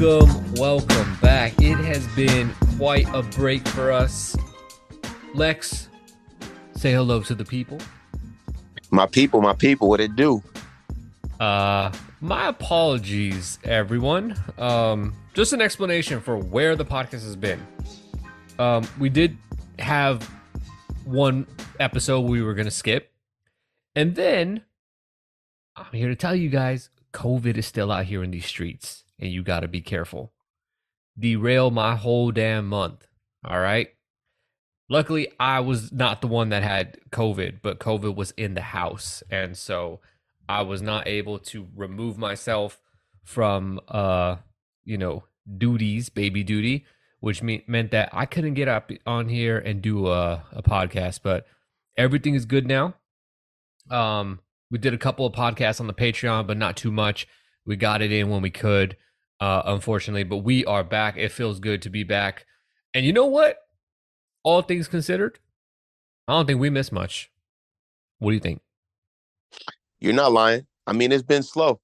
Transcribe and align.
Welcome, 0.00 0.54
welcome 0.54 1.16
back. 1.20 1.60
It 1.60 1.76
has 1.76 2.06
been 2.16 2.54
quite 2.78 3.06
a 3.12 3.22
break 3.22 3.68
for 3.68 3.92
us. 3.92 4.34
Lex, 5.34 5.90
say 6.74 6.92
hello 6.92 7.20
to 7.20 7.34
the 7.34 7.44
people. 7.44 7.78
My 8.90 9.04
people, 9.04 9.42
my 9.42 9.52
people, 9.52 9.90
what 9.90 10.00
it 10.00 10.16
do? 10.16 10.42
Uh, 11.38 11.92
my 12.22 12.48
apologies, 12.48 13.58
everyone. 13.62 14.36
Um, 14.56 15.12
just 15.34 15.52
an 15.52 15.60
explanation 15.60 16.22
for 16.22 16.38
where 16.38 16.76
the 16.76 16.84
podcast 16.86 17.24
has 17.24 17.36
been. 17.36 17.60
Um, 18.58 18.88
we 18.98 19.10
did 19.10 19.36
have 19.78 20.22
one 21.04 21.46
episode 21.78 22.20
we 22.20 22.40
were 22.40 22.54
gonna 22.54 22.70
skip, 22.70 23.12
and 23.94 24.14
then 24.14 24.62
I'm 25.76 25.92
here 25.92 26.08
to 26.08 26.16
tell 26.16 26.34
you 26.34 26.48
guys, 26.48 26.88
COVID 27.12 27.58
is 27.58 27.66
still 27.66 27.92
out 27.92 28.06
here 28.06 28.22
in 28.22 28.30
these 28.30 28.46
streets, 28.46 28.99
and 29.20 29.30
you 29.30 29.42
got 29.42 29.60
to 29.60 29.68
be 29.68 29.80
careful. 29.80 30.32
Derail 31.18 31.70
my 31.70 31.94
whole 31.94 32.32
damn 32.32 32.66
month. 32.66 33.06
All 33.44 33.60
right. 33.60 33.88
Luckily, 34.88 35.28
I 35.38 35.60
was 35.60 35.92
not 35.92 36.20
the 36.20 36.26
one 36.26 36.48
that 36.48 36.64
had 36.64 36.98
COVID, 37.10 37.60
but 37.62 37.78
COVID 37.78 38.16
was 38.16 38.32
in 38.32 38.54
the 38.54 38.60
house, 38.60 39.22
and 39.30 39.56
so 39.56 40.00
I 40.48 40.62
was 40.62 40.82
not 40.82 41.06
able 41.06 41.38
to 41.38 41.68
remove 41.76 42.18
myself 42.18 42.80
from, 43.22 43.78
uh, 43.86 44.36
you 44.84 44.98
know, 44.98 45.24
duties, 45.58 46.08
baby 46.08 46.42
duty, 46.42 46.86
which 47.20 47.40
me- 47.40 47.62
meant 47.68 47.92
that 47.92 48.08
I 48.12 48.26
couldn't 48.26 48.54
get 48.54 48.66
up 48.66 48.90
on 49.06 49.28
here 49.28 49.58
and 49.58 49.80
do 49.80 50.08
a, 50.08 50.42
a 50.50 50.62
podcast. 50.62 51.20
But 51.22 51.46
everything 51.96 52.34
is 52.34 52.46
good 52.46 52.66
now. 52.66 52.94
Um, 53.90 54.40
we 54.70 54.78
did 54.78 54.94
a 54.94 54.98
couple 54.98 55.24
of 55.24 55.32
podcasts 55.32 55.80
on 55.80 55.86
the 55.86 55.94
Patreon, 55.94 56.48
but 56.48 56.56
not 56.56 56.76
too 56.76 56.90
much. 56.90 57.28
We 57.64 57.76
got 57.76 58.02
it 58.02 58.10
in 58.10 58.28
when 58.28 58.42
we 58.42 58.50
could, 58.50 58.96
uh, 59.40 59.62
unfortunately. 59.64 60.24
But 60.24 60.38
we 60.38 60.64
are 60.64 60.84
back. 60.84 61.16
It 61.16 61.32
feels 61.32 61.60
good 61.60 61.82
to 61.82 61.90
be 61.90 62.04
back. 62.04 62.46
And 62.94 63.04
you 63.06 63.12
know 63.12 63.26
what? 63.26 63.58
All 64.42 64.62
things 64.62 64.88
considered, 64.88 65.38
I 66.26 66.32
don't 66.32 66.46
think 66.46 66.60
we 66.60 66.70
missed 66.70 66.92
much. 66.92 67.30
What 68.18 68.30
do 68.30 68.34
you 68.34 68.40
think? 68.40 68.62
You're 69.98 70.14
not 70.14 70.32
lying. 70.32 70.66
I 70.86 70.92
mean, 70.92 71.12
it's 71.12 71.22
been 71.22 71.42
slow. 71.42 71.80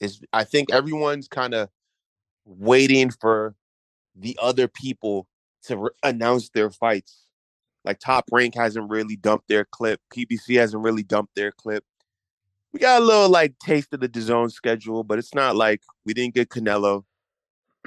It's 0.00 0.20
I 0.32 0.44
think 0.44 0.72
everyone's 0.72 1.26
kind 1.26 1.54
of 1.54 1.68
waiting 2.44 3.10
for 3.10 3.54
the 4.14 4.38
other 4.40 4.68
people 4.68 5.26
to 5.64 5.76
re- 5.76 5.90
announce 6.02 6.50
their 6.50 6.70
fights. 6.70 7.24
Like 7.84 7.98
Top 7.98 8.26
Rank 8.30 8.54
hasn't 8.54 8.90
really 8.90 9.16
dumped 9.16 9.48
their 9.48 9.64
clip. 9.64 10.00
PBC 10.14 10.58
hasn't 10.58 10.82
really 10.82 11.02
dumped 11.02 11.34
their 11.34 11.52
clip. 11.52 11.84
We 12.72 12.80
got 12.80 13.00
a 13.00 13.04
little 13.04 13.28
like 13.30 13.58
taste 13.58 13.92
of 13.94 14.00
the 14.00 14.08
DAZN 14.08 14.50
schedule, 14.52 15.02
but 15.04 15.18
it's 15.18 15.34
not 15.34 15.56
like 15.56 15.82
we 16.04 16.12
didn't 16.14 16.34
get 16.34 16.48
Canelo. 16.50 17.04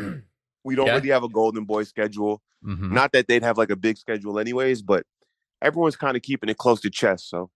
we 0.64 0.76
don't 0.76 0.88
Yeah. 0.88 0.96
really 0.96 1.10
have 1.10 1.24
a 1.24 1.30
Golden 1.30 1.66
Boy 1.66 1.84
schedule. 1.84 2.42
Mm-hmm. 2.66 2.94
Not 2.94 3.12
that 3.14 3.28
they'd 3.28 3.44
have 3.44 3.58
like 3.58 3.70
a 3.70 3.76
big 3.76 3.98
schedule 3.98 4.40
anyways, 4.40 4.82
but 4.82 5.06
everyone's 5.62 5.96
kind 5.96 6.16
of 6.16 6.24
keeping 6.24 6.50
it 6.50 6.58
close 6.58 6.82
to 6.82 6.90
chest. 6.90 7.30
So 7.30 7.50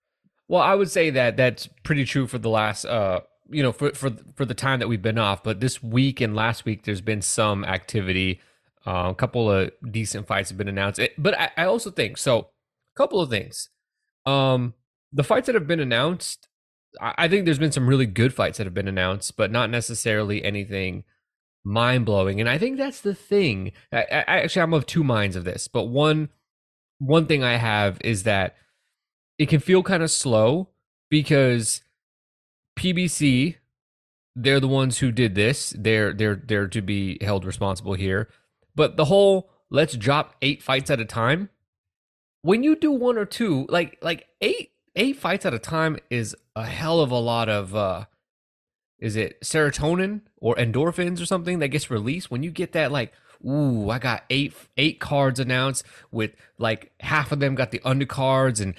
Well, 0.48 0.62
I 0.62 0.76
would 0.76 0.90
say 0.90 1.10
that 1.12 1.38
that's 1.38 1.68
pretty 1.84 2.06
true 2.06 2.28
for 2.28 2.38
the 2.38 2.50
last, 2.50 2.86
uh, 2.86 3.22
you 3.50 3.62
know, 3.64 3.72
for 3.72 3.92
for 3.94 4.12
for 4.36 4.46
the 4.46 4.54
time 4.56 4.80
that 4.80 4.88
we've 4.88 5.02
been 5.02 5.18
off. 5.20 5.44
But 5.44 5.60
this 5.60 5.82
week 5.84 6.22
and 6.22 6.36
last 6.36 6.66
week, 6.66 6.84
there's 6.84 7.02
been 7.02 7.22
some 7.22 7.64
activity. 7.64 8.40
Uh, 8.88 9.10
a 9.10 9.16
couple 9.16 9.50
of 9.50 9.72
decent 9.92 10.28
fights 10.28 10.50
have 10.50 10.58
been 10.60 10.68
announced. 10.68 11.00
It, 11.00 11.14
but 11.18 11.40
I, 11.40 11.50
I 11.58 11.66
also 11.66 11.90
think 11.90 12.18
so. 12.20 12.40
A 12.40 12.96
couple 12.98 13.20
of 13.20 13.30
things. 13.32 13.70
Um, 14.28 14.74
the 15.12 15.24
fights 15.24 15.46
that 15.48 15.56
have 15.56 15.66
been 15.68 15.80
announced, 15.80 16.48
I, 17.00 17.28
think 17.28 17.46
there's 17.46 17.60
been 17.60 17.72
some 17.72 17.88
really 17.88 18.06
good 18.06 18.34
fights 18.34 18.58
that 18.58 18.66
have 18.66 18.74
been 18.74 18.88
announced, 18.88 19.38
but 19.38 19.52
not 19.52 19.70
necessarily 19.70 20.44
anything 20.44 21.04
mind 21.64 22.06
blowing. 22.06 22.40
And 22.40 22.50
I 22.50 22.58
think 22.58 22.78
that's 22.78 23.02
the 23.02 23.16
thing. 23.16 23.72
I, 23.92 24.04
I, 24.12 24.24
actually, 24.42 24.62
I'm 24.62 24.74
of 24.74 24.86
two 24.86 25.04
minds 25.04 25.36
of 25.36 25.44
this, 25.44 25.68
but 25.68 25.86
one 25.86 26.30
one 27.00 27.26
thing 27.26 27.44
I 27.44 27.58
have 27.58 28.00
is 28.02 28.24
that 28.24 28.56
it 29.38 29.50
can 29.50 29.60
feel 29.60 29.84
kind 29.84 30.02
of 30.02 30.10
slow 30.12 30.70
because 31.10 31.82
PBC 32.80 33.56
they're 34.36 34.60
the 34.60 34.68
ones 34.68 35.00
who 35.00 35.12
did 35.12 35.36
this. 35.36 35.74
They're 35.78 36.14
they're 36.14 36.36
they're 36.36 36.68
to 36.68 36.82
be 36.82 37.18
held 37.22 37.46
responsible 37.46 37.94
here. 37.94 38.30
But 38.76 38.98
the 38.98 39.06
whole 39.06 39.50
let's 39.70 39.96
drop 39.96 40.36
8 40.42 40.62
fights 40.62 40.90
at 40.90 41.00
a 41.00 41.06
time 41.06 41.50
when 42.42 42.62
you 42.62 42.76
do 42.76 42.92
one 42.92 43.18
or 43.18 43.26
two 43.26 43.66
like 43.70 43.98
like 44.02 44.28
8 44.42 44.72
8 44.96 45.16
fights 45.16 45.46
at 45.46 45.54
a 45.54 45.60
time 45.60 45.98
is 46.10 46.36
a 46.56 46.66
hell 46.66 47.00
of 47.00 47.12
a 47.12 47.18
lot 47.18 47.50
of 47.50 47.76
uh 47.76 48.06
is 49.00 49.16
it 49.16 49.42
serotonin 49.42 50.22
or 50.38 50.56
endorphins 50.56 51.22
or 51.22 51.26
something 51.26 51.60
that 51.60 51.68
gets 51.68 51.92
released? 51.92 52.32
When 52.32 52.44
you 52.44 52.52
get 52.52 52.72
that 52.74 52.92
like 52.92 53.14
ooh 53.46 53.90
i 53.90 54.00
got 54.00 54.24
eight 54.30 54.54
eight 54.78 55.00
cards 55.00 55.42
announced 55.42 55.84
with 56.10 56.32
like 56.58 56.92
half 57.02 57.34
of 57.34 57.40
them 57.40 57.54
got 57.54 57.70
the 57.70 57.80
undercards 57.80 58.62
and 58.62 58.74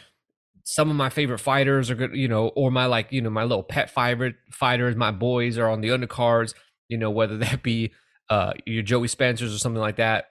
some 0.64 0.88
of 0.88 0.96
my 0.96 1.10
favorite 1.10 1.38
fighters 1.38 1.90
are 1.90 1.94
good 1.94 2.16
you 2.16 2.26
know 2.26 2.48
or 2.48 2.70
my 2.70 2.86
like 2.86 3.12
you 3.12 3.20
know 3.20 3.28
my 3.28 3.44
little 3.44 3.62
pet 3.62 3.90
favorite 3.90 4.34
fighters 4.50 4.96
my 4.96 5.10
boys 5.10 5.58
are 5.58 5.68
on 5.68 5.82
the 5.82 5.90
undercards 5.90 6.54
you 6.88 6.96
know 6.96 7.10
whether 7.10 7.36
that 7.38 7.62
be 7.62 7.92
uh 8.30 8.54
your 8.64 8.82
joey 8.82 9.06
spencers 9.06 9.54
or 9.54 9.58
something 9.58 9.80
like 9.80 9.96
that 9.96 10.30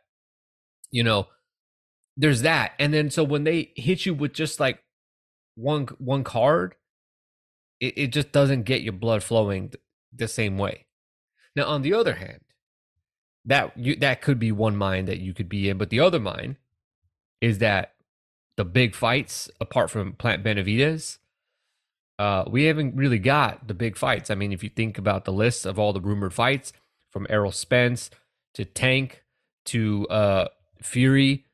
you 0.90 1.04
know 1.04 1.28
there's 2.18 2.42
that. 2.44 2.74
And 2.80 2.94
then 2.94 3.10
so 3.10 3.24
when 3.24 3.44
they 3.44 3.72
hit 3.76 4.06
you 4.06 4.14
with 4.14 4.34
just 4.34 4.60
like 4.60 4.80
one 5.56 5.88
one 6.00 6.24
card 6.24 6.76
it, 7.80 7.98
it 7.98 8.08
just 8.08 8.32
doesn't 8.32 8.64
get 8.64 8.82
your 8.82 8.94
blood 8.94 9.24
flowing 9.24 9.74
the 10.14 10.28
same 10.28 10.58
way. 10.58 10.86
Now 11.56 11.66
on 11.66 11.82
the 11.82 11.94
other 11.94 12.16
hand 12.16 12.42
that 13.46 13.78
you 13.78 13.96
that 13.98 14.22
could 14.22 14.40
be 14.40 14.52
one 14.52 14.76
mind 14.76 15.08
that 15.08 15.20
you 15.20 15.34
could 15.34 15.48
be 15.48 15.70
in 15.70 15.78
but 15.78 15.90
the 15.90 16.00
other 16.00 16.20
mind 16.20 16.58
is 17.42 17.60
that 17.60 17.94
the 18.58 18.66
big 18.66 18.96
fights 18.96 19.50
apart 19.62 19.90
from 19.90 20.14
plant 20.14 20.44
Benavidez 20.44 21.20
uh 22.18 22.44
we 22.48 22.64
haven't 22.64 22.96
really 22.96 23.20
got 23.20 23.68
the 23.68 23.74
big 23.74 23.98
fights. 23.98 24.30
I 24.30 24.36
mean 24.36 24.52
if 24.52 24.64
you 24.64 24.70
think 24.70 24.98
about 24.98 25.26
the 25.26 25.34
list 25.34 25.66
of 25.66 25.78
all 25.78 25.94
the 25.94 26.02
rumored 26.02 26.34
fights 26.34 26.74
from 27.12 27.28
errol 27.30 27.52
spence 27.52 28.10
to 28.56 28.66
tank 28.66 29.24
to 29.66 30.08
uh 30.08 30.48
fury 30.82 31.46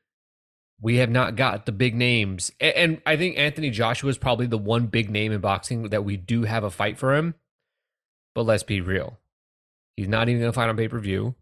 we 0.82 0.96
have 0.96 1.10
not 1.10 1.36
got 1.36 1.64
the 1.64 1.72
big 1.72 1.94
names. 1.94 2.50
And, 2.60 3.00
i 3.06 3.16
think 3.16 3.38
anthony 3.38 3.70
joshua 3.70 4.10
is 4.10 4.18
probably 4.18 4.46
the 4.46 4.58
one 4.58 4.86
big 4.88 5.08
name 5.08 5.32
in 5.32 5.40
boxing 5.40 5.84
that 5.90 6.04
we 6.04 6.16
do 6.16 6.42
have 6.42 6.64
a 6.64 6.70
fight 6.70 6.98
for 6.98 7.14
him. 7.14 7.34
But 8.34 8.42
let's 8.42 8.62
be 8.62 8.80
real. 8.80 9.18
He's 9.96 10.08
not 10.08 10.28
even 10.28 10.40
going 10.40 10.52
to 10.52 10.56
fight 10.56 10.68
on 10.68 10.76
pay-per-view. 10.76 11.34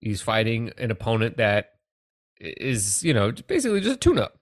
He's 0.00 0.20
fighting 0.20 0.72
an 0.76 0.90
opponent 0.90 1.38
that 1.38 1.72
is 2.40 3.02
you 3.02 3.14
know 3.14 3.32
basically 3.32 3.80
just 3.80 3.96
a 3.96 3.98
tune-up. 3.98 4.38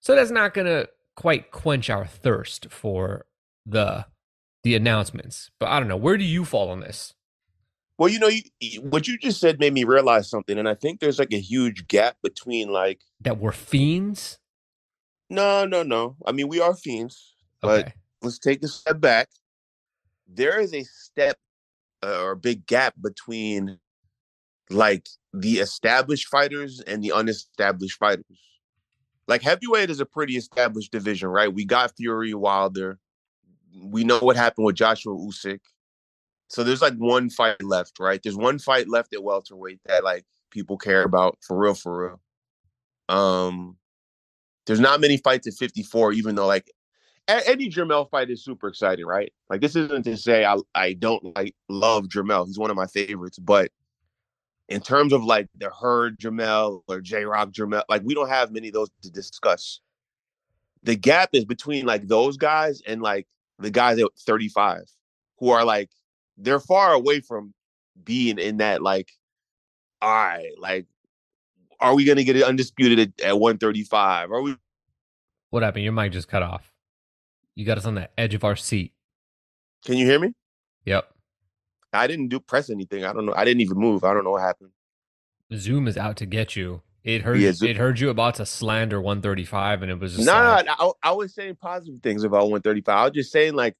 So 0.00 0.14
that's 0.14 0.30
not 0.30 0.54
going 0.54 0.66
to 0.66 0.88
quite 1.16 1.50
quench 1.50 1.88
our 1.88 2.06
thirst 2.06 2.66
for 2.70 3.26
the 3.64 4.06
the 4.62 4.74
announcements. 4.74 5.50
But 5.58 5.70
i 5.70 5.78
don't 5.78 5.88
know. 5.88 5.96
Where 5.96 6.18
do 6.18 6.24
you 6.24 6.44
fall 6.44 6.70
on 6.70 6.80
this 6.80 7.14
Well, 7.98 8.10
you 8.10 8.18
know, 8.18 8.28
you, 8.60 8.80
what 8.82 9.08
you 9.08 9.16
just 9.18 9.40
said 9.40 9.58
made 9.58 9.72
me 9.72 9.84
realize 9.84 10.28
something, 10.28 10.58
and 10.58 10.68
I 10.68 10.74
think 10.74 11.00
there's 11.00 11.18
like 11.18 11.32
a 11.32 11.40
huge 11.40 11.88
gap 11.88 12.16
between 12.22 12.68
like, 12.68 13.00
that 13.20 13.38
we're 13.38 13.52
fiends 13.52 14.38
no, 15.28 15.64
no, 15.64 15.82
no. 15.82 16.16
I 16.24 16.32
mean, 16.32 16.48
we 16.48 16.60
are 16.60 16.74
fiends, 16.74 17.34
but 17.60 17.92
let's 18.22 18.38
take 18.38 18.62
a 18.62 18.68
step 18.68 19.00
back. 19.00 19.28
There 20.28 20.60
is 20.60 20.72
a 20.72 20.84
step 20.84 21.36
uh, 22.02 22.22
or 22.22 22.32
a 22.32 22.36
big 22.36 22.66
gap 22.66 22.94
between 23.00 23.78
like 24.70 25.08
the 25.32 25.54
established 25.54 26.28
fighters 26.28 26.80
and 26.80 27.02
the 27.02 27.12
unestablished 27.12 27.98
fighters. 27.98 28.24
Like 29.28 29.42
heavyweight 29.42 29.90
is 29.90 30.00
a 30.00 30.06
pretty 30.06 30.36
established 30.36 30.92
division, 30.92 31.28
right? 31.28 31.52
We 31.52 31.64
got 31.64 31.96
Fury 31.96 32.34
Wilder. 32.34 32.98
We 33.76 34.04
know 34.04 34.20
what 34.20 34.36
happened 34.36 34.66
with 34.66 34.76
Joshua 34.76 35.14
Usyk. 35.14 35.60
So 36.48 36.62
there's 36.62 36.82
like 36.82 36.94
one 36.94 37.30
fight 37.30 37.62
left, 37.62 37.98
right? 37.98 38.20
There's 38.22 38.36
one 38.36 38.58
fight 38.58 38.88
left 38.88 39.12
at 39.14 39.22
welterweight 39.22 39.80
that 39.86 40.04
like 40.04 40.24
people 40.50 40.78
care 40.78 41.02
about 41.02 41.38
for 41.40 41.58
real, 41.58 41.74
for 41.74 42.18
real. 43.08 43.16
Um, 43.16 43.76
there's 44.66 44.80
not 44.80 45.00
many 45.00 45.16
fights 45.16 45.46
at 45.46 45.54
54, 45.54 46.12
even 46.12 46.34
though 46.34 46.46
like 46.46 46.70
any 47.28 47.68
Jermell 47.68 48.08
fight 48.08 48.30
is 48.30 48.44
super 48.44 48.68
exciting, 48.68 49.06
right? 49.06 49.32
Like 49.50 49.60
this 49.60 49.76
isn't 49.76 50.04
to 50.04 50.16
say 50.16 50.44
I 50.44 50.56
I 50.74 50.92
don't 50.92 51.36
like 51.36 51.54
love 51.68 52.06
Jermell. 52.06 52.46
He's 52.46 52.58
one 52.58 52.70
of 52.70 52.76
my 52.76 52.86
favorites, 52.86 53.38
but 53.38 53.70
in 54.68 54.80
terms 54.80 55.12
of 55.12 55.24
like 55.24 55.48
the 55.56 55.70
Hurd 55.70 56.18
Jermell 56.18 56.82
or 56.88 57.00
J 57.00 57.24
Rock 57.24 57.50
Jermell, 57.50 57.82
like 57.88 58.02
we 58.04 58.14
don't 58.14 58.28
have 58.28 58.52
many 58.52 58.68
of 58.68 58.74
those 58.74 58.90
to 59.02 59.10
discuss. 59.10 59.80
The 60.82 60.96
gap 60.96 61.30
is 61.32 61.44
between 61.44 61.86
like 61.86 62.06
those 62.06 62.36
guys 62.36 62.80
and 62.86 63.02
like 63.02 63.26
the 63.58 63.70
guys 63.70 63.98
at 63.98 64.06
35 64.18 64.82
who 65.38 65.50
are 65.50 65.64
like 65.64 65.90
they're 66.36 66.60
far 66.60 66.92
away 66.92 67.20
from 67.20 67.54
being 68.02 68.38
in 68.38 68.58
that 68.58 68.82
like 68.82 69.10
all 70.02 70.10
right, 70.10 70.50
like 70.58 70.86
are 71.80 71.94
we 71.94 72.04
gonna 72.04 72.24
get 72.24 72.36
it 72.36 72.42
undisputed 72.42 72.98
at, 72.98 73.26
at 73.26 73.38
135? 73.38 74.30
Are 74.30 74.42
we 74.42 74.56
what 75.50 75.62
happened 75.62 75.84
your 75.84 75.92
mic 75.92 76.12
just 76.12 76.28
cut 76.28 76.42
off 76.42 76.72
you 77.54 77.64
got 77.64 77.78
us 77.78 77.86
on 77.86 77.94
the 77.94 78.10
edge 78.18 78.34
of 78.34 78.44
our 78.44 78.56
seat 78.56 78.92
can 79.84 79.96
you 79.96 80.04
hear 80.04 80.18
me? 80.18 80.32
yep 80.84 81.08
I 81.96 82.06
didn't 82.06 82.28
do 82.28 82.40
press 82.40 82.70
anything. 82.70 83.04
I 83.04 83.12
don't 83.12 83.26
know. 83.26 83.34
I 83.34 83.44
didn't 83.44 83.62
even 83.62 83.78
move. 83.78 84.04
I 84.04 84.14
don't 84.14 84.24
know 84.24 84.32
what 84.32 84.42
happened. 84.42 84.70
Zoom 85.54 85.88
is 85.88 85.96
out 85.96 86.16
to 86.18 86.26
get 86.26 86.56
you. 86.56 86.82
It 87.04 87.22
heard 87.22 87.38
Yeah, 87.38 87.52
it 87.62 87.76
heard 87.76 88.00
you 88.00 88.10
about 88.10 88.34
to 88.36 88.46
slander 88.46 89.00
135, 89.00 89.82
and 89.82 89.92
it 89.92 90.00
was 90.00 90.16
just 90.16 90.26
no, 90.26 90.32
like, 90.32 90.66
no, 90.66 90.94
I, 91.02 91.10
I 91.10 91.12
was 91.12 91.34
saying 91.34 91.56
positive 91.56 92.02
things 92.02 92.24
about 92.24 92.50
135. 92.50 92.96
I 92.96 93.04
was 93.04 93.12
just 93.12 93.30
saying 93.30 93.54
like, 93.54 93.76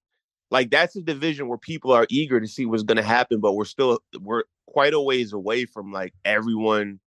like 0.50 0.70
that's 0.70 0.96
a 0.96 1.02
division 1.02 1.48
where 1.48 1.58
people 1.58 1.92
are 1.92 2.06
eager 2.08 2.40
to 2.40 2.46
see 2.46 2.66
what's 2.66 2.82
going 2.82 2.96
to 2.96 3.02
happen, 3.02 3.40
but 3.40 3.54
we're 3.54 3.64
still 3.64 4.00
we're 4.20 4.44
quite 4.66 4.94
a 4.94 5.00
ways 5.00 5.32
away 5.32 5.64
from 5.64 5.92
like 5.92 6.12
everyone. 6.24 7.00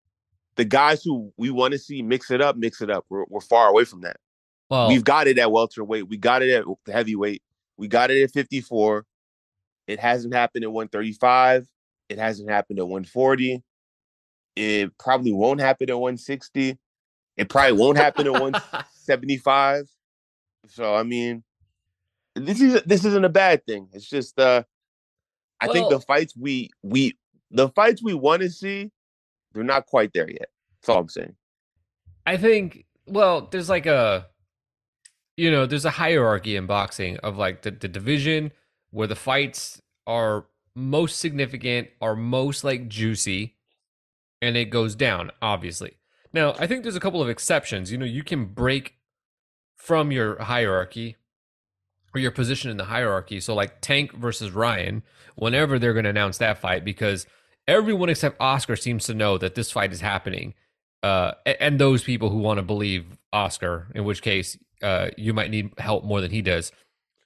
The 0.55 0.65
guys 0.65 1.03
who 1.03 1.31
we 1.37 1.51
want 1.51 1.71
to 1.71 1.79
see 1.79 2.01
mix 2.01 2.31
it 2.31 2.41
up, 2.41 2.57
mix 2.57 2.81
it 2.81 2.89
up. 2.89 3.05
We're, 3.09 3.23
we're 3.29 3.39
far 3.39 3.69
away 3.69 3.85
from 3.85 4.01
that. 4.01 4.17
well, 4.69 4.89
We've 4.89 5.03
got 5.03 5.27
it 5.27 5.37
at 5.39 5.51
welterweight. 5.51 6.09
We 6.09 6.17
got 6.17 6.41
it 6.41 6.49
at 6.51 6.65
heavyweight. 6.93 7.41
We 7.77 7.87
got 7.87 8.11
it 8.11 8.21
at 8.23 8.31
54. 8.31 9.05
It 9.87 9.99
hasn't 9.99 10.33
happened 10.33 10.65
at 10.65 10.71
135. 10.71 11.67
It 12.09 12.17
hasn't 12.17 12.49
happened 12.49 12.79
at 12.79 12.87
140. 12.87 13.63
It 14.57 14.97
probably 14.97 15.31
won't 15.31 15.61
happen 15.61 15.89
at 15.89 15.97
160. 15.97 16.77
It 17.37 17.47
probably 17.49 17.71
won't 17.79 17.97
happen 17.97 18.27
at 18.27 18.33
175. 18.41 19.85
So 20.67 20.93
I 20.93 21.03
mean, 21.03 21.43
this 22.47 22.61
is 22.61 22.81
this 22.83 23.05
isn't 23.05 23.25
a 23.25 23.29
bad 23.29 23.65
thing. 23.65 23.89
It's 23.93 24.09
just 24.09 24.39
uh 24.39 24.63
I 25.61 25.67
think 25.67 25.89
the 25.89 25.99
fights 25.99 26.35
we 26.37 26.69
we 26.83 27.17
the 27.51 27.69
fights 27.69 28.03
we 28.03 28.13
want 28.13 28.41
to 28.41 28.49
see, 28.49 28.91
they're 29.53 29.63
not 29.63 29.85
quite 29.85 30.13
there 30.13 30.29
yet. 30.29 30.49
That's 30.81 30.89
all 30.89 30.99
I'm 30.99 31.09
saying. 31.09 31.35
I 32.25 32.37
think 32.37 32.85
well, 33.07 33.47
there's 33.51 33.69
like 33.69 33.85
a 33.85 34.27
you 35.37 35.49
know, 35.49 35.65
there's 35.65 35.85
a 35.85 35.91
hierarchy 35.91 36.57
in 36.57 36.65
boxing 36.65 37.17
of 37.17 37.37
like 37.37 37.61
the, 37.61 37.71
the 37.71 37.87
division 37.87 38.51
where 38.91 39.07
the 39.07 39.15
fights 39.15 39.81
are 40.05 40.47
most 40.75 41.19
significant, 41.19 41.87
are 42.01 42.15
most 42.15 42.63
like 42.63 42.89
juicy, 42.89 43.55
and 44.41 44.57
it 44.57 44.65
goes 44.65 44.95
down, 44.95 45.31
obviously. 45.41 45.93
Now, 46.33 46.55
I 46.59 46.67
think 46.67 46.83
there's 46.83 46.95
a 46.95 46.99
couple 46.99 47.21
of 47.21 47.29
exceptions. 47.29 47.91
You 47.91 47.97
know, 47.97 48.05
you 48.05 48.23
can 48.23 48.45
break 48.45 48.95
from 49.75 50.11
your 50.11 50.41
hierarchy 50.43 51.15
or 52.13 52.19
your 52.19 52.31
position 52.31 52.71
in 52.71 52.77
the 52.77 52.85
hierarchy. 52.85 53.39
So 53.39 53.53
like 53.53 53.81
Tank 53.81 54.13
versus 54.13 54.51
Ryan, 54.51 55.03
whenever 55.35 55.77
they're 55.79 55.93
going 55.93 56.03
to 56.03 56.09
announce 56.09 56.37
that 56.39 56.59
fight, 56.59 56.83
because 56.83 57.25
everyone 57.67 58.09
except 58.09 58.41
Oscar 58.41 58.75
seems 58.75 59.05
to 59.05 59.13
know 59.13 59.37
that 59.37 59.55
this 59.55 59.71
fight 59.71 59.93
is 59.93 60.01
happening. 60.01 60.53
Uh, 61.01 61.31
and 61.45 61.79
those 61.79 62.03
people 62.03 62.29
who 62.29 62.39
want 62.39 62.57
to 62.57 62.63
believe 62.63 63.05
Oscar, 63.31 63.87
in 63.95 64.03
which 64.03 64.21
case 64.21 64.57
uh, 64.81 65.09
you 65.17 65.33
might 65.33 65.51
need 65.51 65.71
help 65.77 66.03
more 66.03 66.19
than 66.19 66.31
he 66.31 66.41
does. 66.41 66.71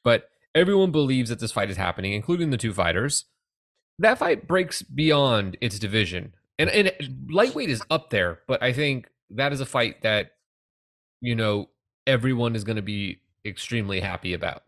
But 0.04 0.30
everyone 0.54 0.92
believes 0.92 1.30
that 1.30 1.40
this 1.40 1.52
fight 1.52 1.70
is 1.70 1.78
happening, 1.78 2.14
including 2.14 2.50
the 2.50 2.58
two 2.58 2.74
fighters. 2.74 3.26
That 4.00 4.20
fight 4.20 4.48
breaks 4.48 4.82
beyond 4.82 5.58
its 5.62 5.80
division, 5.80 6.34
and 6.58 6.70
and 6.70 6.92
lightweight 7.30 7.70
is 7.70 7.84
up 7.90 8.10
there, 8.10 8.40
but 8.48 8.62
I 8.62 8.74
think 8.74 9.10
that 9.30 9.54
is 9.54 9.62
a 9.62 9.66
fight 9.66 10.02
that 10.02 10.32
you 11.22 11.36
know 11.36 11.70
everyone 12.08 12.56
is 12.56 12.64
going 12.64 12.76
to 12.76 12.82
be 12.82 13.20
extremely 13.46 14.00
happy 14.00 14.34
about. 14.34 14.64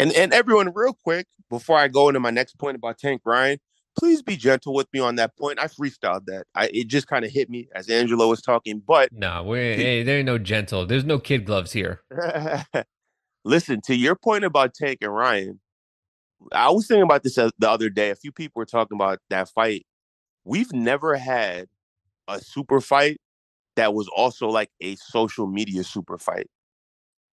And 0.00 0.12
and 0.12 0.32
everyone, 0.32 0.72
real 0.74 0.94
quick, 0.94 1.26
before 1.50 1.76
I 1.76 1.88
go 1.88 2.08
into 2.08 2.20
my 2.20 2.30
next 2.30 2.58
point 2.58 2.74
about 2.74 2.96
Tank 2.98 3.20
Ryan, 3.24 3.58
please 3.98 4.22
be 4.22 4.34
gentle 4.34 4.72
with 4.72 4.88
me 4.94 5.00
on 5.00 5.16
that 5.16 5.36
point. 5.36 5.58
I 5.60 5.66
freestyled 5.66 6.24
that. 6.24 6.44
I 6.54 6.70
it 6.72 6.86
just 6.86 7.06
kind 7.06 7.22
of 7.22 7.30
hit 7.30 7.50
me 7.50 7.68
as 7.74 7.90
Angelo 7.90 8.26
was 8.28 8.40
talking, 8.40 8.82
but 8.86 9.12
No, 9.12 9.42
we 9.42 9.58
hey, 9.58 10.02
there 10.02 10.16
ain't 10.16 10.26
no 10.26 10.38
gentle. 10.38 10.86
There's 10.86 11.04
no 11.04 11.18
kid 11.18 11.44
gloves 11.44 11.72
here. 11.72 12.00
listen 13.44 13.82
to 13.82 13.94
your 13.94 14.16
point 14.16 14.44
about 14.44 14.72
Tank 14.72 14.98
and 15.02 15.14
Ryan. 15.14 15.60
I 16.50 16.70
was 16.70 16.86
thinking 16.86 17.02
about 17.02 17.22
this 17.22 17.34
the 17.34 17.52
other 17.62 17.90
day. 17.90 18.08
A 18.08 18.16
few 18.16 18.32
people 18.32 18.60
were 18.60 18.66
talking 18.66 18.96
about 18.96 19.18
that 19.28 19.50
fight. 19.50 19.84
We've 20.44 20.72
never 20.72 21.16
had 21.16 21.66
a 22.26 22.40
super 22.40 22.80
fight 22.80 23.18
that 23.76 23.92
was 23.92 24.08
also 24.08 24.48
like 24.48 24.70
a 24.80 24.96
social 24.96 25.46
media 25.46 25.84
super 25.84 26.16
fight. 26.16 26.46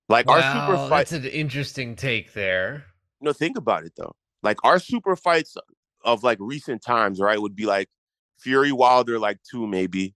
Like 0.10 0.28
our 0.30 0.42
super 0.42 0.78
fights. 0.78 0.90
fight. 0.90 1.08
that's 1.10 1.26
an 1.26 1.26
interesting 1.26 1.96
take 1.96 2.34
there. 2.34 2.86
No, 3.20 3.34
think 3.34 3.58
about 3.58 3.86
it 3.86 3.94
though. 3.98 4.16
Like 4.44 4.58
our 4.64 4.80
super 4.80 5.16
fights 5.16 5.58
of 6.04 6.24
like 6.24 6.38
recent 6.40 6.82
times, 6.82 7.20
right, 7.20 7.42
would 7.42 7.56
be 7.56 7.66
like 7.66 7.90
Fury 8.40 8.72
Wilder, 8.72 9.20
like 9.20 9.40
two 9.50 9.68
maybe, 9.68 10.16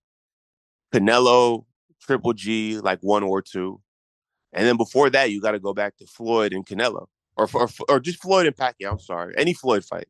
Canelo, 0.93 1.65
Triple 2.01 2.33
G, 2.33 2.77
like 2.79 2.99
one 3.01 3.23
or 3.23 3.41
two, 3.41 3.81
and 4.53 4.67
then 4.67 4.77
before 4.77 5.09
that, 5.09 5.31
you 5.31 5.41
got 5.41 5.51
to 5.51 5.59
go 5.59 5.73
back 5.73 5.97
to 5.97 6.05
Floyd 6.05 6.53
and 6.53 6.65
Canelo, 6.65 7.07
or 7.35 7.49
or 7.53 7.69
or 7.89 7.99
just 7.99 8.21
Floyd 8.21 8.47
and 8.47 8.55
Pacquiao. 8.55 8.91
I'm 8.91 8.99
sorry, 8.99 9.33
any 9.37 9.53
Floyd 9.53 9.83
fight. 9.83 10.07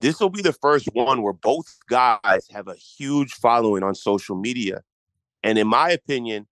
This 0.00 0.18
will 0.18 0.30
be 0.30 0.42
the 0.42 0.52
first 0.52 0.88
one 0.94 1.22
where 1.22 1.34
both 1.34 1.78
guys 1.88 2.48
have 2.52 2.68
a 2.68 2.74
huge 2.74 3.32
following 3.32 3.82
on 3.82 3.94
social 3.94 4.36
media, 4.36 4.82
and 5.42 5.58
in 5.58 5.66
my 5.66 5.90
opinion, 5.90 6.46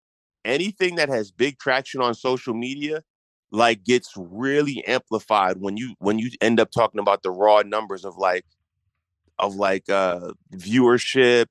anything 0.48 0.96
that 0.96 1.10
has 1.10 1.32
big 1.32 1.58
traction 1.60 2.02
on 2.02 2.14
social 2.14 2.54
media 2.54 3.02
like 3.52 3.84
gets 3.84 4.12
really 4.16 4.84
amplified 4.86 5.58
when 5.60 5.76
you 5.78 5.94
when 6.00 6.18
you 6.18 6.30
end 6.42 6.60
up 6.60 6.70
talking 6.72 7.00
about 7.00 7.22
the 7.24 7.30
raw 7.32 7.62
numbers 7.66 8.04
of 8.06 8.16
like 8.18 8.46
of 9.38 9.56
like 9.56 9.88
uh 9.90 10.32
viewership 10.54 11.46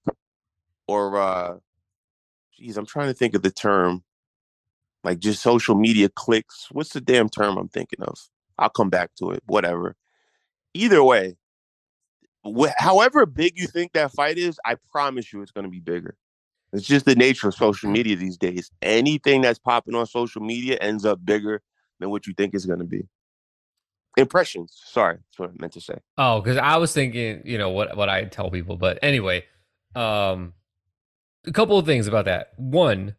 or 0.88 1.18
uh 1.20 1.56
geez 2.58 2.78
i'm 2.78 2.86
trying 2.88 3.08
to 3.08 3.16
think 3.16 3.36
of 3.36 3.44
the 3.44 3.52
term 3.52 4.04
like 5.04 5.20
just 5.20 5.42
social 5.42 5.76
media 5.76 6.10
clicks. 6.10 6.68
What's 6.72 6.94
the 6.94 7.02
damn 7.02 7.30
term 7.30 7.58
i'm 7.58 7.70
thinking 7.70 8.02
of? 8.04 8.18
I'll 8.60 8.70
come 8.70 8.90
back 8.90 9.12
to 9.20 9.32
it 9.32 9.44
whatever. 9.48 9.96
Either 10.76 11.04
way 11.04 11.36
wh- 12.46 12.74
however 12.78 13.28
big 13.28 13.60
you 13.60 13.68
think 13.68 13.94
that 13.94 14.12
fight 14.14 14.40
is 14.40 14.60
i 14.66 14.76
promise 14.92 15.34
you 15.34 15.42
it's 15.44 15.52
going 15.52 15.66
to 15.66 15.72
be 15.72 15.80
bigger 15.82 16.16
it's 16.74 16.86
just 16.86 17.06
the 17.06 17.16
nature 17.16 17.48
of 17.48 17.56
social 17.56 17.90
media 17.90 18.16
these 18.16 18.38
days 18.38 18.72
anything 18.82 19.42
that's 19.42 19.60
popping 19.60 19.96
on 19.96 20.06
social 20.06 20.42
media 20.42 20.78
ends 20.82 21.06
up 21.06 21.24
bigger 21.24 21.62
than 22.00 22.10
what 22.10 22.28
you 22.28 22.34
think 22.34 22.54
it's 22.54 22.66
going 22.66 22.80
to 22.80 22.86
be. 22.86 23.08
Impressions. 24.18 24.82
Sorry, 24.86 25.16
that's 25.18 25.40
what 25.40 25.50
I 25.50 25.54
meant 25.60 25.74
to 25.74 25.82
say. 25.82 25.96
Oh, 26.18 26.42
because 26.42 26.58
I 26.58 26.78
was 26.78 26.92
thinking, 26.92 27.42
you 27.46 27.58
know, 27.58 27.70
what 27.70 27.96
what 27.96 28.10
I 28.10 28.24
tell 28.26 28.50
people. 28.50 28.76
But 28.76 28.98
anyway, 29.04 29.44
um, 29.96 30.54
a 31.46 31.52
couple 31.52 31.78
of 31.78 31.86
things 31.86 32.08
about 32.08 32.26
that. 32.26 32.54
One, 32.58 33.16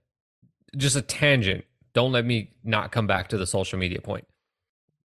just 0.77 0.97
a 0.97 1.03
tangent. 1.03 1.65
Don't 1.95 2.12
let 2.12 2.25
me 2.25 2.53
not 2.65 2.91
come 2.91 3.06
back 3.06 3.29
to 3.29 3.39
the 3.39 3.47
social 3.47 3.79
media 3.79 4.00
point. 4.00 4.27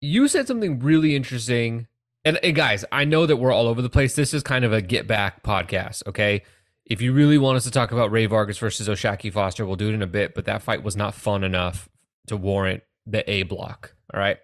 You 0.02 0.28
said 0.28 0.48
something 0.48 0.80
really 0.80 1.16
interesting. 1.16 1.88
And, 2.24 2.38
and 2.44 2.56
guys, 2.56 2.86
I 2.92 3.06
know 3.06 3.26
that 3.26 3.38
we're 3.38 3.52
all 3.52 3.68
over 3.68 3.82
the 3.82 3.90
place. 3.90 4.16
This 4.16 4.34
is 4.34 4.44
kind 4.44 4.64
of 4.64 4.72
a 4.72 4.82
get 4.82 5.08
back 5.08 5.42
podcast, 5.42 6.06
okay? 6.08 6.44
If 6.86 7.02
you 7.02 7.14
really 7.14 7.38
want 7.38 7.58
us 7.58 7.64
to 7.64 7.72
talk 7.72 7.92
about 7.92 8.12
Rey 8.12 8.26
Vargas 8.26 8.58
versus 8.58 8.90
O'Shaquie 8.90 9.32
Foster, 9.32 9.66
we'll 9.66 9.76
do 9.76 9.90
it 9.90 9.94
in 9.94 10.02
a 10.02 10.08
bit, 10.08 10.34
but 10.34 10.46
that 10.46 10.64
fight 10.64 10.84
was 10.84 10.96
not 10.96 11.14
fun 11.14 11.44
enough 11.44 11.88
to 12.28 12.36
warrant 12.36 12.84
the 13.06 13.30
A 13.30 13.44
block. 13.44 13.96
All 14.14 14.20
right. 14.20 14.38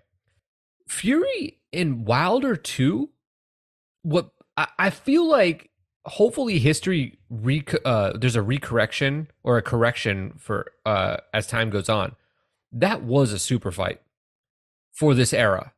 Fury 0.87 1.59
and 1.73 2.05
Wilder 2.05 2.55
too. 2.55 3.09
What 4.03 4.31
I, 4.55 4.67
I 4.79 4.89
feel 4.89 5.27
like, 5.27 5.69
hopefully, 6.05 6.59
history 6.59 7.19
rec- 7.29 7.85
uh, 7.85 8.13
there's 8.17 8.35
a 8.35 8.41
recorrection 8.41 9.27
or 9.43 9.57
a 9.57 9.61
correction 9.61 10.33
for 10.37 10.71
uh, 10.85 11.17
as 11.33 11.47
time 11.47 11.69
goes 11.69 11.89
on. 11.89 12.15
That 12.71 13.03
was 13.03 13.33
a 13.33 13.39
super 13.39 13.71
fight 13.71 14.01
for 14.93 15.13
this 15.13 15.33
era. 15.33 15.73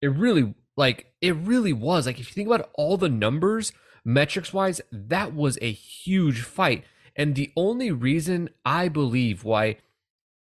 It 0.00 0.08
really 0.08 0.54
like 0.76 1.12
it 1.20 1.34
really 1.36 1.72
was. 1.72 2.06
Like 2.06 2.20
if 2.20 2.28
you 2.28 2.34
think 2.34 2.48
about 2.48 2.70
all 2.74 2.96
the 2.96 3.08
numbers, 3.08 3.72
metrics 4.04 4.52
wise, 4.52 4.80
that 4.90 5.34
was 5.34 5.58
a 5.60 5.70
huge 5.72 6.42
fight. 6.42 6.84
And 7.16 7.34
the 7.34 7.52
only 7.56 7.90
reason 7.90 8.50
I 8.64 8.88
believe 8.88 9.44
why 9.44 9.78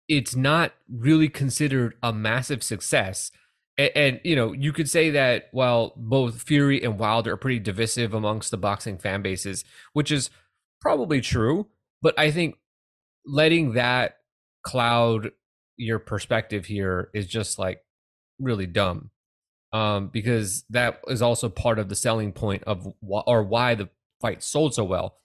it's 0.07 0.35
not 0.35 0.73
really 0.89 1.29
considered 1.29 1.95
a 2.03 2.13
massive 2.13 2.61
success. 2.63 3.31
And, 3.77 3.91
and, 3.95 4.21
you 4.23 4.35
know, 4.35 4.53
you 4.53 4.71
could 4.73 4.89
say 4.89 5.09
that 5.11 5.49
while 5.51 5.93
both 5.95 6.43
Fury 6.43 6.83
and 6.83 6.99
Wilder 6.99 7.33
are 7.33 7.37
pretty 7.37 7.59
divisive 7.59 8.13
amongst 8.13 8.51
the 8.51 8.57
boxing 8.57 8.97
fan 8.97 9.21
bases, 9.21 9.63
which 9.93 10.11
is 10.11 10.29
probably 10.81 11.21
true. 11.21 11.67
But 12.01 12.17
I 12.19 12.31
think 12.31 12.55
letting 13.25 13.73
that 13.73 14.17
cloud 14.63 15.31
your 15.77 15.99
perspective 15.99 16.65
here 16.65 17.09
is 17.13 17.25
just 17.25 17.57
like 17.57 17.79
really 18.39 18.67
dumb. 18.67 19.09
Um, 19.73 20.09
because 20.09 20.63
that 20.69 21.01
is 21.07 21.23
also 21.23 21.49
part 21.49 21.79
of 21.79 21.89
the 21.89 21.95
selling 21.95 22.31
point 22.31 22.63
of 22.65 22.93
wh- 23.01 23.27
or 23.27 23.41
why 23.41 23.73
the 23.73 23.89
fight 24.21 24.43
sold 24.43 24.75
so 24.75 24.83
well. 24.83 25.17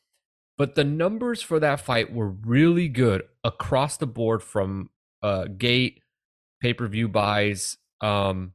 But 0.57 0.75
the 0.75 0.85
numbers 0.85 1.41
for 1.41 1.61
that 1.61 1.81
fight 1.81 2.13
were 2.13 2.31
really 2.31 2.89
good 2.89 3.23
across 3.45 3.99
the 3.99 4.07
board 4.07 4.43
from 4.43 4.89
uh, 5.23 5.45
gate, 5.45 6.03
pay 6.61 6.73
per 6.73 6.89
view 6.89 7.09
buys. 7.09 7.77
Um, 8.01 8.55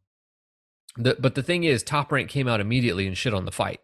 the, 0.98 1.16
but 1.20 1.36
the 1.36 1.44
thing 1.44 1.64
is, 1.64 1.84
Top 1.84 2.12
Rank 2.12 2.30
came 2.30 2.48
out 2.48 2.60
immediately 2.60 3.08
and 3.08 3.18
shit 3.18 3.34
on 3.34 3.46
the 3.46 3.52
fight. 3.52 3.80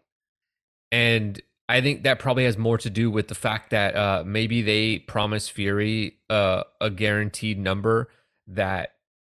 And 0.92 1.40
I 1.68 1.80
think 1.80 2.02
that 2.02 2.18
probably 2.18 2.44
has 2.44 2.58
more 2.58 2.78
to 2.78 2.90
do 2.90 3.10
with 3.10 3.28
the 3.28 3.34
fact 3.36 3.70
that 3.70 3.94
uh, 3.96 4.24
maybe 4.26 4.60
they 4.62 4.98
promised 4.98 5.52
Fury 5.52 6.16
uh, 6.28 6.64
a 6.80 6.90
guaranteed 6.90 7.58
number 7.58 8.10
that 8.48 8.94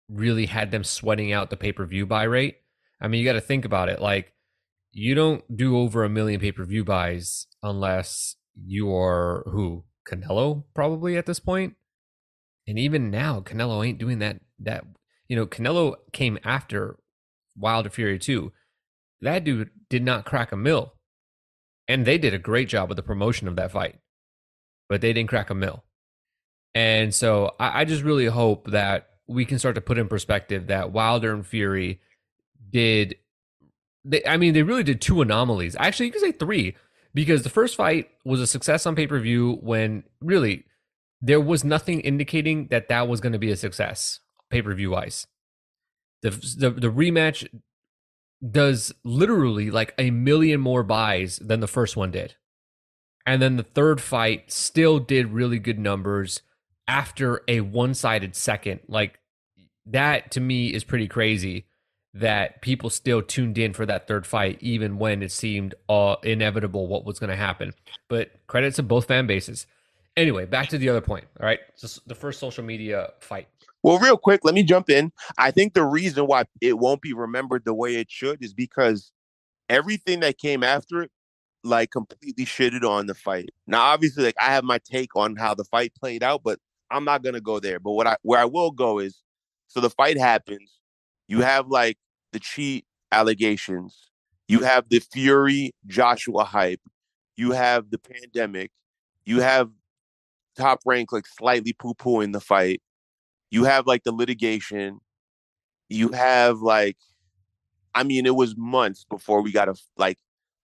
really 0.10 0.46
had 0.46 0.72
them 0.72 0.84
sweating 0.84 1.34
out 1.34 1.50
the 1.50 1.58
pay 1.58 1.72
per 1.72 1.86
view 1.86 2.06
buy 2.06 2.24
rate. 2.24 2.61
I 3.02 3.08
mean, 3.08 3.20
you 3.20 3.26
got 3.26 3.34
to 3.34 3.42
think 3.42 3.66
about 3.66 3.90
it. 3.90 4.02
Like, 4.02 4.34
you 4.92 5.16
don't 5.16 5.44
do 5.56 5.78
over 5.78 6.04
a 6.04 6.10
million 6.10 6.40
pay 6.40 6.52
per 6.52 6.66
view 6.66 6.84
buys 6.84 7.48
unless 7.64 8.36
you 8.56 8.94
are 8.94 9.44
who 9.48 9.84
Canelo 10.08 10.64
probably 10.74 11.18
at 11.18 11.26
this 11.26 11.40
point. 11.40 11.76
And 12.68 12.78
even 12.78 13.10
now, 13.10 13.40
Canelo 13.42 13.86
ain't 13.86 13.98
doing 13.98 14.20
that. 14.20 14.40
That 14.60 14.86
you 15.28 15.36
know, 15.36 15.48
Canelo 15.48 15.96
came 16.12 16.38
after 16.44 16.98
Wilder 17.56 17.90
Fury 17.90 18.20
too. 18.20 18.52
That 19.22 19.44
dude 19.44 19.70
did 19.90 20.04
not 20.04 20.26
crack 20.26 20.52
a 20.52 20.58
mill, 20.58 20.94
and 21.88 22.06
they 22.06 22.18
did 22.18 22.34
a 22.34 22.40
great 22.40 22.70
job 22.70 22.90
with 22.90 22.98
the 22.98 23.04
promotion 23.04 23.48
of 23.48 23.56
that 23.56 23.72
fight, 23.72 24.00
but 24.90 25.02
they 25.02 25.14
didn't 25.14 25.30
crack 25.30 25.50
a 25.50 25.56
mill. 25.56 25.84
And 26.76 27.14
so 27.14 27.56
I, 27.60 27.82
I 27.82 27.86
just 27.86 28.04
really 28.04 28.28
hope 28.28 28.72
that 28.72 29.10
we 29.28 29.46
can 29.46 29.60
start 29.60 29.76
to 29.76 29.82
put 29.82 29.98
in 29.98 30.08
perspective 30.08 30.68
that 30.68 30.92
Wilder 30.92 31.34
and 31.34 31.46
Fury 31.46 32.00
did. 32.72 33.16
They, 34.04 34.24
I 34.26 34.38
mean, 34.38 34.54
they 34.54 34.64
really 34.64 34.84
did 34.84 35.02
two 35.02 35.22
anomalies. 35.22 35.76
Actually, 35.80 36.08
you 36.08 36.12
could 36.14 36.22
say 36.22 36.32
three 36.32 36.76
because 37.14 37.44
the 37.44 37.50
first 37.50 37.76
fight 37.76 38.10
was 38.26 38.42
a 38.42 38.48
success 38.48 38.86
on 38.86 38.96
pay 38.96 39.08
per 39.08 39.20
view 39.20 39.60
when 39.62 40.04
really 40.22 40.66
there 41.22 41.42
was 41.42 41.64
nothing 41.64 42.00
indicating 42.02 42.68
that 42.68 42.90
that 42.90 43.08
was 43.08 43.22
going 43.22 43.34
to 43.34 43.40
be 43.40 43.52
a 43.52 43.56
success 43.56 44.20
pay 44.50 44.62
per 44.62 44.74
view 44.74 44.92
wise. 44.92 45.28
The, 46.22 46.30
the 46.30 46.70
the 46.72 46.92
rematch 46.92 47.48
does 48.50 48.94
literally 49.04 49.70
like 49.70 49.94
a 49.98 50.12
million 50.12 50.62
more 50.62 50.84
buys 50.84 51.38
than 51.38 51.60
the 51.60 51.68
first 51.68 51.96
one 51.96 52.12
did, 52.12 52.36
and 53.26 53.42
then 53.42 53.58
the 53.58 53.64
third 53.64 54.02
fight 54.02 54.52
still 54.52 55.00
did 55.00 55.34
really 55.34 55.60
good 55.60 55.80
numbers 55.80 56.42
after 56.88 57.42
a 57.48 57.62
one 57.62 57.94
sided 57.94 58.36
second. 58.36 58.82
Like 58.88 59.20
that 59.86 60.32
to 60.32 60.40
me 60.40 60.68
is 60.68 60.84
pretty 60.84 61.08
crazy 61.08 61.66
that 62.14 62.62
people 62.62 62.90
still 62.90 63.22
tuned 63.22 63.58
in 63.58 63.74
for 63.74 63.86
that 63.86 64.08
third 64.08 64.26
fight, 64.26 64.58
even 64.62 64.98
when 64.98 65.24
it 65.24 65.32
seemed 65.32 65.76
uh, 65.88 66.16
inevitable 66.24 66.88
what 66.88 67.06
was 67.06 67.20
going 67.20 67.30
to 67.30 67.36
happen. 67.36 67.74
But 68.10 68.32
credits 68.48 68.76
to 68.78 68.84
both 68.84 69.08
fan 69.08 69.28
bases. 69.28 69.66
Anyway, 70.18 70.46
back 70.46 70.68
to 70.70 70.78
the 70.78 70.90
other 70.90 71.02
point. 71.02 71.26
All 71.40 71.46
right, 71.46 71.60
just 71.80 72.06
the 72.08 72.16
first 72.16 72.40
social 72.40 72.64
media 72.64 73.12
fight. 73.20 73.48
Well, 73.84 73.98
real 73.98 74.18
quick, 74.18 74.42
let 74.44 74.54
me 74.54 74.64
jump 74.64 74.90
in. 74.90 75.12
I 75.38 75.52
think 75.52 75.74
the 75.74 75.86
reason 75.86 76.28
why 76.28 76.44
it 76.60 76.78
won't 76.78 77.02
be 77.02 77.14
remembered 77.14 77.64
the 77.66 77.74
way 77.74 77.96
it 77.96 78.12
should 78.12 78.44
is 78.44 78.54
because 78.54 79.12
everything 79.70 80.20
that 80.20 80.38
came 80.38 80.64
after 80.64 81.04
it, 81.04 81.12
like, 81.64 81.92
completely 81.92 82.46
shitted 82.46 82.84
on 82.84 83.08
the 83.08 83.16
fight. 83.16 83.50
Now, 83.68 83.82
obviously, 83.84 84.24
like, 84.24 84.36
I 84.40 84.46
have 84.46 84.64
my 84.64 84.80
take 84.80 85.16
on 85.16 85.36
how 85.38 85.56
the 85.56 85.64
fight 85.64 85.94
played 85.96 86.24
out, 86.24 86.42
but 86.44 86.60
I'm 86.92 87.06
not 87.06 87.24
gonna 87.24 87.42
go 87.42 87.60
there. 87.60 87.80
But 87.80 87.92
what 87.92 88.06
I 88.06 88.18
where 88.24 88.40
I 88.40 88.46
will 88.46 88.72
go 88.72 89.00
is, 89.00 89.22
so 89.68 89.80
the 89.80 89.90
fight 89.90 90.18
happens. 90.18 90.81
You 91.32 91.40
have 91.40 91.70
like 91.70 91.98
the 92.34 92.42
cheat 92.42 92.84
allegations. 93.10 94.10
You 94.50 94.64
have 94.64 94.90
the 94.90 95.00
Fury 95.00 95.72
Joshua 95.88 96.44
hype. 96.44 96.82
You 97.38 97.52
have 97.52 97.90
the 97.90 98.00
pandemic. 98.00 98.70
You 99.24 99.40
have 99.40 99.70
top 100.58 100.82
rank 100.86 101.14
like 101.14 101.26
slightly 101.26 101.72
poo 101.72 101.94
pooing 101.94 102.34
the 102.34 102.42
fight. 102.42 102.82
You 103.50 103.64
have 103.64 103.88
like 103.88 104.04
the 104.04 104.12
litigation. 104.12 105.00
You 105.88 106.10
have 106.10 106.60
like, 106.60 106.98
I 107.96 108.04
mean, 108.04 108.26
it 108.26 108.36
was 108.36 108.58
months 108.58 109.06
before 109.10 109.42
we 109.42 109.54
got 109.54 109.70
a 109.70 109.76
like 109.96 110.18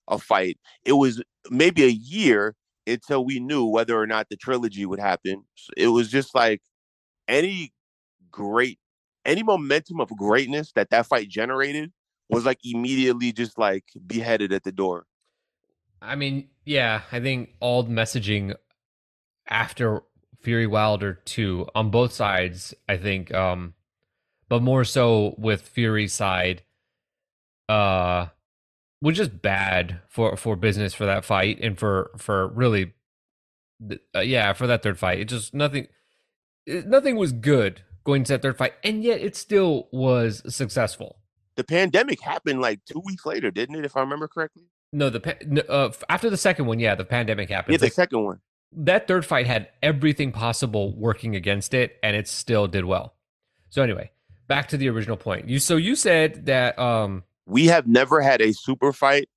a 0.09 0.19
fight. 0.19 0.57
It 0.83 0.93
was 0.93 1.23
maybe 1.49 1.85
a 1.85 1.87
year 1.87 2.55
until 2.85 3.23
we 3.23 3.39
knew 3.39 3.63
whether 3.63 3.97
or 3.97 4.05
not 4.05 4.27
the 4.29 4.35
trilogy 4.35 4.85
would 4.85 4.99
happen. 4.99 5.45
It 5.77 5.87
was 5.87 6.09
just 6.09 6.35
like 6.35 6.61
any 7.29 7.71
great, 8.31 8.79
any 9.27 9.43
momentum 9.43 9.99
of 9.99 10.09
greatness 10.17 10.71
that 10.73 10.89
that 10.89 11.05
fight 11.05 11.29
generated 11.29 11.91
was 12.29 12.45
like 12.45 12.59
immediately 12.63 13.31
just 13.31 13.57
like 13.57 13.83
beheaded 14.07 14.51
at 14.51 14.63
the 14.63 14.71
door. 14.71 15.05
I 16.01 16.15
mean, 16.15 16.49
yeah, 16.65 17.01
I 17.11 17.19
think 17.19 17.51
all 17.59 17.83
the 17.83 17.91
messaging 17.91 18.55
after 19.47 20.01
Fury 20.41 20.67
Wilder 20.67 21.19
2 21.25 21.67
on 21.75 21.91
both 21.91 22.13
sides, 22.13 22.73
I 22.87 22.97
think, 22.97 23.33
um, 23.33 23.73
but 24.49 24.61
more 24.61 24.83
so 24.83 25.35
with 25.37 25.61
Fury's 25.61 26.13
side, 26.13 26.63
uh, 27.67 28.27
was 29.01 29.17
just 29.17 29.41
bad 29.41 30.01
for 30.07 30.35
for 30.37 30.55
business 30.55 30.93
for 30.93 31.05
that 31.05 31.25
fight 31.25 31.59
and 31.61 31.77
for 31.77 32.11
for 32.17 32.47
really 32.47 32.93
uh, 34.15 34.19
yeah 34.19 34.53
for 34.53 34.67
that 34.67 34.81
third 34.81 34.97
fight 34.97 35.19
it 35.19 35.25
just 35.25 35.53
nothing 35.53 35.87
nothing 36.65 37.15
was 37.15 37.31
good 37.31 37.83
going 38.07 38.23
to 38.23 38.33
that 38.33 38.41
third 38.41 38.57
fight 38.57 38.73
and 38.83 39.03
yet 39.03 39.21
it 39.21 39.35
still 39.35 39.89
was 39.91 40.41
successful. 40.53 41.19
The 41.55 41.63
pandemic 41.63 42.21
happened 42.21 42.61
like 42.61 42.79
two 42.85 43.01
weeks 43.03 43.25
later 43.25 43.51
didn't 43.51 43.75
it 43.75 43.85
if 43.85 43.95
i 43.95 43.99
remember 43.99 44.27
correctly? 44.27 44.63
No 44.93 45.09
the 45.09 45.65
uh, 45.69 45.91
after 46.09 46.29
the 46.29 46.37
second 46.37 46.65
one 46.65 46.79
yeah 46.79 46.95
the 46.95 47.05
pandemic 47.05 47.49
happened. 47.49 47.73
Yeah 47.73 47.79
the 47.79 47.85
like, 47.87 47.93
second 47.93 48.23
one. 48.23 48.39
that 48.71 49.07
third 49.07 49.25
fight 49.25 49.45
had 49.45 49.67
everything 49.83 50.31
possible 50.31 50.97
working 50.97 51.35
against 51.35 51.73
it 51.73 51.97
and 52.01 52.15
it 52.15 52.27
still 52.27 52.65
did 52.67 52.85
well. 52.85 53.13
So 53.69 53.83
anyway 53.83 54.11
back 54.47 54.69
to 54.69 54.77
the 54.77 54.87
original 54.89 55.17
point. 55.17 55.49
You 55.49 55.59
so 55.59 55.75
you 55.75 55.95
said 55.95 56.45
that 56.45 56.79
um 56.79 57.23
we 57.45 57.65
have 57.65 57.87
never 57.87 58.21
had 58.21 58.41
a 58.41 58.53
super 58.53 58.93
fight, 58.93 59.29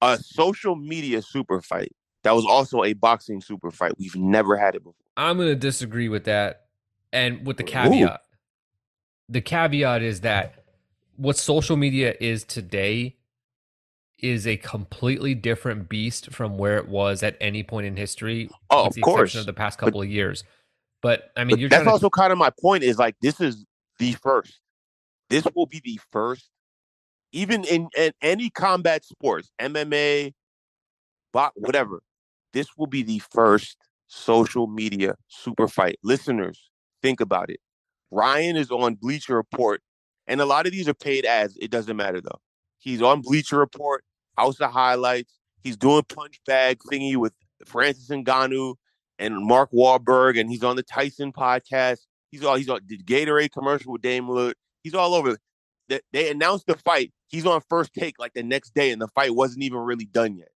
a 0.00 0.18
social 0.18 0.76
media 0.76 1.22
super 1.22 1.60
fight. 1.60 1.92
That 2.24 2.34
was 2.34 2.46
also 2.46 2.84
a 2.84 2.92
boxing 2.94 3.40
super 3.40 3.70
fight. 3.70 3.92
We've 3.98 4.16
never 4.16 4.56
had 4.56 4.74
it 4.74 4.84
before. 4.84 4.94
I'm 5.16 5.36
going 5.36 5.48
to 5.48 5.56
disagree 5.56 6.08
with 6.08 6.24
that. 6.24 6.61
And 7.12 7.46
with 7.46 7.56
the 7.56 7.62
caveat, 7.62 8.20
Ooh. 8.22 8.36
the 9.28 9.40
caveat 9.40 10.02
is 10.02 10.22
that 10.22 10.64
what 11.16 11.36
social 11.36 11.76
media 11.76 12.14
is 12.20 12.44
today 12.44 13.16
is 14.18 14.46
a 14.46 14.56
completely 14.56 15.34
different 15.34 15.88
beast 15.88 16.30
from 16.32 16.56
where 16.56 16.78
it 16.78 16.88
was 16.88 17.22
at 17.22 17.36
any 17.40 17.62
point 17.62 17.86
in 17.86 17.96
history. 17.96 18.48
Oh, 18.70 18.86
of 18.86 18.96
course, 19.02 19.34
of 19.34 19.46
the 19.46 19.52
past 19.52 19.78
couple 19.78 20.00
but, 20.00 20.06
of 20.06 20.10
years. 20.10 20.44
But 21.02 21.32
I 21.36 21.44
mean, 21.44 21.60
but 21.60 21.70
that's 21.70 21.88
also 21.88 22.06
to... 22.06 22.10
kind 22.10 22.32
of 22.32 22.38
my 22.38 22.50
point. 22.60 22.84
Is 22.84 22.98
like 22.98 23.16
this 23.20 23.40
is 23.40 23.66
the 23.98 24.12
first. 24.12 24.60
This 25.28 25.46
will 25.54 25.66
be 25.66 25.80
the 25.84 25.98
first 26.10 26.48
even 27.32 27.64
in, 27.64 27.88
in 27.96 28.12
any 28.20 28.50
combat 28.50 29.04
sports, 29.04 29.50
MMA, 29.60 30.32
bot, 31.32 31.52
whatever, 31.56 32.02
this 32.52 32.68
will 32.76 32.86
be 32.86 33.02
the 33.02 33.20
first 33.30 33.76
social 34.06 34.66
media 34.66 35.16
super 35.28 35.66
fight. 35.66 35.98
Listeners, 36.02 36.70
think 37.02 37.20
about 37.20 37.50
it. 37.50 37.60
Ryan 38.10 38.56
is 38.56 38.70
on 38.70 38.94
Bleacher 38.94 39.36
Report, 39.36 39.82
and 40.26 40.40
a 40.40 40.46
lot 40.46 40.66
of 40.66 40.72
these 40.72 40.88
are 40.88 40.94
paid 40.94 41.24
ads. 41.24 41.56
It 41.60 41.70
doesn't 41.70 41.96
matter 41.96 42.20
though. 42.20 42.40
He's 42.78 43.02
on 43.02 43.20
Bleacher 43.20 43.58
Report, 43.58 44.04
House 44.36 44.60
of 44.60 44.70
Highlights. 44.70 45.38
He's 45.62 45.76
doing 45.76 46.02
punch 46.08 46.40
bag 46.46 46.78
thingy 46.90 47.16
with 47.16 47.32
Francis 47.64 48.08
Ngannou 48.08 48.74
and 49.18 49.46
Mark 49.46 49.70
Wahlberg, 49.72 50.38
and 50.38 50.50
he's 50.50 50.64
on 50.64 50.76
the 50.76 50.82
Tyson 50.82 51.32
podcast. 51.32 51.98
He's 52.30 52.44
all 52.44 52.56
he's 52.56 52.68
on 52.68 52.80
the 52.86 52.98
Gatorade 52.98 53.52
commercial 53.52 53.92
with 53.92 54.02
Dame 54.02 54.26
Lillard. 54.26 54.54
He's 54.82 54.94
all 54.94 55.14
over. 55.14 55.36
They 56.12 56.30
announced 56.30 56.66
the 56.66 56.76
fight 56.76 57.12
he's 57.32 57.46
on 57.46 57.60
first 57.68 57.92
take 57.94 58.18
like 58.18 58.34
the 58.34 58.42
next 58.42 58.74
day, 58.74 58.92
and 58.92 59.02
the 59.02 59.08
fight 59.08 59.34
wasn't 59.34 59.64
even 59.64 59.80
really 59.80 60.04
done 60.04 60.36
yet. 60.36 60.50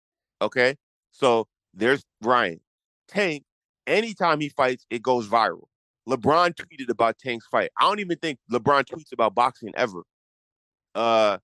Okay, 0.43 0.77
so 1.13 1.47
there's 1.73 2.05
Ryan 2.21 2.61
Tank. 3.09 3.45
Anytime 3.87 4.41
he 4.41 4.49
fights, 4.49 4.87
it 4.91 5.03
goes 5.03 5.29
viral. 5.29 5.67
LeBron 6.09 6.55
tweeted 6.55 6.91
about 6.91 7.19
Tank's 7.19 7.47
fight. 7.47 7.71
I 7.81 7.85
don't 7.85 8.01
even 8.01 8.19
think 8.19 8.39
LeBron 8.53 8.85
tweets 8.85 9.13
about 9.13 9.35
boxing 9.35 9.73
ever. 9.77 10.03
Uh, 10.95 11.39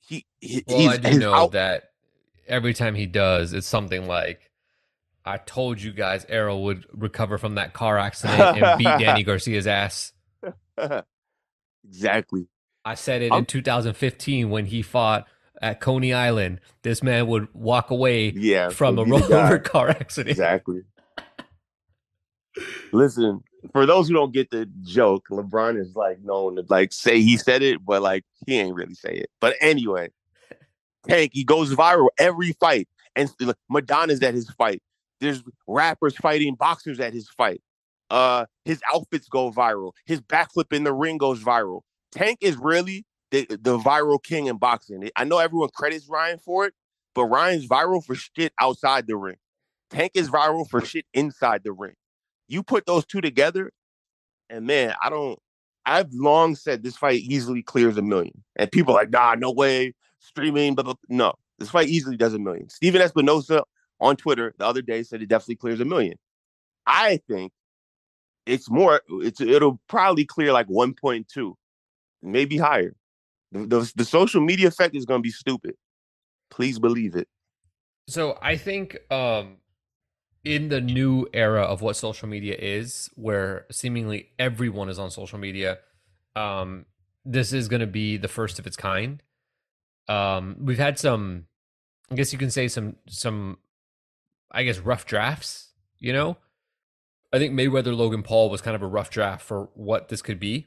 he, 0.00 0.26
he 0.40 0.62
well, 0.66 0.90
I 0.90 0.96
do 0.98 1.18
know 1.18 1.34
out- 1.34 1.52
that 1.52 1.90
every 2.46 2.74
time 2.74 2.94
he 2.94 3.06
does, 3.06 3.52
it's 3.52 3.66
something 3.66 4.06
like. 4.06 4.50
I 5.26 5.38
told 5.38 5.80
you 5.80 5.90
guys 5.92 6.26
Errol 6.28 6.64
would 6.64 6.84
recover 6.92 7.38
from 7.38 7.54
that 7.54 7.72
car 7.72 7.96
accident 7.96 8.58
and 8.62 8.76
beat 8.76 8.84
Danny 8.84 9.22
Garcia's 9.24 9.66
ass. 9.66 10.12
exactly. 11.82 12.46
I 12.84 12.94
said 12.94 13.22
it 13.22 13.32
I'm, 13.32 13.38
in 13.38 13.46
2015 13.46 14.50
when 14.50 14.66
he 14.66 14.82
fought 14.82 15.26
at 15.62 15.80
Coney 15.80 16.12
Island. 16.12 16.60
This 16.82 17.02
man 17.02 17.26
would 17.28 17.48
walk 17.54 17.90
away 17.90 18.32
yeah, 18.36 18.68
from 18.68 18.98
a 18.98 19.04
rollover 19.04 19.64
car 19.64 19.88
accident. 19.88 20.30
Exactly. 20.30 20.82
Listen, 22.92 23.42
for 23.72 23.86
those 23.86 24.08
who 24.08 24.14
don't 24.14 24.32
get 24.32 24.50
the 24.50 24.68
joke, 24.82 25.26
LeBron 25.30 25.78
is 25.78 25.94
like 25.96 26.22
known 26.22 26.56
to 26.56 26.64
like 26.68 26.92
say 26.92 27.20
he 27.20 27.36
said 27.36 27.62
it, 27.62 27.84
but 27.84 28.02
like 28.02 28.24
he 28.46 28.58
ain't 28.58 28.74
really 28.74 28.94
say 28.94 29.12
it. 29.12 29.30
But 29.40 29.56
anyway, 29.60 30.10
Tank, 31.08 31.32
he 31.34 31.44
goes 31.44 31.74
viral 31.74 32.08
every 32.18 32.52
fight. 32.52 32.88
And 33.16 33.30
Madonna's 33.70 34.22
at 34.22 34.34
his 34.34 34.50
fight. 34.50 34.82
There's 35.20 35.42
rappers 35.68 36.16
fighting 36.16 36.56
boxers 36.56 36.98
at 36.98 37.12
his 37.12 37.28
fight. 37.28 37.62
Uh, 38.10 38.46
his 38.64 38.82
outfits 38.92 39.28
go 39.28 39.52
viral. 39.52 39.92
His 40.04 40.20
backflip 40.20 40.72
in 40.72 40.84
the 40.84 40.92
ring 40.92 41.16
goes 41.16 41.42
viral. 41.42 41.82
Tank 42.12 42.38
is 42.40 42.56
really 42.56 43.04
the, 43.30 43.46
the 43.48 43.78
viral 43.78 44.22
king 44.22 44.46
in 44.46 44.58
boxing. 44.58 45.08
I 45.16 45.24
know 45.24 45.38
everyone 45.38 45.70
credits 45.74 46.08
Ryan 46.08 46.38
for 46.38 46.66
it, 46.66 46.74
but 47.14 47.26
Ryan's 47.26 47.66
viral 47.66 48.04
for 48.04 48.14
shit 48.14 48.52
outside 48.60 49.06
the 49.06 49.16
ring. 49.16 49.36
Tank 49.90 50.12
is 50.14 50.28
viral 50.28 50.68
for 50.68 50.80
shit 50.80 51.06
inside 51.14 51.62
the 51.64 51.72
ring. 51.72 51.94
You 52.48 52.62
put 52.62 52.86
those 52.86 53.06
two 53.06 53.20
together, 53.20 53.70
and 54.50 54.66
man, 54.66 54.94
I 55.02 55.10
don't. 55.10 55.38
I've 55.86 56.12
long 56.12 56.54
said 56.54 56.82
this 56.82 56.96
fight 56.96 57.20
easily 57.20 57.62
clears 57.62 57.96
a 57.96 58.02
million, 58.02 58.42
and 58.56 58.70
people 58.72 58.94
are 58.94 58.98
like, 59.02 59.10
nah, 59.10 59.34
no 59.34 59.50
way. 59.50 59.94
streaming, 60.18 60.74
but 60.74 60.96
no, 61.08 61.34
this 61.58 61.70
fight 61.70 61.88
easily 61.88 62.16
does 62.16 62.34
a 62.34 62.38
million. 62.38 62.68
Stephen 62.68 63.02
Espinoza 63.02 63.62
on 64.00 64.16
Twitter 64.16 64.54
the 64.58 64.66
other 64.66 64.82
day 64.82 65.02
said 65.02 65.22
it 65.22 65.28
definitely 65.28 65.56
clears 65.56 65.80
a 65.80 65.84
million. 65.84 66.16
I 66.86 67.20
think 67.28 67.52
it's 68.46 68.70
more. 68.70 69.00
It's 69.08 69.40
it'll 69.40 69.80
probably 69.88 70.24
clear 70.24 70.52
like 70.52 70.68
1.2, 70.68 71.54
maybe 72.22 72.56
higher. 72.58 72.94
The, 73.52 73.66
the, 73.66 73.92
the 73.96 74.04
social 74.04 74.40
media 74.40 74.68
effect 74.68 74.94
is 74.94 75.04
going 75.04 75.20
to 75.20 75.22
be 75.22 75.30
stupid. 75.30 75.74
Please 76.50 76.78
believe 76.78 77.14
it. 77.14 77.28
So 78.08 78.38
I 78.42 78.56
think 78.56 78.98
um, 79.10 79.56
in 80.44 80.68
the 80.68 80.80
new 80.80 81.26
era 81.32 81.62
of 81.62 81.80
what 81.80 81.96
social 81.96 82.28
media 82.28 82.54
is, 82.58 83.10
where 83.14 83.66
seemingly 83.70 84.30
everyone 84.38 84.88
is 84.88 84.98
on 84.98 85.10
social 85.10 85.38
media, 85.38 85.78
um, 86.36 86.84
this 87.24 87.52
is 87.52 87.68
going 87.68 87.80
to 87.80 87.86
be 87.86 88.16
the 88.16 88.28
first 88.28 88.58
of 88.58 88.66
its 88.66 88.76
kind. 88.76 89.22
Um, 90.08 90.56
we've 90.60 90.78
had 90.78 90.98
some, 90.98 91.46
I 92.10 92.16
guess 92.16 92.32
you 92.32 92.38
can 92.38 92.50
say 92.50 92.68
some 92.68 92.96
some, 93.08 93.58
I 94.52 94.64
guess 94.64 94.78
rough 94.78 95.06
drafts. 95.06 95.70
You 95.98 96.12
know, 96.12 96.36
I 97.32 97.38
think 97.38 97.54
Mayweather 97.54 97.96
Logan 97.96 98.22
Paul 98.22 98.50
was 98.50 98.60
kind 98.60 98.76
of 98.76 98.82
a 98.82 98.86
rough 98.86 99.10
draft 99.10 99.42
for 99.42 99.70
what 99.74 100.08
this 100.08 100.20
could 100.20 100.38
be, 100.38 100.66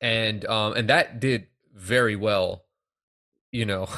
and 0.00 0.44
um, 0.46 0.74
and 0.74 0.88
that 0.88 1.18
did 1.18 1.48
very 1.74 2.14
well. 2.14 2.62
You 3.50 3.66
know, 3.66 3.88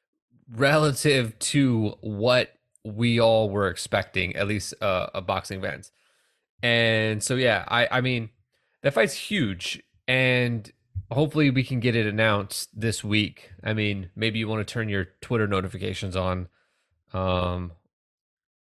relative 0.50 1.38
to 1.38 1.96
what 2.00 2.57
we 2.96 3.20
all 3.20 3.50
were 3.50 3.68
expecting, 3.68 4.36
at 4.36 4.46
least 4.46 4.74
uh, 4.82 5.08
a 5.14 5.20
boxing 5.20 5.60
fans. 5.60 5.92
And 6.62 7.22
so 7.22 7.34
yeah, 7.36 7.64
I 7.68 7.88
I 7.90 8.00
mean 8.00 8.30
that 8.82 8.94
fight's 8.94 9.14
huge, 9.14 9.82
and 10.06 10.70
hopefully 11.10 11.50
we 11.50 11.64
can 11.64 11.80
get 11.80 11.96
it 11.96 12.06
announced 12.06 12.68
this 12.78 13.04
week. 13.04 13.52
I 13.62 13.72
mean, 13.74 14.10
maybe 14.14 14.38
you 14.38 14.48
want 14.48 14.66
to 14.66 14.72
turn 14.72 14.88
your 14.88 15.06
Twitter 15.20 15.46
notifications 15.46 16.16
on, 16.16 16.48
um, 17.12 17.72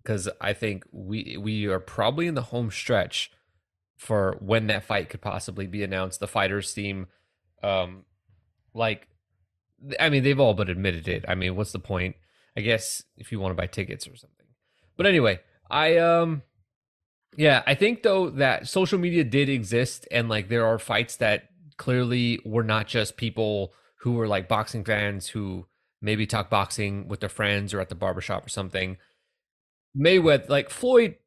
because 0.01 0.29
I 0.39 0.53
think 0.53 0.85
we 0.91 1.37
we 1.37 1.65
are 1.65 1.79
probably 1.79 2.27
in 2.27 2.35
the 2.35 2.43
home 2.43 2.71
stretch 2.71 3.31
for 3.97 4.37
when 4.39 4.67
that 4.67 4.83
fight 4.83 5.09
could 5.09 5.21
possibly 5.21 5.65
be 5.67 5.83
announced. 5.83 6.19
The 6.19 6.27
fighters 6.27 6.71
seem, 6.71 7.07
um, 7.63 8.05
like, 8.73 9.07
I 9.99 10.09
mean, 10.09 10.23
they've 10.23 10.39
all 10.39 10.53
but 10.53 10.69
admitted 10.69 11.07
it. 11.07 11.25
I 11.27 11.33
mean, 11.33 11.55
what's 11.55 11.71
the 11.71 11.79
point? 11.79 12.15
I 12.57 12.61
guess 12.61 13.03
if 13.15 13.31
you 13.31 13.39
want 13.39 13.51
to 13.51 13.61
buy 13.61 13.67
tickets 13.67 14.07
or 14.07 14.15
something. 14.15 14.47
But 14.97 15.05
anyway, 15.05 15.39
I 15.69 15.97
um 15.97 16.41
yeah, 17.37 17.61
I 17.67 17.75
think 17.75 18.01
though 18.01 18.31
that 18.31 18.67
social 18.67 18.97
media 18.97 19.23
did 19.23 19.47
exist 19.47 20.07
and 20.09 20.27
like 20.27 20.49
there 20.49 20.65
are 20.65 20.79
fights 20.79 21.17
that 21.17 21.49
clearly 21.77 22.39
were 22.43 22.63
not 22.63 22.87
just 22.87 23.15
people 23.15 23.73
who 24.01 24.13
were 24.13 24.27
like 24.27 24.47
boxing 24.47 24.83
fans 24.83 25.27
who 25.27 25.67
maybe 26.01 26.25
talk 26.25 26.49
boxing 26.49 27.07
with 27.07 27.19
their 27.19 27.29
friends 27.29 27.75
or 27.75 27.79
at 27.79 27.89
the 27.89 27.95
barbershop 27.95 28.45
or 28.45 28.49
something. 28.49 28.97
Mayweather 29.95 30.49
like 30.49 30.71
Floyd 30.71 31.17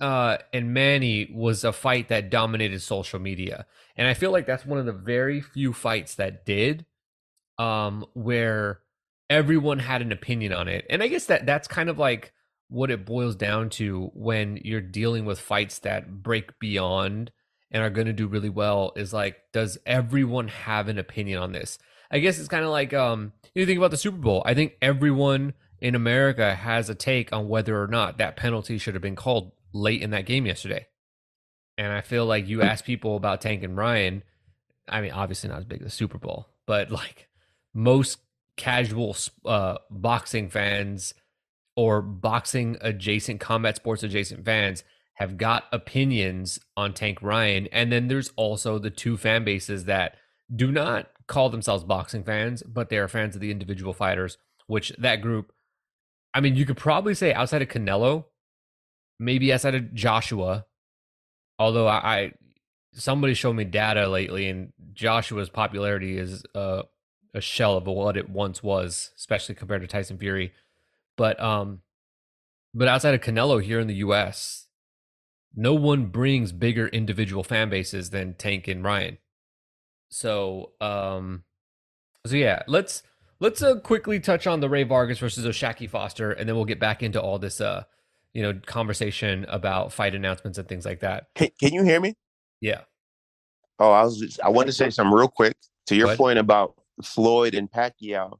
uh 0.00 0.36
and 0.52 0.74
Manny 0.74 1.30
was 1.32 1.64
a 1.64 1.72
fight 1.72 2.08
that 2.08 2.28
dominated 2.28 2.82
social 2.82 3.18
media. 3.18 3.64
And 3.96 4.06
I 4.06 4.12
feel 4.12 4.32
like 4.32 4.44
that's 4.44 4.66
one 4.66 4.78
of 4.78 4.84
the 4.84 4.92
very 4.92 5.40
few 5.40 5.72
fights 5.72 6.16
that 6.16 6.44
did 6.44 6.84
um 7.58 8.04
where 8.12 8.80
everyone 9.30 9.78
had 9.78 10.02
an 10.02 10.12
opinion 10.12 10.52
on 10.52 10.68
it. 10.68 10.86
And 10.90 11.02
I 11.02 11.08
guess 11.08 11.26
that 11.26 11.46
that's 11.46 11.68
kind 11.68 11.88
of 11.88 11.98
like 11.98 12.32
what 12.68 12.90
it 12.90 13.04
boils 13.06 13.36
down 13.36 13.70
to 13.70 14.10
when 14.14 14.58
you're 14.62 14.80
dealing 14.80 15.24
with 15.24 15.38
fights 15.38 15.80
that 15.80 16.22
break 16.22 16.58
beyond 16.58 17.30
and 17.70 17.82
are 17.82 17.90
going 17.90 18.06
to 18.06 18.12
do 18.12 18.26
really 18.26 18.48
well 18.48 18.92
is 18.96 19.12
like 19.12 19.36
does 19.52 19.78
everyone 19.84 20.48
have 20.48 20.88
an 20.88 20.98
opinion 20.98 21.38
on 21.38 21.52
this? 21.52 21.78
I 22.10 22.18
guess 22.20 22.38
it's 22.38 22.48
kind 22.48 22.64
of 22.64 22.70
like 22.70 22.94
um 22.94 23.32
you 23.54 23.66
think 23.66 23.78
about 23.78 23.90
the 23.90 23.96
Super 23.96 24.18
Bowl. 24.18 24.42
I 24.46 24.54
think 24.54 24.74
everyone 24.80 25.54
in 25.80 25.94
America 25.94 26.54
has 26.54 26.88
a 26.88 26.94
take 26.94 27.32
on 27.32 27.48
whether 27.48 27.80
or 27.80 27.86
not 27.86 28.18
that 28.18 28.36
penalty 28.36 28.78
should 28.78 28.94
have 28.94 29.02
been 29.02 29.16
called 29.16 29.52
late 29.72 30.02
in 30.02 30.10
that 30.10 30.26
game 30.26 30.46
yesterday. 30.46 30.86
And 31.76 31.92
I 31.92 32.00
feel 32.00 32.24
like 32.24 32.46
you 32.46 32.62
ask 32.62 32.84
people 32.84 33.16
about 33.16 33.40
Tank 33.40 33.62
and 33.62 33.76
Ryan, 33.76 34.22
I 34.88 35.00
mean 35.00 35.10
obviously 35.10 35.50
not 35.50 35.58
as 35.58 35.64
big 35.64 35.80
as 35.80 35.86
the 35.86 35.90
Super 35.90 36.18
Bowl, 36.18 36.48
but 36.66 36.90
like 36.90 37.28
most 37.74 38.18
casual 38.56 39.16
uh, 39.44 39.78
boxing 39.90 40.48
fans 40.48 41.14
or 41.76 42.02
boxing 42.02 42.76
adjacent 42.80 43.40
combat 43.40 43.76
sports 43.76 44.02
adjacent 44.02 44.44
fans 44.44 44.84
have 45.14 45.36
got 45.36 45.64
opinions 45.72 46.58
on 46.76 46.92
Tank 46.92 47.22
Ryan. 47.22 47.68
And 47.72 47.90
then 47.90 48.08
there's 48.08 48.32
also 48.36 48.78
the 48.78 48.90
two 48.90 49.16
fan 49.16 49.44
bases 49.44 49.84
that 49.84 50.16
do 50.54 50.70
not 50.70 51.08
call 51.26 51.50
themselves 51.50 51.84
boxing 51.84 52.24
fans, 52.24 52.62
but 52.62 52.88
they 52.88 52.98
are 52.98 53.08
fans 53.08 53.34
of 53.34 53.40
the 53.40 53.50
individual 53.50 53.92
fighters, 53.92 54.38
which 54.66 54.90
that 54.98 55.20
group, 55.20 55.52
I 56.32 56.40
mean, 56.40 56.56
you 56.56 56.66
could 56.66 56.76
probably 56.76 57.14
say 57.14 57.32
outside 57.32 57.62
of 57.62 57.68
Canelo, 57.68 58.24
maybe 59.18 59.52
outside 59.52 59.74
of 59.74 59.94
Joshua, 59.94 60.66
although 61.58 61.86
I, 61.86 61.96
I 61.96 62.32
somebody 62.92 63.34
showed 63.34 63.54
me 63.54 63.64
data 63.64 64.08
lately 64.08 64.48
and 64.48 64.72
Joshua's 64.92 65.48
popularity 65.48 66.16
is 66.16 66.44
uh 66.54 66.82
a 67.34 67.40
shell 67.40 67.76
of 67.76 67.86
what 67.86 68.16
it 68.16 68.28
once 68.28 68.62
was, 68.62 69.10
especially 69.16 69.54
compared 69.54 69.82
to 69.82 69.86
Tyson 69.86 70.18
Fury. 70.18 70.52
But 71.16 71.40
um, 71.42 71.80
but 72.72 72.88
outside 72.88 73.14
of 73.14 73.20
Canelo 73.20 73.62
here 73.62 73.80
in 73.80 73.86
the 73.86 73.96
U.S., 73.96 74.66
no 75.54 75.74
one 75.74 76.06
brings 76.06 76.52
bigger 76.52 76.88
individual 76.88 77.44
fan 77.44 77.70
bases 77.70 78.10
than 78.10 78.34
Tank 78.34 78.68
and 78.68 78.82
Ryan. 78.82 79.18
So 80.08 80.72
um, 80.80 81.44
so 82.26 82.36
yeah, 82.36 82.62
let's 82.66 83.02
let's 83.40 83.62
uh, 83.62 83.76
quickly 83.76 84.20
touch 84.20 84.46
on 84.46 84.60
the 84.60 84.68
Rey 84.68 84.84
Vargas 84.84 85.18
versus 85.18 85.44
O'Shaquie 85.44 85.90
Foster, 85.90 86.32
and 86.32 86.48
then 86.48 86.56
we'll 86.56 86.64
get 86.64 86.80
back 86.80 87.02
into 87.02 87.20
all 87.20 87.38
this 87.38 87.60
uh, 87.60 87.84
you 88.34 88.42
know, 88.42 88.60
conversation 88.66 89.46
about 89.48 89.92
fight 89.92 90.14
announcements 90.14 90.58
and 90.58 90.68
things 90.68 90.84
like 90.84 91.00
that. 91.00 91.28
Can, 91.36 91.48
can 91.58 91.72
you 91.72 91.84
hear 91.84 92.00
me? 92.00 92.14
Yeah. 92.60 92.80
Oh, 93.78 93.92
I 93.92 94.02
was 94.02 94.18
just, 94.18 94.40
I 94.40 94.48
wanted 94.48 94.66
to 94.66 94.72
say 94.72 94.90
something 94.90 95.14
real 95.14 95.28
quick 95.28 95.56
to 95.86 95.96
your 95.96 96.16
point 96.16 96.38
about 96.38 96.74
Floyd 97.02 97.54
and 97.54 97.70
Pacquiao. 97.70 98.38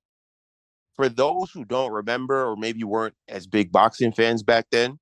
For 0.95 1.09
those 1.09 1.51
who 1.51 1.65
don't 1.65 1.93
remember 1.93 2.47
or 2.47 2.57
maybe 2.57 2.85
weren't 2.85 3.15
as 3.29 3.47
big 3.47 3.73
boxing 3.73 4.13
fans 4.13 4.43
back 4.43 4.67
then, 4.71 4.99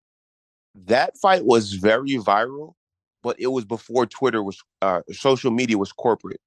that 0.75 1.19
fight 1.19 1.45
was 1.45 1.75
very 1.75 2.13
viral, 2.13 2.75
but 3.23 3.37
it 3.39 3.49
was 3.49 3.65
before 3.65 4.07
Twitter 4.07 4.43
was 4.43 4.59
uh, 4.81 5.03
social 5.11 5.51
media 5.51 5.77
was 5.77 5.93
corporate. 5.93 6.41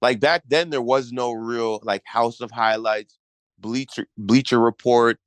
Like 0.00 0.20
back 0.20 0.42
then, 0.46 0.70
there 0.70 0.82
was 0.82 1.12
no 1.12 1.32
real 1.32 1.80
like 1.82 2.02
House 2.04 2.40
of 2.40 2.50
Highlights, 2.50 3.18
Bleacher 3.58 4.06
Bleacher 4.16 4.60
Report, 4.60 5.18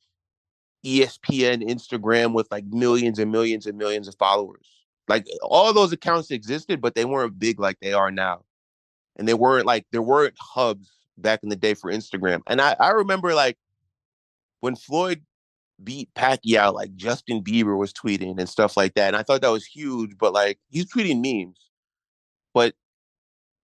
ESPN, 0.85 1.67
Instagram 1.67 2.33
with 2.33 2.47
like 2.49 2.65
millions 2.65 3.19
and 3.19 3.31
millions 3.31 3.65
and 3.65 3.77
millions 3.77 4.07
of 4.07 4.15
followers. 4.15 4.67
Like 5.09 5.25
all 5.41 5.73
those 5.73 5.91
accounts 5.91 6.31
existed, 6.31 6.79
but 6.79 6.95
they 6.95 7.05
weren't 7.05 7.39
big 7.39 7.59
like 7.59 7.77
they 7.81 7.93
are 7.93 8.11
now 8.11 8.43
and 9.17 9.27
they 9.27 9.33
weren't 9.33 9.65
like 9.65 9.85
there 9.91 10.01
weren't 10.01 10.35
hubs 10.39 10.91
back 11.17 11.41
in 11.43 11.49
the 11.49 11.55
day 11.55 11.73
for 11.73 11.91
Instagram. 11.91 12.41
And 12.47 12.61
I, 12.61 12.75
I 12.79 12.89
remember 12.89 13.33
like 13.33 13.57
when 14.61 14.75
Floyd 14.75 15.21
beat 15.83 16.09
Pacquiao, 16.15 16.73
like 16.73 16.95
Justin 16.95 17.43
Bieber 17.43 17.77
was 17.77 17.93
tweeting 17.93 18.39
and 18.39 18.47
stuff 18.47 18.77
like 18.77 18.93
that. 18.95 19.07
And 19.07 19.15
I 19.15 19.23
thought 19.23 19.41
that 19.41 19.49
was 19.49 19.65
huge, 19.65 20.17
but 20.17 20.33
like 20.33 20.59
he's 20.69 20.91
tweeting 20.91 21.21
memes. 21.21 21.69
But 22.53 22.75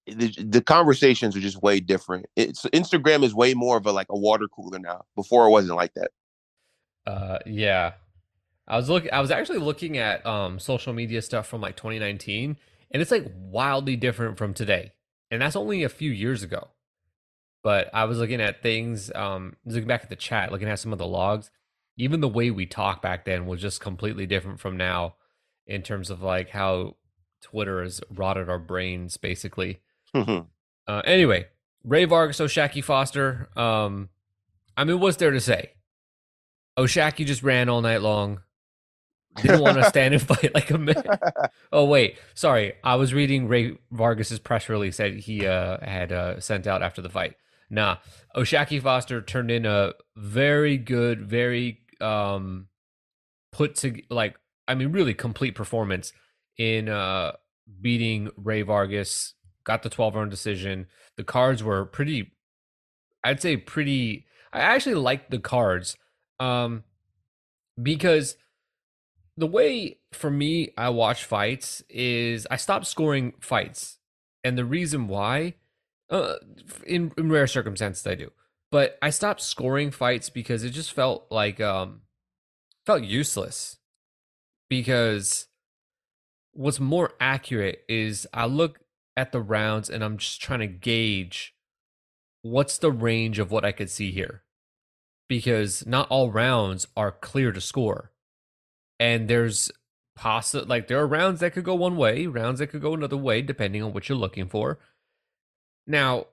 the, 0.06 0.34
the 0.38 0.62
conversations 0.62 1.36
are 1.36 1.42
just 1.42 1.62
way 1.62 1.80
different. 1.80 2.26
It's 2.36 2.66
Instagram 2.66 3.24
is 3.24 3.34
way 3.34 3.54
more 3.54 3.78
of 3.78 3.86
a 3.86 3.92
like 3.92 4.08
a 4.10 4.18
water 4.18 4.48
cooler 4.48 4.80
now. 4.80 5.04
Before 5.16 5.48
it 5.48 5.52
wasn't 5.52 5.78
like 5.78 5.94
that. 5.94 6.12
Uh 7.06 7.40
yeah. 7.46 7.94
I 8.68 8.78
was 8.78 8.90
looking 8.90 9.12
I 9.12 9.22
was 9.22 9.32
actually 9.32 9.60
looking 9.60 9.98
at 9.98 10.26
um 10.26 10.60
social 10.60 10.94
media 10.94 11.22
stuff 11.22 11.48
from 11.48 11.62
like 11.62 11.76
2019 11.76 12.58
and 12.92 13.02
it's 13.02 13.12
like 13.12 13.26
wildly 13.36 13.96
different 13.96 14.38
from 14.38 14.54
today 14.54 14.92
and 15.34 15.42
that's 15.42 15.56
only 15.56 15.84
a 15.84 15.90
few 15.90 16.12
years 16.12 16.44
ago. 16.44 16.70
But 17.64 17.90
I 17.94 18.06
was 18.06 18.20
looking 18.20 18.42
at 18.42 18.62
things, 18.62 19.12
um, 19.16 19.56
looking 19.66 19.88
back 19.88 20.04
at 20.04 20.10
the 20.10 20.16
chat, 20.16 20.52
looking 20.52 20.70
at 20.70 20.80
some 20.80 20.94
of 20.94 21.00
the 21.00 21.08
logs. 21.08 21.50
Even 21.98 22.22
the 22.22 22.28
way 22.28 22.52
we 22.52 22.66
talk 22.66 23.02
back 23.02 23.26
then 23.26 23.48
was 23.48 23.62
just 23.62 23.82
completely 23.82 24.26
different 24.26 24.60
from 24.60 24.78
now, 24.78 25.16
in 25.66 25.82
terms 25.82 26.10
of 26.10 26.22
like 26.22 26.50
how 26.50 26.98
Twitter 27.42 27.82
has 27.82 28.02
rotted 28.12 28.50
our 28.50 28.60
brains, 28.60 29.18
basically. 29.18 29.80
Mm-hmm. 30.16 30.46
Uh, 30.88 31.02
anyway, 31.06 31.48
Rey 31.84 32.06
Vargas, 32.06 32.40
O'Shaquie 32.40 32.84
Foster. 32.84 33.50
Um, 33.56 34.10
I 34.78 34.84
mean, 34.84 35.00
what's 35.00 35.18
there 35.18 35.32
to 35.32 35.42
say? 35.42 35.72
O'Shaquie 36.78 37.26
just 37.26 37.44
ran 37.44 37.70
all 37.70 37.82
night 37.82 38.02
long. 38.02 38.42
Didn't 39.42 39.62
want 39.62 39.78
to 39.78 39.84
stand 39.90 40.14
and 40.14 40.22
fight 40.24 40.54
like 40.54 40.70
a 40.72 40.78
man. 40.78 41.04
Oh 41.72 41.86
wait, 41.86 42.18
sorry. 42.34 42.74
I 42.84 42.96
was 42.96 43.14
reading 43.14 43.48
Rey 43.48 43.78
Vargas's 43.92 44.40
press 44.40 44.70
release 44.70 44.98
that 44.98 45.14
he 45.14 45.48
uh, 45.48 45.78
had 45.84 46.12
uh, 46.12 46.40
sent 46.40 46.68
out 46.68 46.84
after 46.84 47.02
the 47.02 47.10
fight. 47.10 47.36
Nah, 47.70 47.98
O'Shaquie 48.36 48.82
Foster 48.82 49.22
turned 49.22 49.50
in 49.50 49.66
a 49.66 49.94
very 50.16 50.78
good, 50.78 51.28
very 51.28 51.80
um, 52.00 52.68
put 53.52 53.76
to 53.78 54.02
like 54.10 54.36
I 54.68 54.76
mean, 54.76 54.92
really 54.92 55.14
complete 55.14 55.56
performance 55.56 56.14
in 56.58 56.90
uh, 56.90 57.34
beating 57.82 58.30
Rey 58.38 58.62
Vargas. 58.62 59.34
Got 59.64 59.84
the 59.84 59.90
twelve 59.90 60.16
round 60.16 60.30
decision. 60.30 60.88
The 61.18 61.24
cards 61.24 61.64
were 61.64 61.86
pretty 61.86 62.34
I'd 63.24 63.42
say 63.42 63.58
pretty. 63.58 64.26
I 64.52 64.60
actually 64.60 64.96
like 64.96 65.30
the 65.30 65.40
cards, 65.40 65.98
um, 66.40 66.84
because 67.82 68.36
the 69.38 69.48
way 69.48 70.00
for 70.12 70.30
me 70.30 70.74
I 70.78 70.90
watch 70.90 71.24
fights 71.24 71.84
is 71.90 72.48
I 72.52 72.58
stop 72.58 72.86
scoring 72.86 73.34
fights, 73.40 74.00
and 74.44 74.58
the 74.58 74.66
reason 74.66 75.08
why, 75.08 75.56
uh, 76.10 76.36
in, 76.86 77.12
in 77.18 77.30
rare 77.30 77.48
circumstances 77.48 78.06
I 78.06 78.16
do, 78.16 78.32
but 78.72 78.98
I 79.02 79.10
stopped 79.10 79.42
scoring 79.42 79.92
fights 79.92 80.30
because 80.30 80.64
it 80.64 80.72
just 80.72 80.94
felt 80.94 81.28
like 81.30 81.60
um, 81.62 82.02
felt 82.86 83.04
useless. 83.04 83.78
Because 84.70 85.48
what's 86.54 86.80
more 86.80 87.12
accurate 87.20 87.84
is 87.88 88.26
I 88.34 88.46
look 88.46 88.80
at 89.16 89.32
the 89.32 89.42
rounds 89.42 89.90
and 89.90 90.04
I'm 90.04 90.18
just 90.18 90.42
trying 90.42 90.62
to 90.62 90.68
gauge 90.68 91.54
what's 92.42 92.78
the 92.78 92.92
range 92.92 93.38
of 93.38 93.52
what 93.52 93.64
I 93.66 93.72
could 93.72 93.90
see 93.90 94.12
here. 94.12 94.42
Because 95.30 95.86
not 95.86 96.08
all 96.10 96.32
rounds 96.32 96.88
are 96.98 97.12
clear 97.12 97.52
to 97.52 97.62
score. 97.62 98.12
And 99.04 99.28
there's 99.28 99.70
possible 100.16 100.66
like 100.66 100.88
there 100.88 101.00
are 101.00 101.06
rounds 101.06 101.42
that 101.42 101.52
could 101.52 101.66
go 101.66 101.76
one 101.76 101.98
way, 101.98 102.26
rounds 102.26 102.60
that 102.60 102.68
could 102.68 102.82
go 102.82 102.94
another 102.94 103.18
way, 103.18 103.42
depending 103.42 103.84
on 103.84 103.92
what 103.92 104.08
you're 104.08 104.18
looking 104.18 104.48
for. 104.48 104.80
Now, 105.86 106.28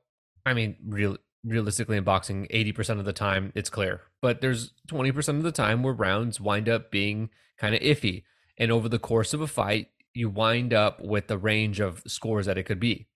I 0.46 0.54
mean, 0.54 0.76
real 0.86 1.16
realistically 1.42 1.96
in 1.96 2.04
boxing, 2.04 2.46
80% 2.54 3.00
of 3.00 3.04
the 3.06 3.12
time 3.12 3.50
it's 3.56 3.70
clear, 3.70 4.02
but 4.22 4.40
there's 4.40 4.72
20% 4.86 5.28
of 5.30 5.42
the 5.42 5.50
time 5.50 5.82
where 5.82 5.92
rounds 5.92 6.40
wind 6.40 6.68
up 6.68 6.92
being 6.92 7.30
kind 7.58 7.74
of 7.74 7.80
iffy. 7.80 8.22
And 8.56 8.70
over 8.70 8.88
the 8.88 9.00
course 9.00 9.34
of 9.34 9.40
a 9.40 9.48
fight, 9.48 9.88
you 10.14 10.28
wind 10.28 10.72
up 10.72 11.00
with 11.00 11.26
the 11.26 11.38
range 11.38 11.80
of 11.80 12.04
scores 12.06 12.46
that 12.46 12.58
it 12.58 12.66
could 12.66 12.78
be. 12.78 13.08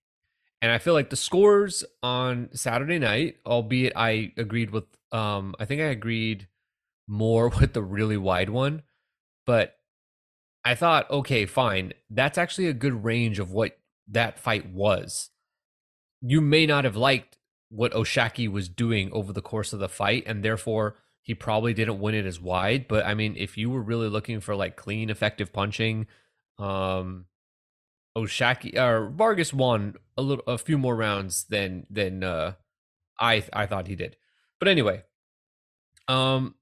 And 0.61 0.69
I 0.69 0.79
feel 0.79 0.95
like 0.95 1.11
the 1.11 1.15
scores 1.15 1.85
on 2.03 2.49
Saturday 2.51 2.99
night, 2.99 3.37
albeit 3.45 3.93
I 3.95 4.33
agreed 4.35 4.71
with, 4.71 4.83
um, 5.13 5.55
I 5.61 5.63
think 5.63 5.79
I 5.79 5.85
agreed 5.85 6.49
more 7.07 7.47
with 7.59 7.71
the 7.71 7.83
really 7.83 8.17
wide 8.17 8.49
one, 8.49 8.81
but 9.45 9.77
I 10.63 10.75
thought, 10.75 11.09
okay, 11.11 11.45
fine. 11.45 11.93
That's 12.09 12.37
actually 12.37 12.67
a 12.67 12.73
good 12.73 13.03
range 13.03 13.39
of 13.39 13.51
what 13.51 13.77
that 14.07 14.39
fight 14.39 14.67
was. 14.69 15.29
You 16.21 16.41
may 16.41 16.65
not 16.65 16.85
have 16.85 16.95
liked 16.95 17.37
what 17.69 17.93
O'Shaquie 17.93 18.51
was 18.51 18.69
doing 18.69 19.11
over 19.11 19.31
the 19.31 19.41
course 19.41 19.73
of 19.73 19.79
the 19.79 19.89
fight, 19.89 20.23
and 20.25 20.43
therefore 20.43 20.97
he 21.21 21.33
probably 21.33 21.73
didn't 21.73 21.99
win 21.99 22.15
it 22.15 22.25
as 22.25 22.39
wide. 22.39 22.87
But 22.87 23.05
I 23.05 23.13
mean, 23.13 23.35
if 23.37 23.57
you 23.57 23.69
were 23.69 23.81
really 23.81 24.09
looking 24.09 24.39
for 24.39 24.55
like 24.55 24.75
clean, 24.75 25.09
effective 25.09 25.51
punching, 25.53 26.07
um, 26.57 27.25
O'Shaquie 28.15 28.77
or 28.77 29.09
Vargas 29.09 29.53
won 29.53 29.95
a 30.17 30.21
little, 30.21 30.43
a 30.47 30.57
few 30.57 30.77
more 30.77 30.95
rounds 30.95 31.45
than 31.45 31.85
than 31.89 32.23
uh, 32.23 32.53
I 33.19 33.43
I 33.51 33.65
thought 33.65 33.87
he 33.87 33.95
did. 33.95 34.15
But 34.59 34.69
anyway, 34.69 35.03
um, 36.07 36.55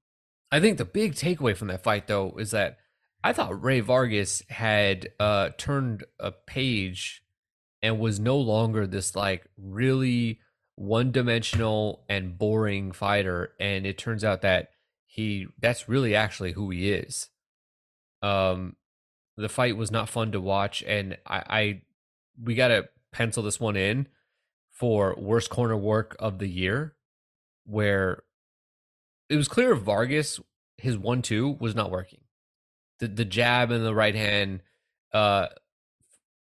I 0.53 0.59
think 0.59 0.77
the 0.77 0.85
big 0.85 1.15
takeaway 1.15 1.57
from 1.57 1.69
that 1.69 1.81
fight 1.81 2.05
though 2.05 2.35
is 2.37 2.51
that 2.51 2.77
I 3.23 3.33
thought 3.33 3.63
Rey 3.63 3.79
Vargas 3.79 4.43
had 4.49 5.07
uh 5.19 5.49
turned 5.57 6.03
a 6.19 6.31
page 6.31 7.23
and 7.81 7.99
was 7.99 8.19
no 8.19 8.37
longer 8.37 8.85
this 8.85 9.15
like 9.15 9.47
really 9.57 10.39
one 10.75 11.11
dimensional 11.11 12.05
and 12.07 12.37
boring 12.37 12.91
fighter. 12.91 13.53
And 13.59 13.87
it 13.87 13.97
turns 13.97 14.23
out 14.23 14.43
that 14.43 14.69
he 15.07 15.47
that's 15.59 15.89
really 15.89 16.13
actually 16.13 16.51
who 16.51 16.69
he 16.69 16.91
is. 16.91 17.29
Um 18.21 18.75
the 19.35 19.49
fight 19.49 19.75
was 19.75 19.89
not 19.89 20.07
fun 20.07 20.33
to 20.33 20.39
watch. 20.39 20.83
And 20.83 21.17
i 21.25 21.43
i 21.49 21.81
we 22.39 22.53
gotta 22.53 22.89
pencil 23.11 23.41
this 23.41 23.59
one 23.59 23.75
in 23.75 24.07
for 24.69 25.15
worst 25.17 25.49
corner 25.49 25.75
work 25.75 26.15
of 26.19 26.37
the 26.37 26.47
year 26.47 26.93
where 27.65 28.21
it 29.33 29.37
was 29.37 29.47
clear 29.47 29.75
vargas 29.75 30.39
his 30.77 30.97
one 30.97 31.21
two 31.21 31.57
was 31.59 31.75
not 31.75 31.91
working 31.91 32.21
the 32.99 33.07
the 33.07 33.25
jab 33.25 33.71
and 33.71 33.85
the 33.85 33.95
right 33.95 34.15
hand 34.15 34.61
uh 35.13 35.47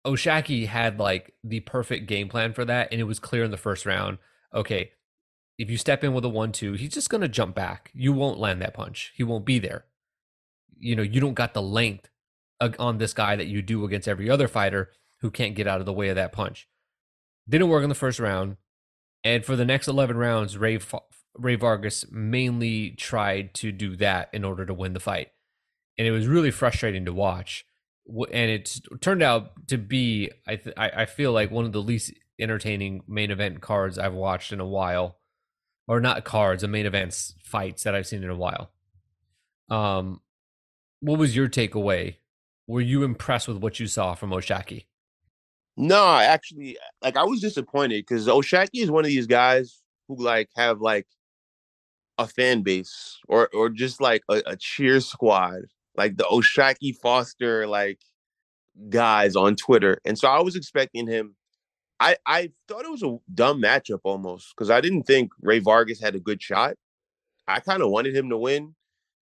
O'Shaquie 0.06 0.67
had 0.67 0.99
like 0.99 1.34
the 1.43 1.60
perfect 1.60 2.08
game 2.08 2.27
plan 2.27 2.54
for 2.54 2.65
that, 2.65 2.89
and 2.91 2.99
it 2.99 3.06
was 3.06 3.19
clear 3.19 3.43
in 3.43 3.51
the 3.51 3.58
first 3.58 3.86
round. 3.86 4.17
Okay, 4.54 4.91
if 5.58 5.69
you 5.69 5.77
step 5.77 6.04
in 6.04 6.13
with 6.13 6.25
a 6.25 6.30
one-two, 6.30 6.73
he's 6.73 6.93
just 6.93 7.10
gonna 7.10 7.27
jump 7.27 7.56
back. 7.56 7.91
You 7.93 8.13
won't 8.13 8.39
land 8.39 8.62
that 8.62 8.73
punch. 8.73 9.13
He 9.15 9.23
won't 9.23 9.45
be 9.45 9.60
there. 9.60 9.86
You 10.80 10.95
know, 10.95 11.04
you 11.04 11.21
don't 11.21 11.36
got 11.36 11.54
the 11.54 11.62
length 11.62 12.10
on 12.80 12.97
this 12.97 13.13
guy 13.13 13.36
that 13.36 13.47
you 13.47 13.62
do 13.62 13.86
against 13.86 14.08
every 14.08 14.30
other 14.30 14.47
fighter 14.47 14.91
who 15.19 15.30
can't 15.30 15.56
get 15.56 15.67
out 15.67 15.80
of 15.80 15.86
the 15.86 15.93
way 15.93 16.10
of 16.10 16.15
that 16.15 16.32
punch. 16.32 16.67
Didn't 17.47 17.69
work 17.69 17.84
in 17.84 17.89
the 17.89 17.95
first 17.95 18.19
round, 18.19 18.58
and 19.23 19.45
for 19.45 19.56
the 19.56 19.65
next 19.65 19.88
eleven 19.88 20.17
rounds, 20.17 20.58
Rey 20.58 20.80
Rey 21.38 21.56
Vargas 21.56 22.06
mainly 22.12 22.91
tried 22.91 23.54
to 23.56 23.72
do 23.72 23.96
that 23.98 24.30
in 24.34 24.44
order 24.44 24.65
to 24.65 24.74
win 24.74 24.94
the 24.94 25.00
fight, 25.00 25.30
and 25.98 26.08
it 26.08 26.12
was 26.12 26.28
really 26.28 26.52
frustrating 26.52 27.06
to 27.06 27.13
watch 27.13 27.65
and 28.32 28.52
it 28.52 28.80
turned 29.00 29.24
out 29.24 29.67
to 29.67 29.78
be 29.78 30.32
I, 30.48 30.56
th- 30.56 30.76
I 30.78 31.06
feel 31.06 31.32
like 31.32 31.52
one 31.52 31.65
of 31.65 31.72
the 31.72 31.82
least 31.82 32.12
entertaining 32.39 33.04
main 33.08 33.32
event 33.32 33.62
cards 33.62 33.98
I've 33.98 34.13
watched 34.13 34.52
in 34.52 34.60
a 34.60 34.65
while, 34.65 35.17
or 35.88 36.00
not 36.00 36.26
cards, 36.26 36.63
a 36.63 36.67
main 36.67 36.86
events 36.86 37.36
fights 37.44 37.84
that 37.84 37.96
I've 37.96 38.08
seen 38.08 38.24
in 38.24 38.30
a 38.30 38.36
while. 38.36 38.72
Um, 39.70 40.22
what 41.00 41.20
was 41.20 41.36
your 41.36 41.48
takeaway? 41.48 42.15
Were 42.67 42.82
you 42.82 43.04
impressed 43.04 43.48
with 43.48 43.58
what 43.58 43.80
you 43.80 43.88
saw 43.88 44.15
from 44.15 44.34
O'Shaquie? 44.34 44.86
No, 45.78 46.17
actually, 46.17 46.78
like 47.02 47.17
I 47.17 47.24
was 47.24 47.41
disappointed 47.41 48.06
because 48.06 48.28
O'Shaquie 48.28 48.82
is 48.82 48.91
one 48.91 49.06
of 49.06 49.10
these 49.10 49.28
guys 49.28 49.80
who 50.08 50.22
like 50.22 50.50
have 50.56 50.82
like 50.82 51.08
a 52.22 52.28
fan 52.28 52.62
base 52.62 53.20
or 53.28 53.50
or 53.54 53.70
just 53.70 54.02
like 54.02 54.24
a, 54.30 54.42
a 54.46 54.56
cheer 54.56 55.00
squad 55.00 55.62
like 55.96 56.18
the 56.18 56.28
O'Shaquie 56.28 56.96
Foster 56.96 57.68
like 57.68 58.00
guys 58.90 59.36
on 59.36 59.56
Twitter. 59.56 60.00
And 60.06 60.18
so 60.18 60.28
I 60.28 60.42
was 60.42 60.56
expecting 60.56 61.08
him. 61.08 61.36
I, 62.00 62.16
I 62.26 62.52
thought 62.68 62.86
it 62.86 62.92
was 62.92 63.04
a 63.04 63.18
dumb 63.34 63.62
matchup 63.62 64.00
almost 64.04 64.54
because 64.56 64.72
I 64.72 64.82
didn't 64.82 65.04
think 65.04 65.32
Rey 65.40 65.60
Vargas 65.60 66.02
had 66.02 66.16
a 66.16 66.20
good 66.20 66.42
shot. 66.42 66.76
I 67.48 67.60
kind 67.60 67.84
of 67.84 67.92
wanted 67.92 68.16
him 68.16 68.30
to 68.30 68.38
win 68.38 68.76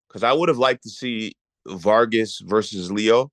because 0.08 0.24
I 0.24 0.32
would 0.32 0.48
have 0.48 0.58
liked 0.58 0.84
to 0.84 0.90
see 0.90 1.34
Vargas 1.68 2.40
versus 2.40 2.90
Leo 2.92 3.32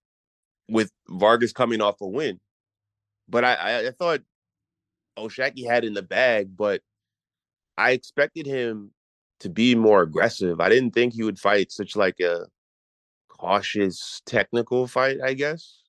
with 0.68 0.90
Vargas 1.08 1.52
coming 1.52 1.80
off 1.80 2.00
a 2.00 2.08
win. 2.08 2.40
But 3.28 3.44
I, 3.44 3.54
I, 3.54 3.86
I 3.86 3.90
thought 3.92 4.20
O'Shaquie 5.16 5.66
had 5.66 5.84
in 5.84 5.94
the 5.94 6.02
bag, 6.02 6.56
but 6.56 6.82
I 7.78 7.92
expected 7.92 8.46
him 8.46 8.90
to 9.40 9.48
be 9.48 9.74
more 9.74 10.02
aggressive. 10.02 10.60
I 10.60 10.68
didn't 10.68 10.92
think 10.92 11.12
he 11.12 11.22
would 11.22 11.38
fight 11.38 11.70
such 11.70 11.96
like 11.96 12.20
a 12.20 12.46
cautious 13.28 14.22
technical 14.26 14.86
fight, 14.86 15.18
I 15.22 15.34
guess. 15.34 15.82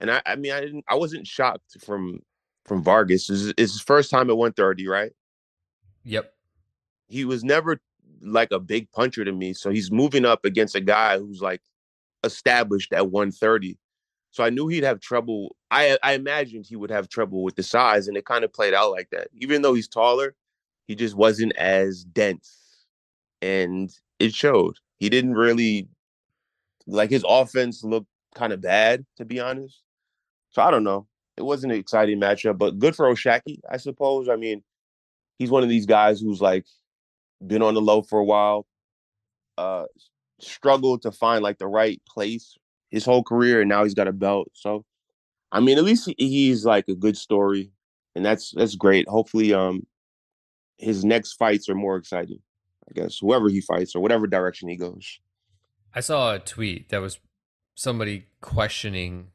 And 0.00 0.10
I, 0.10 0.22
I 0.26 0.36
mean, 0.36 0.52
I 0.52 0.60
didn't, 0.60 0.84
I 0.88 0.96
wasn't 0.96 1.26
shocked 1.26 1.80
from 1.80 2.20
from 2.64 2.82
Vargas. 2.82 3.28
It's, 3.28 3.52
it's 3.56 3.72
his 3.72 3.80
first 3.80 4.10
time 4.10 4.30
at 4.30 4.36
130, 4.36 4.86
right? 4.88 5.12
Yep. 6.04 6.32
He 7.08 7.24
was 7.24 7.44
never 7.44 7.80
like 8.20 8.52
a 8.52 8.60
big 8.60 8.90
puncher 8.90 9.24
to 9.24 9.32
me, 9.32 9.52
so 9.52 9.70
he's 9.70 9.90
moving 9.90 10.24
up 10.24 10.44
against 10.44 10.74
a 10.74 10.80
guy 10.80 11.18
who's 11.18 11.42
like 11.42 11.60
established 12.24 12.92
at 12.92 13.10
130. 13.10 13.78
So 14.30 14.42
I 14.42 14.50
knew 14.50 14.66
he'd 14.68 14.84
have 14.84 15.00
trouble. 15.00 15.56
I 15.70 15.98
I 16.02 16.14
imagined 16.14 16.66
he 16.66 16.76
would 16.76 16.90
have 16.90 17.08
trouble 17.08 17.42
with 17.42 17.56
the 17.56 17.62
size, 17.62 18.08
and 18.08 18.16
it 18.16 18.24
kind 18.24 18.44
of 18.44 18.52
played 18.52 18.74
out 18.74 18.90
like 18.90 19.10
that. 19.10 19.28
Even 19.34 19.62
though 19.62 19.74
he's 19.74 19.88
taller, 19.88 20.34
he 20.86 20.94
just 20.94 21.14
wasn't 21.14 21.54
as 21.56 22.04
dense, 22.04 22.61
and 23.42 23.92
it 24.18 24.34
showed. 24.34 24.76
He 24.98 25.10
didn't 25.10 25.34
really 25.34 25.88
like 26.86 27.10
his 27.10 27.24
offense 27.28 27.84
looked 27.84 28.08
kind 28.34 28.52
of 28.52 28.62
bad, 28.62 29.04
to 29.16 29.24
be 29.24 29.40
honest. 29.40 29.82
So 30.50 30.62
I 30.62 30.70
don't 30.70 30.84
know. 30.84 31.06
It 31.36 31.42
wasn't 31.42 31.72
an 31.72 31.78
exciting 31.78 32.20
matchup, 32.20 32.58
but 32.58 32.78
good 32.78 32.94
for 32.94 33.06
O'Shaquie, 33.06 33.60
I 33.70 33.78
suppose. 33.78 34.28
I 34.28 34.36
mean, 34.36 34.62
he's 35.38 35.50
one 35.50 35.62
of 35.62 35.68
these 35.68 35.86
guys 35.86 36.20
who's 36.20 36.40
like 36.40 36.66
been 37.44 37.62
on 37.62 37.74
the 37.74 37.80
low 37.80 38.02
for 38.02 38.18
a 38.18 38.24
while, 38.24 38.66
uh, 39.58 39.84
struggled 40.40 41.02
to 41.02 41.10
find 41.10 41.42
like 41.42 41.58
the 41.58 41.66
right 41.66 42.00
place 42.08 42.56
his 42.90 43.04
whole 43.04 43.24
career, 43.24 43.60
and 43.60 43.68
now 43.68 43.82
he's 43.82 43.94
got 43.94 44.08
a 44.08 44.12
belt. 44.12 44.48
So, 44.52 44.84
I 45.50 45.60
mean, 45.60 45.78
at 45.78 45.84
least 45.84 46.12
he's 46.18 46.64
like 46.64 46.84
a 46.88 46.94
good 46.94 47.16
story, 47.16 47.70
and 48.14 48.24
that's 48.24 48.52
that's 48.52 48.76
great. 48.76 49.08
Hopefully, 49.08 49.54
um, 49.54 49.86
his 50.78 51.04
next 51.04 51.34
fights 51.34 51.68
are 51.68 51.74
more 51.74 51.96
exciting. 51.96 52.40
I 52.88 52.92
guess 52.94 53.18
whoever 53.18 53.48
he 53.48 53.60
fights 53.60 53.94
or 53.94 54.00
whatever 54.00 54.26
direction 54.26 54.68
he 54.68 54.76
goes. 54.76 55.20
I 55.94 56.00
saw 56.00 56.34
a 56.34 56.38
tweet 56.38 56.88
that 56.88 57.00
was 57.00 57.18
somebody 57.74 58.26
questioning 58.40 59.28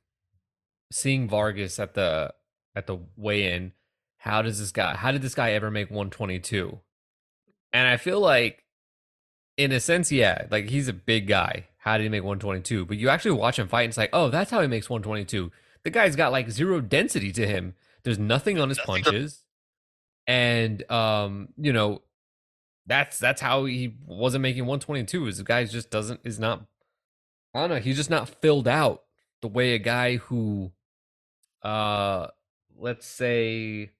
seeing 0.91 1.27
Vargas 1.27 1.79
at 1.79 1.93
the 1.93 2.33
at 2.75 2.87
the 2.87 2.97
weigh-in. 3.15 3.73
How 4.17 4.41
does 4.41 4.59
this 4.59 4.71
guy? 4.71 4.95
How 4.95 5.11
did 5.11 5.21
this 5.21 5.35
guy 5.35 5.51
ever 5.51 5.71
make 5.71 5.89
122? 5.89 6.79
And 7.73 7.87
I 7.87 7.97
feel 7.97 8.19
like, 8.19 8.63
in 9.57 9.71
a 9.71 9.79
sense, 9.79 10.11
yeah, 10.11 10.45
like 10.49 10.69
he's 10.69 10.87
a 10.87 10.93
big 10.93 11.27
guy. 11.27 11.67
How 11.77 11.97
did 11.97 12.03
he 12.03 12.09
make 12.09 12.23
122? 12.23 12.85
But 12.85 12.97
you 12.97 13.09
actually 13.09 13.31
watch 13.31 13.59
him 13.59 13.67
fight, 13.67 13.83
and 13.83 13.89
it's 13.89 13.97
like, 13.97 14.09
oh, 14.13 14.29
that's 14.29 14.51
how 14.51 14.61
he 14.61 14.67
makes 14.67 14.89
122. 14.89 15.51
The 15.83 15.89
guy's 15.89 16.15
got 16.15 16.31
like 16.31 16.49
zero 16.49 16.81
density 16.81 17.31
to 17.33 17.47
him. 17.47 17.75
There's 18.03 18.19
nothing 18.19 18.59
on 18.59 18.69
his 18.69 18.79
punches, 18.79 19.43
and 20.25 20.89
um, 20.91 21.49
you 21.57 21.71
know, 21.73 22.01
that's 22.87 23.19
that's 23.19 23.41
how 23.41 23.65
he 23.65 23.93
wasn't 24.05 24.41
making 24.41 24.63
122. 24.63 25.27
Is 25.27 25.37
the 25.37 25.43
guy 25.43 25.63
just 25.65 25.91
doesn't 25.91 26.21
is 26.23 26.39
not 26.39 26.65
I 27.53 27.61
don't 27.61 27.69
know, 27.69 27.75
he's 27.79 27.97
just 27.97 28.09
not 28.09 28.29
filled 28.29 28.67
out 28.67 29.03
the 29.41 29.47
way 29.47 29.73
a 29.73 29.79
guy 29.79 30.15
who 30.17 30.71
uh 31.61 32.27
let's 32.77 33.05
say 33.05 33.91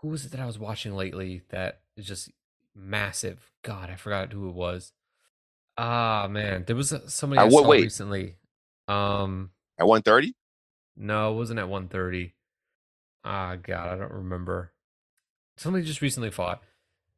who 0.00 0.08
was 0.08 0.24
it 0.24 0.32
that 0.32 0.40
I 0.40 0.46
was 0.46 0.58
watching 0.58 0.94
lately 0.94 1.42
that 1.50 1.80
is 1.96 2.06
just 2.06 2.30
massive? 2.74 3.50
God, 3.62 3.90
I 3.90 3.96
forgot 3.96 4.32
who 4.32 4.48
it 4.48 4.54
was. 4.54 4.92
Ah 5.76 6.28
man, 6.30 6.64
there 6.66 6.76
was 6.76 6.94
somebody 7.08 7.40
I 7.40 7.48
saw 7.48 7.66
wait. 7.66 7.82
recently. 7.82 8.36
Um 8.86 9.50
at 9.78 9.86
130? 9.86 10.34
No, 10.96 11.32
it 11.32 11.36
wasn't 11.36 11.58
at 11.58 11.68
130. 11.68 12.34
Ah 13.24 13.56
god, 13.56 13.88
I 13.88 13.96
don't 13.96 14.12
remember. 14.12 14.72
Somebody 15.56 15.84
just 15.84 16.00
recently 16.00 16.30
fought 16.30 16.62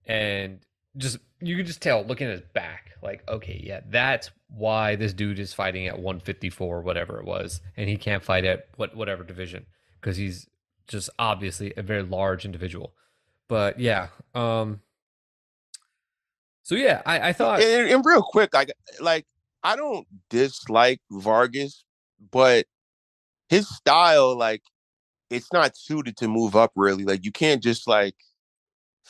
and 0.07 0.61
just 0.97 1.19
you 1.41 1.57
could 1.57 1.67
just 1.67 1.81
tell 1.81 2.05
looking 2.05 2.27
at 2.27 2.33
his 2.33 2.43
back 2.53 2.91
like 3.03 3.23
okay 3.29 3.61
yeah 3.65 3.81
that's 3.89 4.31
why 4.49 4.95
this 4.95 5.13
dude 5.13 5.39
is 5.39 5.55
fighting 5.55 5.87
at 5.87 5.99
154 5.99 6.83
whatever 6.83 7.19
it 7.19 7.25
was 7.25 7.61
and 7.77 7.89
he 7.89 7.97
can't 7.97 8.23
fight 8.23 8.45
at 8.45 8.69
what 8.77 8.95
whatever 8.95 9.25
division 9.25 9.65
because 10.01 10.17
he's 10.17 10.47
just 10.89 11.09
obviously 11.19 11.73
a 11.77 11.83
very 11.83 12.03
large 12.03 12.45
individual. 12.45 12.93
But 13.49 13.79
yeah 13.79 14.09
um 14.35 14.81
so 16.63 16.75
yeah 16.75 17.03
i, 17.05 17.29
I 17.29 17.33
thought 17.33 17.61
and, 17.61 17.91
and 17.91 18.05
real 18.05 18.23
quick 18.23 18.55
like 18.55 18.73
like 19.01 19.27
i 19.63 19.77
don't 19.77 20.07
dislike 20.31 21.01
vargas 21.11 21.85
but 22.31 22.67
his 23.49 23.69
style 23.69 24.37
like 24.37 24.63
it's 25.33 25.53
not 25.53 25.77
suited 25.77 26.17
to 26.19 26.29
move 26.29 26.55
up 26.55 26.73
really. 26.77 27.05
Like 27.05 27.25
you 27.25 27.33
can't 27.33 27.63
just 27.63 27.89
like 27.89 28.15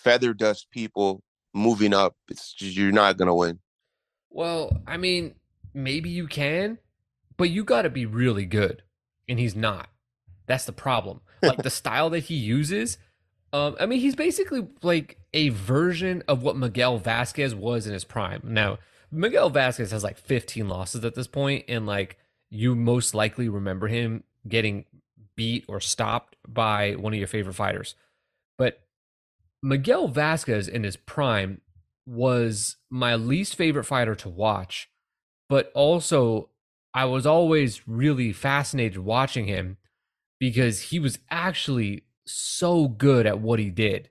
feather 0.03 0.35
dust 0.35 0.71
people 0.71 1.23
moving 1.55 1.95
up. 1.95 2.17
It's 2.29 2.55
you're 2.59 2.93
not 2.93 3.17
gonna 3.17 3.35
win. 3.35 3.59
Well, 4.31 4.81
I 4.87 4.97
mean, 4.97 5.35
maybe 5.75 6.11
you 6.11 6.27
can, 6.27 6.79
but 7.37 7.51
you 7.51 7.65
got 7.65 7.83
to 7.83 7.91
be 7.91 8.07
really 8.07 8.47
good, 8.47 8.83
and 9.29 9.39
he's 9.39 9.55
not. 9.55 9.89
That's 10.47 10.65
the 10.65 10.73
problem. 10.73 11.21
Like 11.43 11.63
the 11.63 11.71
style 11.83 12.11
that 12.11 12.21
he 12.21 12.35
uses. 12.35 12.99
Um, 13.53 13.77
I 13.79 13.87
mean, 13.87 14.01
he's 14.01 14.17
basically 14.17 14.67
like 14.83 15.19
a 15.35 15.51
version 15.51 16.23
of 16.27 16.43
what 16.43 16.57
Miguel 16.57 16.99
Vasquez 16.99 17.55
was 17.55 17.87
in 17.87 17.93
his 17.93 18.05
prime. 18.05 18.41
Now, 18.45 18.79
Miguel 19.11 19.51
Vasquez 19.51 19.91
has 19.91 20.03
like 20.03 20.17
15 20.17 20.69
losses 20.69 21.05
at 21.05 21.15
this 21.15 21.27
point, 21.27 21.67
and 21.69 21.87
like 21.87 22.19
you 22.49 22.75
most 22.75 23.15
likely 23.15 23.49
remember 23.49 23.89
him 23.89 24.25
getting 24.49 24.87
beat 25.37 25.65
or 25.69 25.81
stopped 25.81 26.37
by 26.47 26.93
one 26.93 27.13
of 27.13 27.19
your 27.19 27.29
favorite 27.29 27.55
fighters. 27.55 27.95
But 28.57 28.81
Miguel 29.63 30.09
Vasquez 30.09 30.69
in 30.69 30.85
his 30.85 30.97
prime 30.97 31.61
was 32.07 32.77
my 32.91 33.15
least 33.15 33.55
favorite 33.55 33.85
fighter 33.85 34.15
to 34.17 34.29
watch, 34.29 34.91
but 35.49 35.71
also 35.75 36.51
I 36.95 37.05
was 37.05 37.27
always 37.27 37.87
really 37.87 38.33
fascinated 38.33 38.99
watching 38.99 39.47
him 39.47 39.79
because 40.41 40.81
he 40.81 40.99
was 40.99 41.19
actually 41.31 42.05
so 42.27 42.89
good 42.89 43.27
at 43.27 43.41
what 43.41 43.59
he 43.59 43.71
did, 43.71 44.11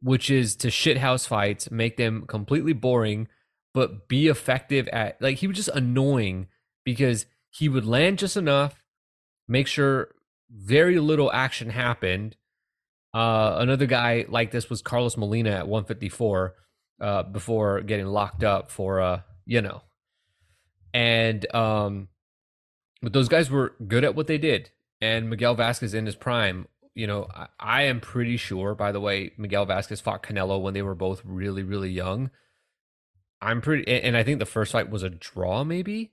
which 0.00 0.30
is 0.30 0.54
to 0.56 0.68
shithouse 0.68 1.26
fights, 1.26 1.70
make 1.70 1.96
them 1.96 2.24
completely 2.26 2.72
boring, 2.72 3.28
but 3.74 4.08
be 4.08 4.28
effective 4.28 4.88
at 4.88 5.20
like 5.20 5.38
he 5.38 5.46
was 5.46 5.56
just 5.56 5.68
annoying 5.70 6.46
because 6.84 7.26
he 7.50 7.68
would 7.68 7.84
land 7.84 8.18
just 8.18 8.36
enough, 8.36 8.84
make 9.48 9.66
sure 9.66 10.14
very 10.50 10.98
little 10.98 11.32
action 11.32 11.70
happened, 11.70 12.36
uh, 13.12 13.56
another 13.58 13.86
guy 13.86 14.24
like 14.28 14.50
this 14.50 14.70
was 14.70 14.82
Carlos 14.82 15.16
Molina 15.16 15.50
at 15.50 15.68
154 15.68 16.54
uh, 17.00 17.22
before 17.24 17.80
getting 17.80 18.06
locked 18.06 18.44
up 18.44 18.70
for, 18.70 19.00
uh, 19.00 19.20
you 19.46 19.62
know. 19.62 19.82
And 20.92 21.52
um, 21.54 22.08
but 23.02 23.12
those 23.12 23.28
guys 23.28 23.50
were 23.50 23.74
good 23.86 24.04
at 24.04 24.14
what 24.14 24.26
they 24.26 24.38
did. 24.38 24.70
And 25.00 25.30
Miguel 25.30 25.54
Vasquez 25.54 25.94
in 25.94 26.06
his 26.06 26.16
prime, 26.16 26.66
you 26.94 27.06
know, 27.06 27.26
I, 27.34 27.46
I 27.58 27.82
am 27.84 28.00
pretty 28.00 28.36
sure, 28.36 28.74
by 28.74 28.92
the 28.92 29.00
way, 29.00 29.32
Miguel 29.38 29.64
Vasquez 29.64 30.00
fought 30.00 30.22
Canelo 30.22 30.60
when 30.60 30.74
they 30.74 30.82
were 30.82 30.94
both 30.94 31.22
really, 31.24 31.62
really 31.62 31.90
young. 31.90 32.30
I'm 33.40 33.62
pretty, 33.62 33.90
and 33.90 34.16
I 34.16 34.22
think 34.22 34.38
the 34.38 34.46
first 34.46 34.72
fight 34.72 34.90
was 34.90 35.02
a 35.02 35.08
draw, 35.08 35.64
maybe. 35.64 36.12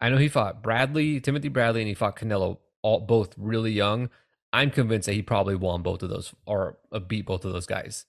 I 0.00 0.08
know 0.08 0.18
he 0.18 0.28
fought 0.28 0.62
Bradley, 0.62 1.20
Timothy 1.20 1.48
Bradley, 1.48 1.80
and 1.80 1.88
he 1.88 1.94
fought 1.94 2.16
Canelo, 2.16 2.58
all 2.82 3.00
both 3.00 3.34
really 3.36 3.72
young. 3.72 4.10
I'm 4.52 4.70
convinced 4.70 5.06
that 5.06 5.14
he 5.14 5.22
probably 5.22 5.56
won 5.56 5.82
both 5.82 6.02
of 6.02 6.10
those 6.10 6.34
or 6.46 6.78
uh, 6.90 6.98
beat 6.98 7.26
both 7.26 7.44
of 7.44 7.52
those 7.52 7.66
guys. 7.66 8.06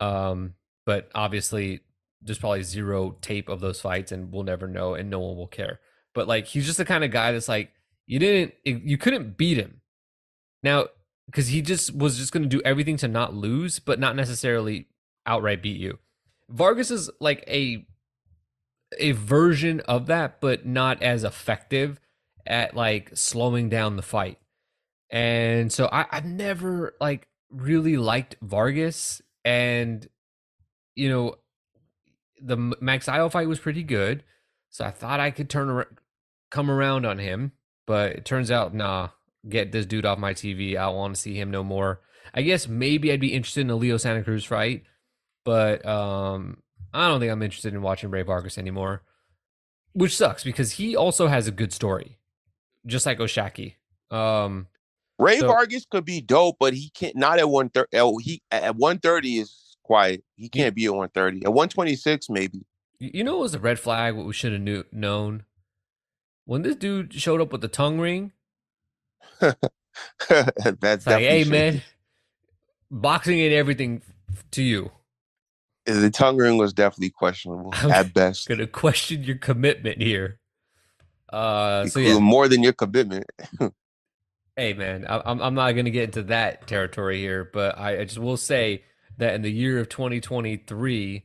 Um, 0.00 0.54
but 0.84 1.10
obviously, 1.14 1.80
there's 2.20 2.38
probably 2.38 2.62
zero 2.62 3.16
tape 3.20 3.48
of 3.48 3.60
those 3.60 3.80
fights, 3.80 4.12
and 4.12 4.32
we'll 4.32 4.42
never 4.42 4.66
know, 4.66 4.94
and 4.94 5.10
no 5.10 5.20
one 5.20 5.36
will 5.36 5.46
care. 5.46 5.80
But 6.14 6.28
like, 6.28 6.46
he's 6.46 6.66
just 6.66 6.78
the 6.78 6.84
kind 6.84 7.04
of 7.04 7.10
guy 7.10 7.32
that's 7.32 7.48
like, 7.48 7.70
you 8.06 8.18
didn't, 8.18 8.54
you 8.64 8.98
couldn't 8.98 9.36
beat 9.36 9.56
him. 9.56 9.80
Now, 10.62 10.86
because 11.26 11.48
he 11.48 11.62
just 11.62 11.94
was 11.94 12.18
just 12.18 12.32
going 12.32 12.42
to 12.42 12.48
do 12.48 12.62
everything 12.64 12.96
to 12.98 13.08
not 13.08 13.34
lose, 13.34 13.78
but 13.78 13.98
not 13.98 14.16
necessarily 14.16 14.86
outright 15.26 15.62
beat 15.62 15.80
you. 15.80 15.98
Vargas 16.48 16.90
is 16.90 17.10
like 17.20 17.42
a 17.48 17.86
a 18.98 19.12
version 19.12 19.80
of 19.80 20.06
that, 20.06 20.40
but 20.40 20.66
not 20.66 21.02
as 21.02 21.24
effective 21.24 22.00
at 22.46 22.76
like 22.76 23.10
slowing 23.14 23.68
down 23.68 23.96
the 23.96 24.02
fight. 24.02 24.38
And 25.14 25.72
so 25.72 25.88
I, 25.92 26.06
I've 26.10 26.24
never 26.24 26.96
like 27.00 27.28
really 27.48 27.96
liked 27.96 28.34
Vargas. 28.42 29.22
And, 29.44 30.06
you 30.96 31.08
know, 31.08 31.36
the 32.42 32.56
Magsayo 32.56 33.30
fight 33.30 33.46
was 33.46 33.60
pretty 33.60 33.84
good. 33.84 34.24
So 34.70 34.84
I 34.84 34.90
thought 34.90 35.20
I 35.20 35.30
could 35.30 35.48
turn 35.48 35.70
around, 35.70 35.98
come 36.50 36.68
around 36.68 37.06
on 37.06 37.18
him. 37.18 37.52
But 37.86 38.12
it 38.12 38.24
turns 38.24 38.50
out, 38.50 38.74
nah, 38.74 39.10
get 39.48 39.70
this 39.70 39.86
dude 39.86 40.04
off 40.04 40.18
my 40.18 40.34
TV. 40.34 40.76
I 40.76 40.88
want 40.88 41.14
to 41.14 41.20
see 41.20 41.38
him 41.38 41.52
no 41.52 41.62
more. 41.62 42.00
I 42.34 42.42
guess 42.42 42.66
maybe 42.66 43.12
I'd 43.12 43.20
be 43.20 43.34
interested 43.34 43.60
in 43.60 43.70
a 43.70 43.76
Leo 43.76 43.98
Santa 43.98 44.24
Cruz 44.24 44.44
fight. 44.44 44.82
But 45.44 45.86
um, 45.86 46.60
I 46.92 47.06
don't 47.06 47.20
think 47.20 47.30
I'm 47.30 47.42
interested 47.42 47.72
in 47.72 47.82
watching 47.82 48.10
Rey 48.10 48.22
Vargas 48.22 48.58
anymore. 48.58 49.02
Which 49.92 50.16
sucks 50.16 50.42
because 50.42 50.72
he 50.72 50.96
also 50.96 51.28
has 51.28 51.46
a 51.46 51.52
good 51.52 51.72
story, 51.72 52.18
just 52.84 53.06
like 53.06 53.20
O'Shaquie. 53.20 53.76
Um, 54.10 54.66
Ray 55.18 55.38
so, 55.38 55.46
Vargas 55.46 55.86
could 55.88 56.04
be 56.04 56.20
dope, 56.20 56.56
but 56.58 56.74
he 56.74 56.90
can't. 56.90 57.16
Not 57.16 57.38
at 57.38 57.48
one 57.48 57.68
thirty. 57.68 57.88
Oh, 57.94 58.18
he 58.18 58.42
at 58.50 58.76
one 58.76 58.98
thirty 58.98 59.38
is 59.38 59.76
quiet. 59.82 60.24
He 60.36 60.48
can't 60.48 60.74
be 60.74 60.86
at 60.86 60.94
one 60.94 61.08
thirty. 61.10 61.44
At 61.44 61.52
one 61.52 61.68
twenty 61.68 61.94
six, 61.96 62.28
maybe. 62.28 62.64
You 62.98 63.24
know, 63.24 63.36
it 63.36 63.40
was 63.40 63.54
a 63.54 63.58
red 63.58 63.78
flag. 63.78 64.16
What 64.16 64.26
we 64.26 64.32
should 64.32 64.52
have 64.52 64.60
knew 64.60 64.84
known 64.90 65.44
when 66.46 66.62
this 66.62 66.76
dude 66.76 67.14
showed 67.14 67.40
up 67.40 67.52
with 67.52 67.60
the 67.60 67.68
tongue 67.68 68.00
ring. 68.00 68.32
That's 69.40 71.06
like, 71.06 71.22
hey 71.22 71.44
man, 71.44 71.82
boxing 72.90 73.40
and 73.40 73.52
everything 73.52 74.02
to 74.52 74.62
you. 74.62 74.90
The 75.86 76.10
tongue 76.10 76.38
ring 76.38 76.56
was 76.56 76.72
definitely 76.72 77.10
questionable 77.10 77.70
I'm 77.74 77.90
at 77.90 78.14
best. 78.14 78.48
Gonna 78.48 78.66
question 78.66 79.22
your 79.22 79.36
commitment 79.36 80.00
here. 80.00 80.40
Uh, 81.30 81.86
so 81.86 82.00
yeah, 82.00 82.18
more 82.18 82.48
than 82.48 82.62
your 82.62 82.72
commitment. 82.72 83.26
Hey 84.56 84.72
man, 84.72 85.04
I'm 85.08 85.40
I'm 85.42 85.54
not 85.54 85.72
going 85.72 85.86
to 85.86 85.90
get 85.90 86.04
into 86.04 86.22
that 86.24 86.68
territory 86.68 87.18
here, 87.18 87.50
but 87.52 87.76
I, 87.76 88.00
I 88.00 88.04
just 88.04 88.18
will 88.18 88.36
say 88.36 88.84
that 89.18 89.34
in 89.34 89.42
the 89.42 89.50
year 89.50 89.80
of 89.80 89.88
2023, 89.88 91.24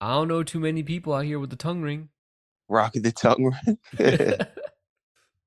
I 0.00 0.08
don't 0.14 0.28
know 0.28 0.44
too 0.44 0.60
many 0.60 0.84
people 0.84 1.12
out 1.12 1.24
here 1.24 1.40
with 1.40 1.50
the 1.50 1.56
tongue 1.56 1.82
ring. 1.82 2.10
Rocking 2.68 3.02
the 3.02 3.12
tongue 3.12 3.52
ring. 3.66 3.78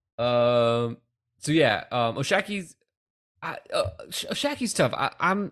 um. 0.17 0.97
So 1.39 1.51
yeah, 1.51 1.83
um, 1.91 2.17
O'Shaquie's, 2.17 2.75
I, 3.41 3.57
uh, 3.71 3.89
O'Shaquie's 4.31 4.73
tough. 4.73 4.93
I, 4.93 5.11
I'm 5.19 5.51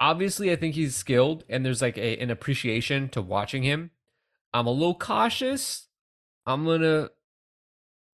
obviously 0.00 0.52
I 0.52 0.56
think 0.56 0.74
he's 0.76 0.94
skilled, 0.94 1.44
and 1.48 1.64
there's 1.66 1.82
like 1.82 1.98
a 1.98 2.18
an 2.18 2.30
appreciation 2.30 3.08
to 3.10 3.22
watching 3.22 3.64
him. 3.64 3.90
I'm 4.54 4.66
a 4.66 4.72
little 4.72 4.94
cautious. 4.94 5.88
I'm 6.46 6.64
gonna 6.66 7.10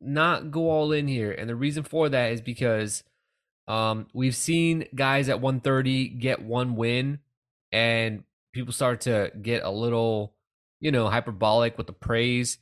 not 0.00 0.50
go 0.50 0.70
all 0.70 0.92
in 0.92 1.08
here. 1.08 1.32
And 1.32 1.48
the 1.48 1.56
reason 1.56 1.82
for 1.82 2.08
that 2.08 2.32
is 2.32 2.40
because 2.40 3.02
um, 3.66 4.06
we've 4.12 4.36
seen 4.36 4.86
guys 4.94 5.28
at 5.28 5.40
130 5.40 6.08
get 6.08 6.42
one 6.42 6.76
win 6.76 7.20
and 7.72 8.24
people 8.52 8.72
start 8.72 9.02
to 9.02 9.30
get 9.40 9.62
a 9.62 9.70
little, 9.70 10.34
you 10.80 10.90
know, 10.90 11.08
hyperbolic 11.08 11.76
with 11.76 11.86
the 11.86 11.92
praise. 11.92 12.58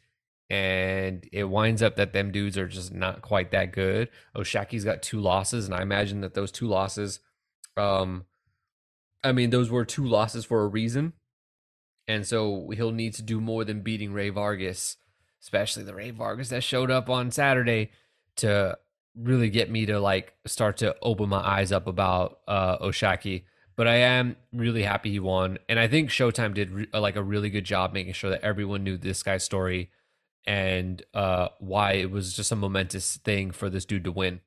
And 0.48 1.28
it 1.32 1.44
winds 1.44 1.82
up 1.82 1.96
that 1.96 2.12
them 2.12 2.30
dudes 2.30 2.56
are 2.56 2.68
just 2.68 2.94
not 2.94 3.20
quite 3.20 3.50
that 3.50 3.72
good. 3.72 4.08
O'Shaquie's 4.34 4.84
got 4.84 5.02
two 5.02 5.20
losses, 5.20 5.66
and 5.66 5.74
I 5.74 5.82
imagine 5.82 6.20
that 6.20 6.34
those 6.34 6.52
two 6.52 6.68
losses, 6.68 7.18
um, 7.76 8.26
I 9.24 9.32
mean, 9.32 9.50
those 9.50 9.72
were 9.72 9.84
two 9.84 10.06
losses 10.06 10.44
for 10.44 10.62
a 10.62 10.68
reason. 10.68 11.14
And 12.06 12.24
so 12.24 12.70
he'll 12.70 12.92
need 12.92 13.14
to 13.14 13.22
do 13.22 13.40
more 13.40 13.64
than 13.64 13.80
beating 13.80 14.12
Rey 14.12 14.28
Vargas 14.28 14.98
especially 15.42 15.82
the 15.82 15.94
Rey 15.94 16.10
Vargas 16.10 16.48
that 16.50 16.62
showed 16.62 16.90
up 16.90 17.08
on 17.08 17.30
Saturday 17.30 17.90
to 18.36 18.76
really 19.14 19.48
get 19.48 19.70
me 19.70 19.86
to 19.86 19.98
like 19.98 20.34
start 20.46 20.76
to 20.78 20.94
open 21.02 21.28
my 21.28 21.40
eyes 21.40 21.72
up 21.72 21.86
about 21.86 22.40
uh 22.46 22.76
O'Shaquie. 22.80 23.44
But 23.76 23.86
I 23.86 23.96
am 23.96 24.36
really 24.54 24.82
happy 24.82 25.10
he 25.10 25.20
won, 25.20 25.58
and 25.68 25.78
I 25.78 25.86
think 25.86 26.08
Showtime 26.08 26.54
did 26.54 26.70
re- 26.70 26.88
like 26.94 27.16
a 27.16 27.22
really 27.22 27.50
good 27.50 27.64
job 27.64 27.92
making 27.92 28.14
sure 28.14 28.30
that 28.30 28.42
everyone 28.42 28.84
knew 28.84 28.96
this 28.96 29.22
guy's 29.22 29.44
story 29.44 29.90
and 30.46 31.02
uh, 31.12 31.48
why 31.58 31.92
it 31.92 32.10
was 32.10 32.34
just 32.34 32.52
a 32.52 32.56
momentous 32.56 33.16
thing 33.18 33.50
for 33.50 33.68
this 33.68 33.84
dude 33.84 34.04
to 34.04 34.12
win. 34.12 34.40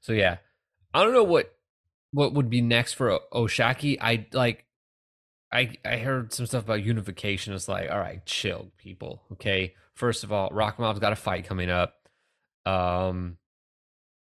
So 0.00 0.12
yeah, 0.12 0.38
I 0.94 1.02
don't 1.02 1.12
know 1.12 1.24
what 1.24 1.54
what 2.12 2.32
would 2.32 2.50
be 2.50 2.60
next 2.60 2.94
for 2.94 3.20
O'Shaquie. 3.32 3.98
I 4.00 4.26
like 4.32 4.64
I 5.52 5.72
I 5.84 5.98
heard 5.98 6.32
some 6.32 6.46
stuff 6.46 6.64
about 6.64 6.82
unification. 6.82 7.54
It's 7.54 7.68
like, 7.68 7.90
all 7.90 7.98
right, 7.98 8.24
chill, 8.24 8.70
people. 8.78 9.22
Okay, 9.32 9.74
first 10.00 10.24
of 10.24 10.32
all, 10.32 10.50
Rakhimov's 10.50 10.98
got 10.98 11.12
a 11.12 11.16
fight 11.16 11.44
coming 11.46 11.70
up. 11.70 11.94
Um, 12.66 13.36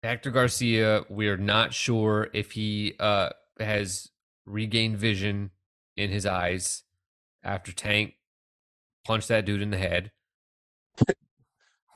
Hector 0.02 0.30
Garcia, 0.30 1.02
we're 1.10 1.36
not 1.36 1.74
sure 1.74 2.28
if 2.32 2.52
he 2.52 2.94
uh 3.00 3.30
has 3.60 4.08
regained 4.46 4.96
vision 4.98 5.50
in 5.96 6.10
his 6.10 6.24
eyes 6.26 6.82
after 7.42 7.72
Tank 7.72 8.14
punched 9.06 9.28
that 9.28 9.44
dude 9.44 9.62
in 9.62 9.70
the 9.70 9.78
head. 9.78 10.10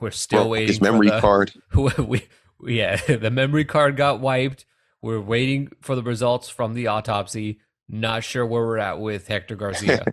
We're 0.01 0.11
still 0.11 0.41
Well, 0.41 0.49
waiting. 0.51 0.67
his 0.69 0.81
memory 0.81 1.09
the- 1.09 1.19
card. 1.19 1.51
we, 1.97 2.25
yeah, 2.65 2.95
the 3.07 3.29
memory 3.29 3.65
card 3.65 3.97
got 3.97 4.19
wiped. 4.21 4.65
We're 5.01 5.19
waiting 5.19 5.69
for 5.81 5.95
the 5.95 6.03
results 6.03 6.49
from 6.49 6.73
the 6.73 6.87
autopsy. 6.87 7.59
Not 7.89 8.23
sure 8.23 8.45
where 8.45 8.65
we're 8.65 8.77
at 8.77 8.99
with 8.99 9.27
Hector 9.27 9.55
Garcia. 9.55 10.05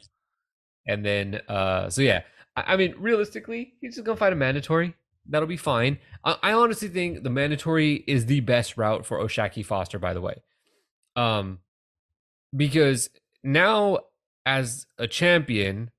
and 0.87 1.05
then, 1.05 1.41
uh, 1.49 1.89
so 1.91 2.03
yeah, 2.03 2.23
I, 2.57 2.77
mean, 2.77 2.95
realistically, 2.99 3.75
he's 3.81 3.95
just 3.95 4.05
gonna 4.05 4.17
fight 4.17 4.33
a 4.33 4.37
mandatory. 4.37 4.95
That'll 5.29 5.49
be 5.49 5.57
fine. 5.57 5.99
I, 6.25 6.37
I 6.43 6.53
honestly 6.53 6.89
think 6.89 7.23
the 7.23 7.31
mandatory 7.31 8.05
is 8.07 8.27
the 8.27 8.41
best 8.41 8.77
route 8.77 9.05
for 9.05 9.21
O'Shaquie 9.21 9.65
Foster. 9.65 9.99
By 9.99 10.15
the 10.15 10.21
way, 10.21 10.43
um, 11.15 11.61
because 12.55 13.11
now 13.43 13.99
as 14.45 14.87
a 14.99 15.07
champion, 15.07 15.91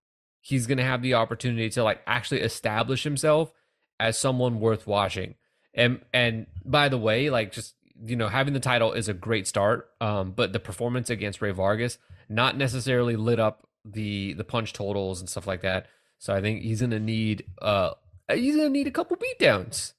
he's 0.41 0.67
gonna 0.67 0.83
have 0.83 1.01
the 1.01 1.13
opportunity 1.13 1.69
to 1.71 1.83
like 1.83 2.01
actually 2.07 2.41
establish 2.41 3.03
himself 3.03 3.51
as 3.99 4.17
someone 4.17 4.59
worth 4.59 4.87
watching. 4.87 5.35
And 5.73 6.01
and 6.13 6.47
by 6.65 6.89
the 6.89 6.97
way, 6.97 7.29
like 7.29 7.51
just 7.51 7.75
you 8.03 8.15
know, 8.15 8.27
having 8.27 8.53
the 8.53 8.59
title 8.59 8.93
is 8.93 9.09
a 9.09 9.13
great 9.13 9.47
start. 9.47 9.89
Um, 9.99 10.31
but 10.31 10.53
the 10.53 10.59
performance 10.59 11.09
against 11.09 11.41
Rey 11.41 11.51
Vargas 11.51 11.97
not 12.29 12.57
necessarily 12.57 13.15
lit 13.15 13.39
up 13.39 13.67
the 13.85 14.33
the 14.33 14.43
punch 14.43 14.73
totals 14.73 15.19
and 15.19 15.29
stuff 15.29 15.47
like 15.47 15.61
that. 15.61 15.87
So 16.19 16.33
I 16.33 16.41
think 16.41 16.61
he's 16.61 16.81
gonna 16.81 16.99
need 16.99 17.45
uh 17.61 17.91
he's 18.31 18.55
gonna 18.55 18.69
need 18.69 18.87
a 18.87 18.91
couple 18.91 19.17
beatdowns. 19.17 19.93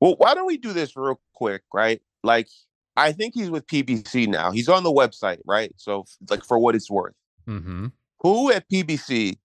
Well, 0.00 0.14
why 0.18 0.34
don't 0.34 0.46
we 0.46 0.56
do 0.56 0.72
this 0.72 0.96
real 0.96 1.20
quick, 1.34 1.62
right? 1.72 2.00
Like, 2.24 2.48
I 2.96 3.12
think 3.12 3.34
he's 3.34 3.50
with 3.50 3.66
PBC 3.66 4.26
now. 4.28 4.50
He's 4.50 4.68
on 4.68 4.82
the 4.82 4.92
website, 4.92 5.38
right? 5.46 5.72
So, 5.76 6.04
like, 6.28 6.44
for 6.44 6.58
what 6.58 6.74
it's 6.74 6.90
worth, 6.90 7.14
Mm-hmm. 7.48 7.86
who 8.20 8.50
at 8.52 8.68
PBC 8.68 9.36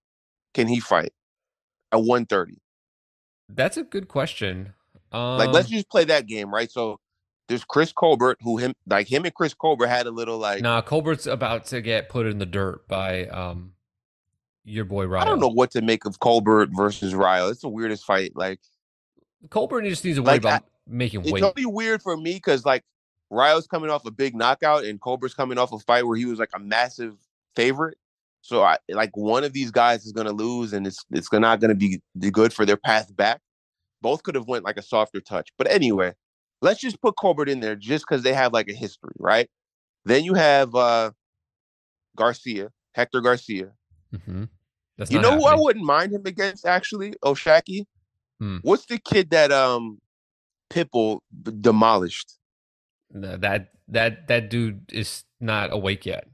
can 0.54 0.66
he 0.68 0.80
fight 0.80 1.12
at 1.92 1.98
130? 1.98 2.58
That's 3.48 3.76
a 3.76 3.84
good 3.84 4.08
question. 4.08 4.74
Um, 5.12 5.38
Like, 5.38 5.50
let's 5.50 5.68
just 5.68 5.88
play 5.88 6.04
that 6.04 6.26
game, 6.26 6.52
right? 6.52 6.70
So, 6.70 6.98
there's 7.48 7.64
Chris 7.64 7.92
Colbert, 7.92 8.36
who 8.42 8.58
him 8.58 8.74
like 8.86 9.10
him 9.10 9.24
and 9.24 9.32
Chris 9.34 9.54
Colbert 9.54 9.86
had 9.86 10.06
a 10.06 10.10
little 10.10 10.36
like 10.38 10.60
Nah, 10.60 10.82
Colbert's 10.82 11.26
about 11.26 11.64
to 11.66 11.80
get 11.80 12.08
put 12.10 12.26
in 12.26 12.38
the 12.38 12.44
dirt 12.46 12.86
by 12.88 13.26
um 13.28 13.72
your 14.68 14.84
boy 14.84 15.06
Ryan. 15.06 15.26
I 15.26 15.30
don't 15.30 15.40
know 15.40 15.48
what 15.48 15.70
to 15.72 15.82
make 15.82 16.04
of 16.04 16.20
Colbert 16.20 16.68
versus 16.72 17.14
Ryle. 17.14 17.48
It's 17.48 17.62
the 17.62 17.68
weirdest 17.68 18.04
fight. 18.04 18.32
Like, 18.34 18.60
Colbert 19.50 19.82
just 19.82 20.04
needs 20.04 20.16
to 20.18 20.22
worry 20.22 20.34
Like, 20.34 20.42
about 20.42 20.64
making 20.86 21.22
weight. 21.22 21.34
it's 21.34 21.42
only 21.42 21.66
weird 21.66 22.02
for 22.02 22.16
me 22.16 22.34
because 22.34 22.64
like 22.64 22.82
Ryle's 23.30 23.66
coming 23.66 23.90
off 23.90 24.04
a 24.06 24.10
big 24.10 24.34
knockout 24.34 24.84
and 24.84 25.00
Colbert's 25.00 25.34
coming 25.34 25.58
off 25.58 25.72
a 25.72 25.78
fight 25.78 26.06
where 26.06 26.16
he 26.16 26.24
was 26.24 26.38
like 26.38 26.50
a 26.54 26.58
massive 26.58 27.14
favorite. 27.56 27.98
So 28.40 28.62
I 28.62 28.78
like 28.88 29.16
one 29.16 29.44
of 29.44 29.52
these 29.52 29.70
guys 29.70 30.04
is 30.06 30.12
gonna 30.12 30.32
lose 30.32 30.72
and 30.72 30.86
it's 30.86 31.04
it's 31.10 31.30
not 31.32 31.60
gonna 31.60 31.74
be, 31.74 32.00
be 32.18 32.30
good 32.30 32.52
for 32.52 32.64
their 32.64 32.76
path 32.76 33.14
back. 33.14 33.40
Both 34.00 34.22
could 34.22 34.34
have 34.36 34.46
went 34.48 34.64
like 34.64 34.76
a 34.76 34.82
softer 34.82 35.20
touch. 35.20 35.50
But 35.58 35.70
anyway, 35.70 36.14
let's 36.62 36.80
just 36.80 37.00
put 37.02 37.16
Colbert 37.16 37.48
in 37.48 37.60
there 37.60 37.74
just 37.76 38.06
because 38.08 38.22
they 38.22 38.32
have 38.32 38.52
like 38.52 38.68
a 38.68 38.74
history, 38.74 39.14
right? 39.18 39.48
Then 40.04 40.24
you 40.24 40.34
have 40.34 40.74
uh 40.74 41.10
Garcia, 42.16 42.70
Hector 42.92 43.20
Garcia. 43.20 43.72
hmm 44.24 44.44
That's 44.98 45.10
You 45.10 45.20
know 45.20 45.36
who 45.38 45.46
I 45.46 45.54
wouldn't 45.54 45.84
mind 45.84 46.12
him 46.12 46.22
against 46.26 46.66
actually? 46.66 47.14
O'Shaquie. 47.24 47.86
Hmm. 48.40 48.58
What's 48.62 48.84
the 48.86 48.98
kid 48.98 49.30
that 49.30 49.50
um 49.52 50.00
Pipple 50.70 51.22
b- 51.42 51.52
demolished? 51.60 52.34
No, 53.12 53.36
that 53.38 53.70
that 53.88 54.28
that 54.28 54.50
dude 54.50 54.92
is 54.92 55.24
not 55.40 55.72
awake 55.72 56.04
yet. 56.04 56.28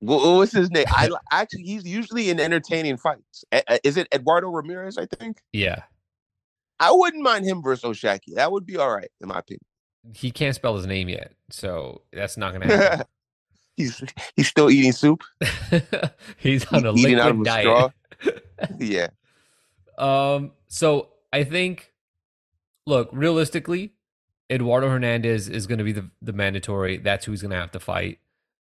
Wha- 0.00 0.36
What's 0.38 0.52
his 0.52 0.70
name? 0.70 0.86
I 0.88 1.08
actually 1.30 1.62
he's 1.62 1.84
usually 1.84 2.30
in 2.30 2.40
entertaining 2.40 2.96
fights. 2.96 3.44
Is 3.84 3.96
it 3.96 4.08
Eduardo 4.12 4.48
Ramirez? 4.48 4.96
I 4.98 5.06
think 5.06 5.42
Yeah, 5.52 5.82
I 6.80 6.90
wouldn't 6.90 7.22
mind 7.22 7.44
him 7.44 7.62
versus 7.62 7.84
O'Shaquie. 7.84 8.34
That 8.34 8.50
would 8.50 8.64
be 8.66 8.76
all 8.76 8.90
right 8.94 9.10
in 9.20 9.28
my 9.28 9.38
opinion. 9.40 9.60
he 10.14 10.30
can't 10.30 10.54
spell 10.54 10.74
his 10.76 10.86
name 10.86 11.08
yet, 11.08 11.32
so 11.50 12.02
that's 12.12 12.36
not 12.36 12.52
gonna 12.52 12.66
happen. 12.76 13.06
He's 13.78 14.02
he's 14.36 14.48
still 14.48 14.70
eating 14.70 14.92
soup, 14.92 15.22
He's 16.36 16.66
on 16.72 16.84
a 16.84 16.92
eating 16.92 17.18
out 17.18 17.30
of 17.30 17.40
a 17.40 17.44
diet. 17.44 17.62
straw. 17.62 17.90
yeah, 18.78 19.08
Um, 19.96 20.52
so 20.66 21.08
I 21.32 21.44
think, 21.44 21.92
look, 22.86 23.08
realistically, 23.12 23.94
Eduardo 24.50 24.88
Hernandez 24.90 25.48
is 25.48 25.66
going 25.66 25.78
to 25.78 25.84
be 25.84 25.92
the 25.92 26.10
the 26.20 26.32
mandatory. 26.34 26.98
That's 26.98 27.24
who 27.24 27.32
he's 27.32 27.42
going 27.42 27.52
to 27.52 27.56
have 27.58 27.72
to 27.72 27.80
fight, 27.80 28.18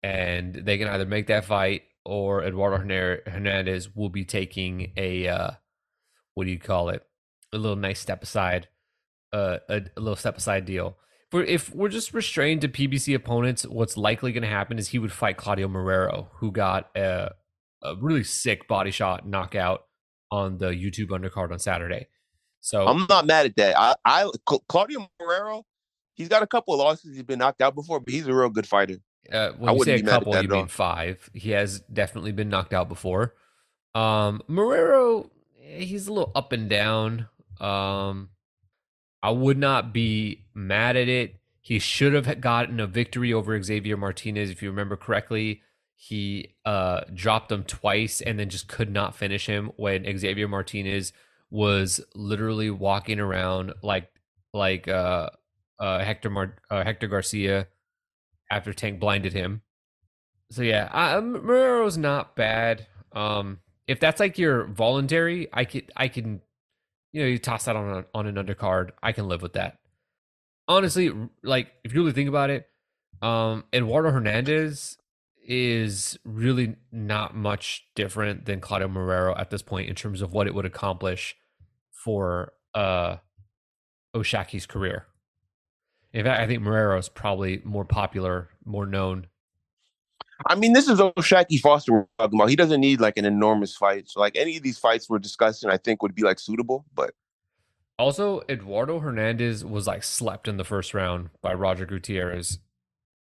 and 0.03 0.53
they 0.55 0.77
can 0.77 0.87
either 0.89 1.05
make 1.05 1.27
that 1.27 1.45
fight 1.45 1.83
or 2.03 2.43
Eduardo 2.43 2.77
Hernandez 2.77 3.95
will 3.95 4.09
be 4.09 4.25
taking 4.25 4.91
a 4.97 5.27
uh, 5.27 5.51
what 6.35 6.45
do 6.45 6.51
you 6.51 6.59
call 6.59 6.89
it? 6.89 7.05
A 7.53 7.57
little 7.57 7.77
nice 7.77 7.99
step 7.99 8.23
aside, 8.23 8.67
uh, 9.33 9.57
a, 9.69 9.81
a 9.95 9.99
little 9.99 10.15
step 10.15 10.37
aside 10.37 10.65
deal. 10.65 10.97
If 11.41 11.73
we're 11.73 11.89
just 11.89 12.13
restrained 12.13 12.61
to 12.61 12.69
PBC 12.69 13.15
opponents, 13.15 13.65
what's 13.65 13.97
likely 13.97 14.31
going 14.31 14.43
to 14.43 14.49
happen 14.49 14.77
is 14.77 14.89
he 14.89 14.99
would 14.99 15.11
fight 15.11 15.37
Claudio 15.37 15.67
Marrero, 15.67 16.27
who 16.35 16.51
got 16.51 16.89
a, 16.95 17.31
a 17.83 17.95
really 17.95 18.23
sick 18.23 18.67
body 18.67 18.91
shot 18.91 19.27
knockout 19.27 19.85
on 20.31 20.57
the 20.57 20.67
YouTube 20.67 21.07
undercard 21.07 21.51
on 21.51 21.59
Saturday. 21.59 22.07
So 22.61 22.87
I'm 22.87 23.05
not 23.07 23.25
mad 23.27 23.45
at 23.45 23.55
that. 23.57 23.75
I, 23.77 23.95
I 24.05 24.29
Claudio 24.67 25.07
Marrero, 25.21 25.63
he's 26.15 26.27
got 26.27 26.41
a 26.41 26.47
couple 26.47 26.73
of 26.73 26.79
losses. 26.79 27.15
He's 27.15 27.23
been 27.23 27.39
knocked 27.39 27.61
out 27.61 27.75
before, 27.75 27.99
but 27.99 28.13
he's 28.13 28.27
a 28.27 28.33
real 28.33 28.49
good 28.49 28.67
fighter. 28.67 28.97
uh, 29.31 29.51
when 29.57 29.69
I 29.69 29.73
you 29.73 29.83
say 29.83 29.93
a 29.93 29.97
be 29.97 30.03
mad 30.03 30.13
at 30.13 30.19
couple, 30.19 30.41
you 30.41 30.49
mean 30.49 30.67
five. 30.67 31.29
He 31.33 31.51
has 31.51 31.81
definitely 31.81 32.31
been 32.31 32.49
knocked 32.49 32.73
out 32.73 32.89
before. 32.89 33.35
Um, 33.93 34.41
Marrero, 34.49 35.29
eh, 35.63 35.81
he's 35.81 36.07
a 36.07 36.13
little 36.13 36.31
up 36.35 36.51
and 36.51 36.69
down. 36.69 37.27
Um, 37.61 38.29
I 39.25 39.31
would 39.31 39.57
not 39.57 39.91
be 39.91 40.45
mad 40.53 40.95
at 40.95 41.07
it. 41.07 41.37
He 41.59 41.79
should 41.79 42.13
have 42.13 42.41
gotten 42.41 42.79
a 42.79 42.85
victory 42.85 43.33
over 43.33 43.59
Xavier 43.59 43.97
Martinez, 43.97 44.51
if 44.51 44.61
you 44.61 44.69
remember 44.69 44.95
correctly. 44.95 45.63
He 45.95 46.53
uh 46.63 47.01
dropped 47.11 47.51
him 47.51 47.63
twice 47.63 48.21
and 48.21 48.37
then 48.37 48.49
just 48.49 48.67
could 48.67 48.91
not 48.91 49.15
finish 49.15 49.47
him 49.47 49.71
when 49.77 50.05
Xavier 50.19 50.47
Martinez 50.47 51.11
was 51.49 52.01
literally 52.13 52.69
walking 52.69 53.19
around 53.19 53.73
like 53.81 54.09
like 54.53 54.87
uh 54.87 55.29
uh 55.79 55.99
Hector 56.03 56.29
Mar- 56.29 56.57
uh, 56.69 56.83
Hector 56.83 57.07
Garcia 57.07 57.67
after 58.51 58.73
Tank 58.73 58.99
blinded 58.99 59.33
him. 59.33 59.63
So 60.51 60.61
yeah, 60.61 60.87
I, 60.91 61.19
Marrero's 61.19 61.97
not 61.97 62.35
bad. 62.35 62.85
Um, 63.11 63.61
if 63.87 63.99
that's 63.99 64.19
like 64.19 64.37
your 64.37 64.65
voluntary, 64.65 65.47
I 65.51 65.65
could 65.65 65.91
I 65.97 66.09
can, 66.09 66.41
you 67.15 67.21
know, 67.21 67.27
you 67.27 67.39
toss 67.39 67.63
that 67.63 67.77
on 67.77 67.89
a, 67.89 68.05
on 68.13 68.27
an 68.27 68.35
undercard. 68.35 68.89
I 69.01 69.13
can 69.13 69.29
live 69.29 69.41
with 69.41 69.53
that. 69.53 69.79
Honestly, 70.67 71.13
like 71.43 71.71
if 71.85 71.93
you 71.93 72.01
really 72.01 72.11
think 72.11 72.27
about 72.27 72.49
it, 72.49 72.67
um, 73.21 73.63
Eduardo 73.73 74.11
Hernandez 74.11 74.97
is 75.41 76.19
really 76.25 76.75
not 76.91 77.33
much 77.33 77.85
different 77.95 78.43
than 78.43 78.59
Claudio 78.59 78.89
Marrero 78.89 79.39
at 79.39 79.49
this 79.49 79.61
point 79.61 79.87
in 79.87 79.95
terms 79.95 80.21
of 80.21 80.33
what 80.33 80.45
it 80.45 80.53
would 80.53 80.65
accomplish 80.65 81.37
for 81.89 82.51
uh 82.73 83.15
O'Shaquie's 84.13 84.65
career. 84.65 85.05
In 86.11 86.25
fact, 86.25 86.41
I 86.41 86.47
think 86.47 86.63
Marrero 86.63 86.99
is 86.99 87.07
probably 87.07 87.61
more 87.63 87.85
popular, 87.85 88.49
more 88.65 88.85
known. 88.85 89.27
I 90.45 90.55
mean, 90.55 90.73
this 90.73 90.87
is 90.87 90.99
O'Shaquie 90.99 91.59
Foster 91.59 91.93
we're 91.93 92.07
talking 92.19 92.39
about. 92.39 92.49
He 92.49 92.55
doesn't 92.55 92.81
need 92.81 92.99
like 92.99 93.17
an 93.17 93.25
enormous 93.25 93.75
fight. 93.75 94.09
So 94.09 94.19
like 94.19 94.35
any 94.35 94.57
of 94.57 94.63
these 94.63 94.77
fights 94.77 95.09
we're 95.09 95.19
discussing, 95.19 95.69
I 95.69 95.77
think 95.77 96.01
would 96.03 96.15
be 96.15 96.23
like 96.23 96.39
suitable. 96.39 96.85
But 96.93 97.13
Also, 97.97 98.41
Eduardo 98.49 98.99
Hernandez 98.99 99.63
was 99.63 99.87
like 99.87 100.03
slept 100.03 100.47
in 100.47 100.57
the 100.57 100.65
first 100.65 100.93
round 100.93 101.29
by 101.41 101.53
Roger 101.53 101.85
Gutierrez. 101.85 102.59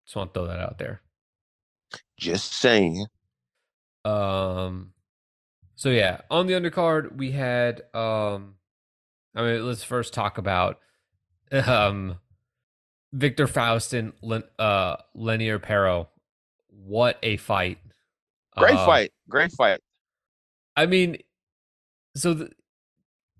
Just 0.06 0.16
want 0.16 0.32
to 0.34 0.40
throw 0.40 0.46
that 0.46 0.60
out 0.60 0.78
there. 0.78 1.02
just 2.16 2.52
saying. 2.54 3.06
Um, 4.04 4.92
so 5.74 5.90
yeah, 5.90 6.20
on 6.30 6.46
the 6.46 6.54
undercard 6.54 7.16
we 7.16 7.32
had 7.32 7.82
um, 7.94 8.54
I 9.34 9.42
mean, 9.42 9.66
let's 9.66 9.82
first 9.84 10.14
talk 10.14 10.38
about 10.38 10.78
um, 11.52 12.18
Victor 13.12 13.46
Faust 13.46 13.92
and 13.92 14.12
Len, 14.22 14.44
uh 14.58 14.96
Lenier 15.14 15.58
Pero. 15.58 16.08
What 16.86 17.18
a 17.22 17.36
fight! 17.36 17.78
Great 18.56 18.76
Uh, 18.76 18.86
fight. 18.86 19.12
Great 19.28 19.52
fight. 19.52 19.80
I 20.76 20.86
mean, 20.86 21.18
so 22.14 22.34
the, 22.34 22.50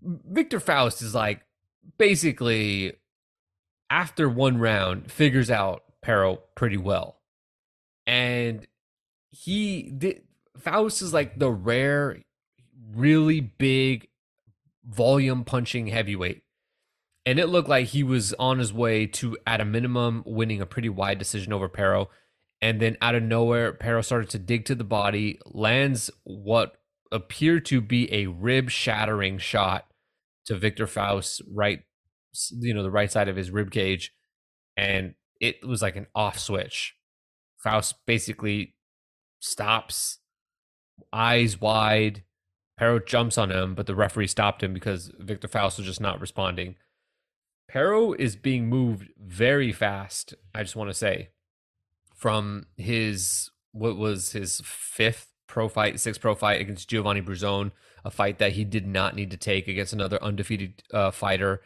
Victor 0.03 0.61
Faust 0.61 1.03
is 1.03 1.15
like 1.15 1.43
basically 1.99 2.95
after 3.89 4.29
one 4.29 4.59
round 4.59 5.11
figures 5.11 5.51
out 5.51 5.85
Pero 6.03 6.43
pretty 6.55 6.77
well, 6.77 7.21
and 8.07 8.67
he 9.31 9.91
did. 9.97 10.23
Faust 10.59 11.03
is 11.03 11.13
like 11.13 11.39
the 11.39 11.51
rare, 11.51 12.23
really 12.95 13.41
big, 13.41 14.09
volume 14.85 15.45
punching 15.45 15.89
heavyweight, 15.89 16.43
and 17.25 17.39
it 17.39 17.47
looked 17.47 17.69
like 17.69 17.89
he 17.89 18.03
was 18.03 18.33
on 18.35 18.59
his 18.59 18.73
way 18.73 19.07
to, 19.07 19.37
at 19.47 19.61
a 19.61 19.65
minimum, 19.65 20.23
winning 20.27 20.61
a 20.61 20.67
pretty 20.67 20.89
wide 20.89 21.19
decision 21.19 21.53
over 21.53 21.69
Pero. 21.69 22.09
And 22.63 22.81
then 22.81 22.97
out 23.03 23.15
of 23.15 23.23
nowhere, 23.23 23.73
Pero 23.73 24.01
started 24.01 24.31
to 24.31 24.39
dig 24.39 24.65
to 24.67 24.75
the 24.75 24.85
body, 24.85 25.39
lands 25.47 26.11
what 26.25 26.77
appeared 27.13 27.65
to 27.67 27.81
be 27.81 28.13
a 28.13 28.27
rib 28.27 28.71
shattering 28.71 29.39
shot 29.39 29.87
to 30.47 30.57
Victor 30.57 30.87
Faust's 30.87 31.43
right, 31.53 31.83
you 32.51 32.75
know, 32.75 32.83
the 32.83 32.91
right 32.91 33.11
side 33.11 33.29
of 33.29 33.37
his 33.37 33.51
rib 33.51 33.71
cage, 33.71 34.13
and 34.77 35.15
it 35.41 35.67
was 35.67 35.83
like 35.83 35.97
an 35.97 36.07
off 36.15 36.39
switch. 36.39 36.95
Faust 37.59 37.95
basically 38.07 38.75
stops, 39.41 40.19
eyes 41.13 41.61
wide. 41.61 42.23
Pero 42.79 42.99
jumps 42.99 43.39
on 43.39 43.51
him, 43.51 43.75
but 43.75 43.87
the 43.87 43.95
referee 43.95 44.27
stopped 44.27 44.63
him 44.63 44.75
because 44.75 45.11
Victor 45.19 45.49
Faust 45.49 45.79
was 45.79 45.87
just 45.87 46.01
not 46.01 46.21
responding. 46.21 46.77
Pero 47.69 48.13
is 48.13 48.37
being 48.37 48.69
moved 48.69 49.09
very 49.19 49.73
fast. 49.73 50.35
I 50.55 50.63
just 50.63 50.77
want 50.77 50.91
to 50.91 50.95
say, 50.95 51.31
from 52.17 52.67
his 52.77 53.51
what 53.73 53.97
was 53.97 54.33
his 54.33 54.63
fifth 54.65 55.29
pro 55.47 55.69
fight, 55.69 56.01
sixth 56.01 56.21
pro 56.21 56.35
fight 56.35 56.61
against 56.61 56.89
Giovanni 56.89 57.23
Bruzone, 57.23 57.73
a 58.05 58.11
fight 58.11 58.39
that 58.39 58.53
he 58.53 58.65
did 58.65 58.87
not 58.87 59.15
need 59.15 59.31
to 59.31 59.37
take 59.37 59.69
against 59.69 59.93
another 59.93 60.23
undefeated 60.23 60.83
uh, 60.93 61.11
fighter, 61.11 61.63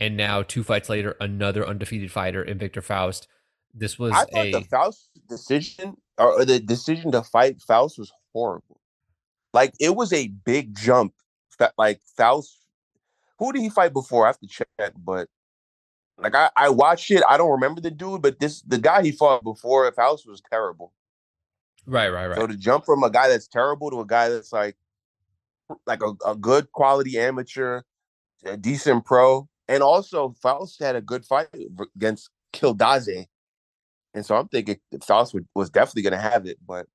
and 0.00 0.16
now 0.16 0.42
two 0.42 0.64
fights 0.64 0.88
later, 0.88 1.16
another 1.20 1.66
undefeated 1.66 2.10
fighter 2.10 2.42
in 2.42 2.58
Victor 2.58 2.82
Faust. 2.82 3.28
This 3.72 3.98
was 3.98 4.12
I 4.12 4.24
thought 4.24 4.34
a 4.44 4.52
the 4.52 4.60
Faust 4.62 5.10
decision 5.28 5.96
or 6.18 6.44
the 6.44 6.60
decision 6.60 7.12
to 7.12 7.22
fight 7.22 7.62
Faust 7.62 7.98
was 7.98 8.12
horrible. 8.32 8.80
Like 9.54 9.74
it 9.80 9.94
was 9.94 10.12
a 10.12 10.28
big 10.28 10.76
jump. 10.76 11.14
Fa- 11.56 11.72
Like 11.78 12.00
Faust, 12.16 12.58
who 13.38 13.52
did 13.52 13.62
he 13.62 13.70
fight 13.70 13.92
before? 13.92 14.24
I 14.24 14.28
have 14.28 14.40
to 14.40 14.48
check, 14.48 14.92
but 14.96 15.28
like 16.18 16.34
I, 16.34 16.50
I 16.56 16.68
watched 16.68 17.10
it. 17.10 17.22
I 17.28 17.36
don't 17.36 17.50
remember 17.50 17.80
the 17.80 17.90
dude, 17.90 18.22
but 18.22 18.38
this 18.38 18.62
the 18.62 18.78
guy 18.78 19.02
he 19.02 19.12
fought 19.12 19.44
before 19.44 19.86
if 19.88 19.94
Faust 19.94 20.26
was 20.26 20.42
terrible. 20.50 20.92
right, 21.86 22.08
right, 22.08 22.28
right. 22.28 22.38
So 22.38 22.46
to 22.46 22.56
jump 22.56 22.84
from 22.84 23.02
a 23.02 23.10
guy 23.10 23.28
that's 23.28 23.48
terrible 23.48 23.90
to 23.90 24.00
a 24.00 24.06
guy 24.06 24.28
that's 24.28 24.52
like 24.52 24.76
like 25.86 26.02
a, 26.02 26.12
a 26.26 26.36
good 26.36 26.70
quality 26.72 27.18
amateur, 27.18 27.82
a 28.44 28.56
decent 28.56 29.04
pro, 29.04 29.48
and 29.68 29.82
also 29.82 30.34
Faust 30.40 30.80
had 30.80 30.96
a 30.96 31.00
good 31.00 31.24
fight 31.24 31.48
against 31.96 32.30
Kiladze. 32.52 33.26
And 34.14 34.26
so 34.26 34.36
I'm 34.36 34.48
thinking 34.48 34.76
Faust 35.02 35.32
would, 35.32 35.46
was 35.54 35.70
definitely 35.70 36.02
going 36.02 36.12
to 36.12 36.18
have 36.18 36.46
it, 36.46 36.58
but 36.66 36.86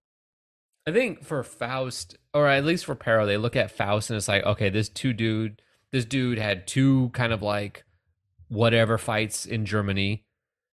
I 0.88 0.92
think 0.94 1.26
for 1.26 1.44
Faust, 1.44 2.18
or 2.34 2.48
at 2.48 2.64
least 2.64 2.86
for 2.86 2.96
Pero, 2.96 3.26
they 3.26 3.36
look 3.36 3.58
at 3.58 3.72
Faust 3.72 4.10
and 4.10 4.16
it's 4.16 4.30
like, 4.30 4.46
okay, 4.46 4.70
this 4.70 4.88
two 4.88 5.12
dude, 5.12 5.62
this 5.92 6.06
dude 6.06 6.38
had 6.38 6.66
two 6.66 7.10
kind 7.10 7.34
of 7.34 7.42
like 7.42 7.84
whatever 8.50 8.98
fights 8.98 9.46
in 9.46 9.66
Germany 9.66 10.26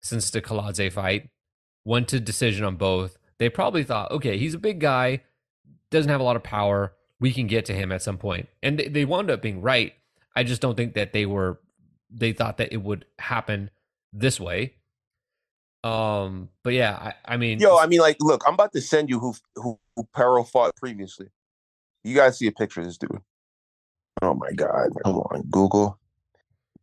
since 0.03 0.31
the 0.31 0.43
Kiladze 0.43 0.93
fight, 0.93 1.31
went 1.85 2.09
to 2.09 2.21
decision 2.21 2.65
on 2.65 2.77
both. 2.77 3.17
They 3.39 3.49
probably 3.49 3.85
thought, 3.85 4.11
okay, 4.11 4.37
he's 4.37 4.55
a 4.55 4.59
big 4.59 4.81
guy, 4.81 5.23
doesn't 5.91 6.11
have 6.11 6.21
a 6.21 6.25
lot 6.25 6.37
of 6.37 6.43
power. 6.43 6.95
We 7.21 7.33
can 7.33 7.47
get 7.47 7.65
to 7.67 7.73
him 7.73 7.93
at 7.93 8.03
some 8.03 8.19
point, 8.19 8.49
and 8.63 8.79
they, 8.79 8.89
they 8.89 9.05
wound 9.05 9.31
up 9.31 9.43
being 9.43 9.61
right. 9.61 9.95
I 10.35 10.43
just 10.43 10.61
don't 10.61 10.77
think 10.77 10.95
that 10.95 11.13
they 11.13 11.27
were. 11.27 11.61
They 12.11 12.33
thought 12.33 12.59
that 12.59 12.73
it 12.73 12.83
would 12.83 13.07
happen 13.19 13.71
this 14.13 14.41
way. 14.41 14.75
Um, 15.85 16.49
but 16.63 16.75
yeah, 16.75 17.13
I, 17.27 17.35
I 17.35 17.37
mean, 17.37 17.61
yo, 17.61 17.79
I 17.79 17.87
mean, 17.87 18.01
like, 18.01 18.17
look, 18.21 18.43
I'm 18.47 18.55
about 18.55 18.73
to 18.73 18.81
send 18.81 19.09
you 19.09 19.21
who 19.21 19.35
who, 19.55 19.79
who 19.95 20.09
Pero 20.13 20.43
fought 20.43 20.75
previously. 20.77 21.29
You 22.03 22.17
guys 22.17 22.39
see 22.39 22.49
a 22.49 22.53
picture 22.53 22.81
of 22.81 22.87
this 22.87 22.99
dude. 22.99 23.21
Oh 24.21 24.35
my 24.35 24.51
god. 24.53 24.91
Come 25.05 25.17
on, 25.17 25.43
Google. 25.51 25.99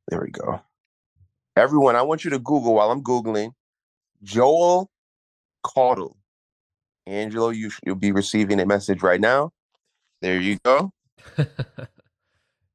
There 0.08 0.22
we 0.22 0.32
go. 0.32 0.62
Everyone, 1.56 1.96
I 1.96 2.02
want 2.02 2.24
you 2.24 2.30
to 2.32 2.40
Google 2.40 2.76
while 2.76 2.92
I'm 2.92 3.04
Googling 3.04 3.52
Joel 4.24 4.90
Caudle. 5.64 6.16
Angelo, 7.08 7.50
you 7.50 7.70
sh- 7.70 7.80
you'll 7.86 7.96
be 7.96 8.12
receiving 8.12 8.60
a 8.60 8.66
message 8.66 9.02
right 9.02 9.20
now. 9.20 9.52
There 10.22 10.40
you 10.40 10.58
go. 10.64 10.94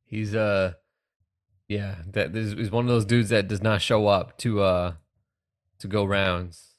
he's 0.05 0.35
uh 0.35 0.75
yeah 1.67 1.97
that 2.13 2.37
is 2.37 2.53
he's 2.53 2.71
one 2.71 2.85
of 2.85 2.89
those 2.91 3.07
dudes 3.07 3.31
that 3.31 3.49
does 3.49 3.63
not 3.63 3.81
show 3.81 4.07
up 4.07 4.37
to 4.39 4.61
uh 4.61 4.93
to 5.79 5.89
go 5.89 6.05
rounds 6.05 6.75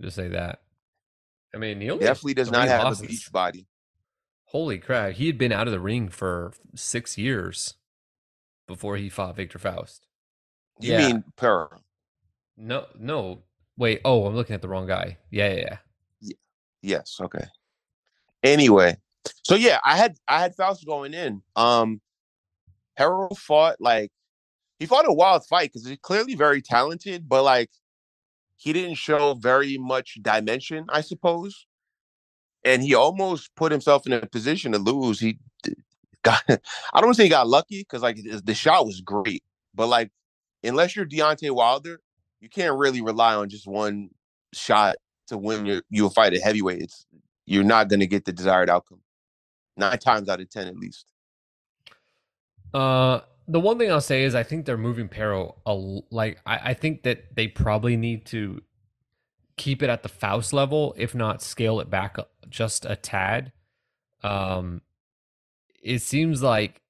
just 0.00 0.16
say 0.16 0.26
that 0.28 0.60
i 1.54 1.56
mean 1.56 1.80
he 1.80 1.88
only 1.88 2.04
Definitely 2.04 2.34
does 2.34 2.50
not 2.50 2.66
have 2.66 2.82
losses. 2.82 3.04
a 3.04 3.06
beach 3.06 3.30
body. 3.32 3.66
holy 4.46 4.78
crap 4.78 5.12
he 5.12 5.28
had 5.28 5.38
been 5.38 5.52
out 5.52 5.68
of 5.68 5.72
the 5.72 5.78
ring 5.80 6.08
for 6.08 6.52
six 6.74 7.16
years 7.16 7.74
before 8.66 8.96
he 8.96 9.08
fought 9.08 9.36
victor 9.36 9.58
faust 9.60 10.07
You 10.80 10.92
Yeah. 10.92 10.98
mean 10.98 11.24
Pero? 11.36 11.70
no 12.56 12.86
no 12.98 13.42
wait 13.76 14.00
oh 14.04 14.26
i'm 14.26 14.34
looking 14.34 14.54
at 14.54 14.62
the 14.62 14.68
wrong 14.68 14.86
guy 14.86 15.16
yeah 15.30 15.48
yeah, 15.54 15.56
yeah. 15.56 15.76
Yes. 16.82 17.18
Okay. 17.20 17.44
Anyway, 18.42 18.96
so 19.42 19.54
yeah, 19.54 19.80
I 19.84 19.96
had 19.96 20.16
I 20.28 20.40
had 20.40 20.54
Faust 20.54 20.86
going 20.86 21.14
in. 21.14 21.42
Um, 21.56 22.00
Harold 22.96 23.38
fought 23.38 23.76
like 23.80 24.10
he 24.78 24.86
fought 24.86 25.08
a 25.08 25.12
wild 25.12 25.44
fight 25.46 25.70
because 25.72 25.86
he's 25.86 25.98
clearly 26.00 26.34
very 26.34 26.62
talented, 26.62 27.28
but 27.28 27.42
like 27.42 27.70
he 28.56 28.72
didn't 28.72 28.94
show 28.94 29.34
very 29.34 29.76
much 29.78 30.18
dimension, 30.22 30.86
I 30.88 31.00
suppose. 31.00 31.66
And 32.64 32.82
he 32.82 32.94
almost 32.94 33.54
put 33.54 33.72
himself 33.72 34.06
in 34.06 34.12
a 34.12 34.26
position 34.26 34.72
to 34.72 34.78
lose. 34.78 35.20
He 35.20 35.38
got 36.22 36.42
I 36.48 36.58
don't 36.94 37.06
want 37.06 37.16
to 37.16 37.20
say 37.20 37.24
he 37.24 37.30
got 37.30 37.48
lucky 37.48 37.80
because 37.80 38.02
like 38.02 38.18
the 38.44 38.54
shot 38.54 38.86
was 38.86 39.00
great, 39.00 39.42
but 39.74 39.88
like 39.88 40.10
unless 40.62 40.96
you're 40.96 41.06
Deontay 41.06 41.50
Wilder, 41.50 42.00
you 42.40 42.48
can't 42.48 42.76
really 42.76 43.02
rely 43.02 43.34
on 43.34 43.48
just 43.48 43.66
one 43.66 44.10
shot 44.52 44.96
to 45.28 45.36
win 45.36 45.66
your 45.66 45.82
you'll 45.90 46.10
fight 46.10 46.34
at 46.34 46.42
heavyweight. 46.42 46.82
It's 46.82 47.06
you're 47.46 47.64
not 47.64 47.88
gonna 47.88 48.06
get 48.06 48.24
the 48.24 48.32
desired 48.32 48.70
outcome. 48.70 49.00
Nine 49.76 49.98
times 49.98 50.28
out 50.28 50.40
of 50.40 50.50
ten 50.50 50.66
at 50.66 50.76
least. 50.76 51.06
Uh, 52.74 53.20
the 53.46 53.60
one 53.60 53.78
thing 53.78 53.90
I'll 53.90 54.00
say 54.00 54.24
is 54.24 54.34
I 54.34 54.42
think 54.42 54.66
they're 54.66 54.76
moving 54.76 55.08
Pero 55.08 55.56
a 55.64 55.74
like 56.10 56.38
I, 56.46 56.70
I 56.70 56.74
think 56.74 57.02
that 57.04 57.34
they 57.34 57.48
probably 57.48 57.96
need 57.96 58.26
to 58.26 58.60
keep 59.56 59.82
it 59.82 59.90
at 59.90 60.02
the 60.02 60.08
Faust 60.08 60.52
level, 60.52 60.94
if 60.96 61.14
not 61.14 61.42
scale 61.42 61.80
it 61.80 61.90
back 61.90 62.16
just 62.48 62.84
a 62.84 62.96
tad. 62.96 63.52
Um, 64.22 64.82
it 65.82 66.00
seems 66.00 66.42
like 66.42 66.82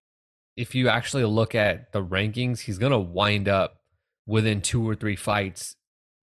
if 0.59 0.75
you 0.75 0.89
actually 0.89 1.25
look 1.25 1.55
at 1.55 1.93
the 1.93 2.05
rankings, 2.05 2.59
he's 2.59 2.79
gonna 2.79 2.99
wind 2.99 3.49
up 3.49 3.77
within 4.27 4.61
two 4.61 4.87
or 4.87 4.97
three 4.97 5.15
fights 5.15 5.77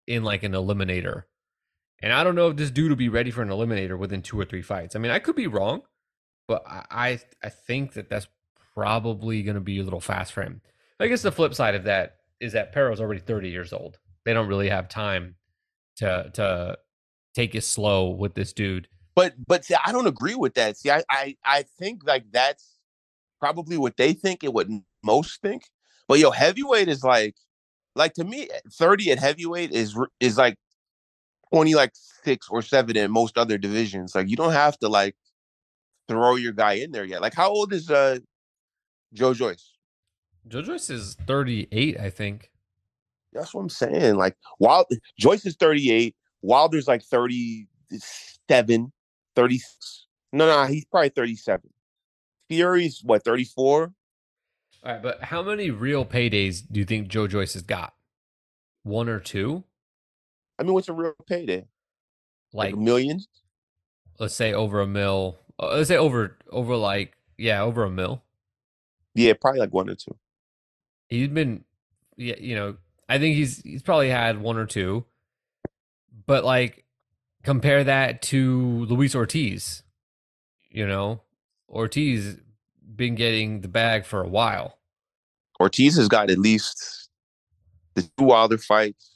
in 0.06 0.22
like 0.22 0.44
an 0.44 0.52
eliminator. 0.52 1.24
And 2.00 2.12
I 2.12 2.22
don't 2.22 2.36
know 2.36 2.48
if 2.48 2.56
this 2.56 2.70
dude 2.70 2.90
will 2.90 2.96
be 2.96 3.08
ready 3.08 3.32
for 3.32 3.42
an 3.42 3.48
eliminator 3.48 3.98
within 3.98 4.22
two 4.22 4.38
or 4.38 4.44
three 4.44 4.62
fights. 4.62 4.94
I 4.94 5.00
mean, 5.00 5.10
I 5.10 5.18
could 5.18 5.34
be 5.34 5.48
wrong, 5.48 5.82
but 6.46 6.62
I 6.66 7.18
I, 7.42 7.48
think 7.48 7.94
that 7.94 8.08
that's 8.08 8.28
probably 8.72 9.42
going 9.42 9.56
to 9.56 9.60
be 9.60 9.80
a 9.80 9.82
little 9.82 10.00
fast 10.00 10.32
for 10.32 10.42
him. 10.42 10.62
I 11.00 11.08
guess 11.08 11.22
the 11.22 11.32
flip 11.32 11.52
side 11.52 11.74
of 11.74 11.84
that 11.84 12.18
is 12.38 12.52
that 12.52 12.72
Pero's 12.72 13.00
already 13.00 13.20
30 13.20 13.50
years 13.50 13.72
old. 13.72 13.98
They 14.24 14.32
don't 14.32 14.48
really 14.48 14.68
have 14.68 14.88
time 14.88 15.34
to 15.96 16.30
to 16.34 16.78
take 17.34 17.56
it 17.56 17.64
slow 17.64 18.10
with 18.10 18.34
this 18.34 18.52
dude. 18.52 18.86
But 19.16 19.34
but 19.44 19.64
see, 19.64 19.74
I 19.84 19.90
don't 19.90 20.06
agree 20.06 20.36
with 20.36 20.54
that. 20.54 20.76
See, 20.76 20.90
I 20.90 21.02
I, 21.10 21.36
I 21.44 21.64
think 21.80 22.02
like 22.06 22.30
that's 22.30 22.79
probably 23.40 23.76
what 23.76 23.96
they 23.96 24.12
think 24.12 24.42
and 24.42 24.54
what 24.54 24.68
most 25.02 25.40
think. 25.40 25.64
But 26.06 26.18
yo, 26.18 26.30
heavyweight 26.30 26.88
is 26.88 27.02
like 27.02 27.34
like 27.96 28.14
to 28.14 28.24
me, 28.24 28.48
30 28.72 29.12
at 29.12 29.18
heavyweight 29.18 29.72
is 29.72 29.98
is 30.20 30.36
like 30.38 30.56
20 31.52 31.74
like 31.74 31.92
six 31.94 32.48
or 32.48 32.62
seven 32.62 32.96
in 32.96 33.10
most 33.10 33.36
other 33.36 33.58
divisions. 33.58 34.14
Like 34.14 34.28
you 34.28 34.36
don't 34.36 34.52
have 34.52 34.78
to 34.78 34.88
like 34.88 35.16
throw 36.08 36.36
your 36.36 36.52
guy 36.52 36.74
in 36.74 36.92
there 36.92 37.04
yet. 37.04 37.22
Like 37.22 37.34
how 37.34 37.50
old 37.50 37.72
is 37.72 37.90
uh 37.90 38.18
Joe 39.12 39.34
Joyce? 39.34 39.72
Joe 40.48 40.62
Joyce 40.62 40.90
is 40.90 41.16
38, 41.26 42.00
I 42.00 42.10
think. 42.10 42.50
That's 43.32 43.54
what 43.54 43.62
I'm 43.62 43.68
saying. 43.68 44.16
Like 44.16 44.36
Wild 44.58 44.86
Joyce 45.18 45.46
is 45.46 45.56
38, 45.56 46.14
Wilder's 46.42 46.88
like 46.88 47.02
37, 47.02 48.92
36. 49.36 50.06
No, 50.32 50.46
no, 50.46 50.66
he's 50.66 50.84
probably 50.84 51.10
37. 51.10 51.70
Fury's 52.50 53.02
what, 53.04 53.24
34? 53.24 53.92
All 54.84 54.92
right, 54.92 55.02
but 55.02 55.22
how 55.24 55.42
many 55.42 55.70
real 55.70 56.04
paydays 56.06 56.62
do 56.70 56.80
you 56.80 56.86
think 56.86 57.08
Joe 57.08 57.26
Joyce 57.28 57.54
has 57.54 57.62
got? 57.62 57.94
One 58.82 59.08
or 59.08 59.20
two? 59.20 59.64
I 60.58 60.62
mean, 60.62 60.74
what's 60.74 60.88
a 60.88 60.92
real 60.92 61.14
payday? 61.26 61.66
Like, 62.52 62.72
like 62.72 62.74
a 62.74 62.76
million? 62.76 63.20
let's 64.18 64.34
say 64.34 64.52
over 64.52 64.80
a 64.80 64.86
mil. 64.86 65.38
uh, 65.58 65.68
Let's 65.76 65.88
say 65.88 65.96
over 65.96 66.38
over 66.50 66.76
like 66.76 67.16
yeah 67.38 67.62
over 67.62 67.84
a 67.84 67.90
mil. 67.90 68.22
Yeah, 69.14 69.34
probably 69.40 69.60
like 69.60 69.72
one 69.74 69.90
or 69.90 69.94
two. 69.94 70.16
He's 71.08 71.28
been 71.28 71.64
yeah 72.16 72.36
you 72.38 72.54
know 72.54 72.76
I 73.08 73.18
think 73.18 73.36
he's 73.36 73.62
he's 73.62 73.82
probably 73.82 74.10
had 74.10 74.40
one 74.40 74.56
or 74.56 74.66
two, 74.66 75.04
but 76.26 76.44
like 76.44 76.84
compare 77.42 77.84
that 77.84 78.22
to 78.22 78.86
Luis 78.86 79.14
Ortiz. 79.14 79.82
You 80.70 80.86
know, 80.86 81.22
Ortiz 81.70 82.36
been 82.96 83.14
getting 83.14 83.60
the 83.60 83.68
bag 83.68 84.04
for 84.04 84.20
a 84.22 84.28
while. 84.28 84.78
Ortiz 85.60 85.96
has 85.96 86.08
got 86.08 86.30
at 86.30 86.38
least 86.38 87.08
the 87.94 88.02
two 88.02 88.24
Wilder 88.24 88.58
fights, 88.58 89.12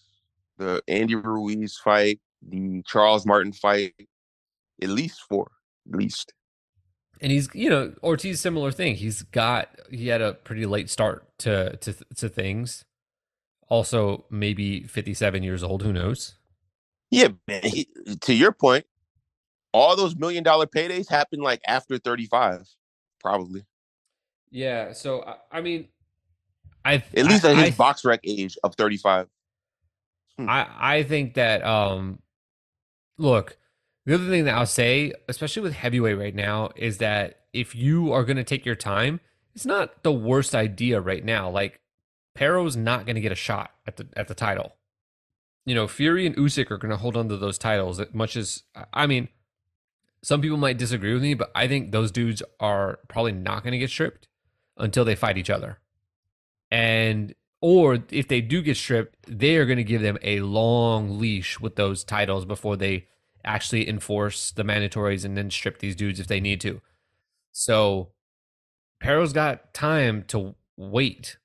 the 0.59 0.82
Andy 0.88 1.14
Ruiz 1.14 1.76
fight, 1.76 2.20
the 2.46 2.82
Charles 2.86 3.26
Martin 3.26 3.52
fight, 3.52 3.94
at 4.82 4.88
least 4.88 5.20
four, 5.28 5.50
at 5.92 5.98
least. 5.98 6.32
and 7.20 7.32
he's 7.32 7.48
you 7.55 7.70
know 7.70 7.94
Ortiz 8.02 8.40
similar 8.40 8.70
thing. 8.70 8.96
He's 8.96 9.22
got 9.22 9.68
he 9.90 10.09
had 10.09 10.20
a 10.20 10.34
pretty 10.34 10.66
late 10.66 10.90
start 10.90 11.26
to 11.38 11.76
to 11.78 11.94
to 12.16 12.28
things. 12.28 12.84
Also, 13.68 14.26
maybe 14.30 14.82
fifty 14.82 15.14
seven 15.14 15.42
years 15.42 15.62
old. 15.62 15.82
Who 15.82 15.92
knows? 15.92 16.34
Yeah, 17.11 17.28
man. 17.48 17.62
He, 17.62 17.88
to 18.20 18.34
your 18.34 18.52
point, 18.52 18.84
all 19.75 19.97
those 19.97 20.16
million 20.16 20.45
dollar 20.45 20.66
paydays 20.66 21.11
happen 21.11 21.41
like 21.41 21.61
after 21.66 21.99
35, 21.99 22.66
probably. 23.20 23.66
Yeah. 24.51 24.93
So 24.93 25.25
I, 25.25 25.59
I 25.59 25.61
mean, 25.61 25.89
I 26.85 27.03
At 27.16 27.27
least 27.27 27.45
I, 27.45 27.51
at 27.51 27.57
his 27.57 27.75
I, 27.75 27.77
box 27.77 28.05
rec 28.05 28.20
age 28.25 28.57
of 28.62 28.77
35. 28.77 29.27
I 30.39 30.66
I 30.79 31.03
think 31.03 31.35
that 31.35 31.64
um, 31.64 32.20
look, 33.18 33.59
the 34.07 34.14
other 34.14 34.29
thing 34.29 34.45
that 34.45 34.55
I'll 34.55 34.66
say, 34.66 35.12
especially 35.29 35.62
with 35.62 35.72
heavyweight 35.75 36.18
right 36.18 36.35
now, 36.35 36.70
is 36.77 36.99
that 36.99 37.41
if 37.53 37.75
you 37.75 38.12
are 38.12 38.25
going 38.25 38.37
to 38.37 38.45
take 38.45 38.64
your 38.64 38.75
time, 38.77 39.20
it's 39.55 39.66
not 39.66 40.03
the 40.05 40.12
worst 40.12 40.55
idea 40.55 41.01
right 41.01 41.25
now. 41.25 41.51
Like 41.51 41.81
Pero's 42.35 42.77
not 42.77 43.07
going 43.07 43.16
to 43.16 43.20
get 43.20 43.33
a 43.33 43.37
shot 43.37 43.70
at 43.87 43.97
the 43.97 44.07
at 44.16 44.29
the 44.29 44.35
title. 44.35 44.75
You 45.66 45.75
know, 45.75 45.89
Fury 45.89 46.27
and 46.27 46.37
Usyk 46.37 46.70
are 46.70 46.79
going 46.79 46.91
to 46.91 46.97
hold 46.99 47.16
on 47.16 47.29
to 47.29 47.37
those 47.37 47.59
titles 47.59 47.99
as 47.99 48.12
much 48.12 48.37
as 48.37 48.62
I 48.93 49.07
mean, 49.07 49.29
some 50.25 50.41
people 50.41 50.57
might 50.57 50.79
disagree 50.79 51.12
with 51.12 51.22
me, 51.22 51.35
but 51.35 51.51
I 51.55 51.68
think 51.68 51.93
those 51.93 52.11
dudes 52.11 52.43
are 52.59 52.99
probably 53.09 53.33
not 53.33 53.62
going 53.62 53.72
to 53.72 53.79
get 53.79 53.91
stripped 53.91 54.27
until 54.79 55.05
they 55.05 55.14
fight 55.14 55.37
each 55.37 55.51
other. 55.51 55.81
And 56.70 57.35
or 57.61 57.99
if 58.11 58.27
they 58.29 58.41
do 58.41 58.62
get 58.62 58.79
stripped, 58.79 59.16
they 59.29 59.57
are 59.57 59.66
going 59.66 59.77
to 59.77 59.85
give 59.85 60.01
them 60.01 60.16
a 60.22 60.41
long 60.41 61.18
leash 61.18 61.61
with 61.61 61.77
those 61.77 62.05
titles 62.05 62.47
before 62.47 62.75
they 62.75 63.07
actually 63.45 63.87
enforce 63.87 64.51
the 64.51 64.64
mandatories 64.64 65.27
and 65.27 65.37
then 65.37 65.51
strip 65.51 65.81
these 65.81 65.95
dudes 65.95 66.18
if 66.18 66.27
they 66.27 66.41
need 66.41 66.61
to. 66.62 66.81
So 67.53 68.12
Pero's 69.01 69.35
got 69.35 69.75
time 69.75 70.25
to 70.29 70.55
wait. 70.79 71.37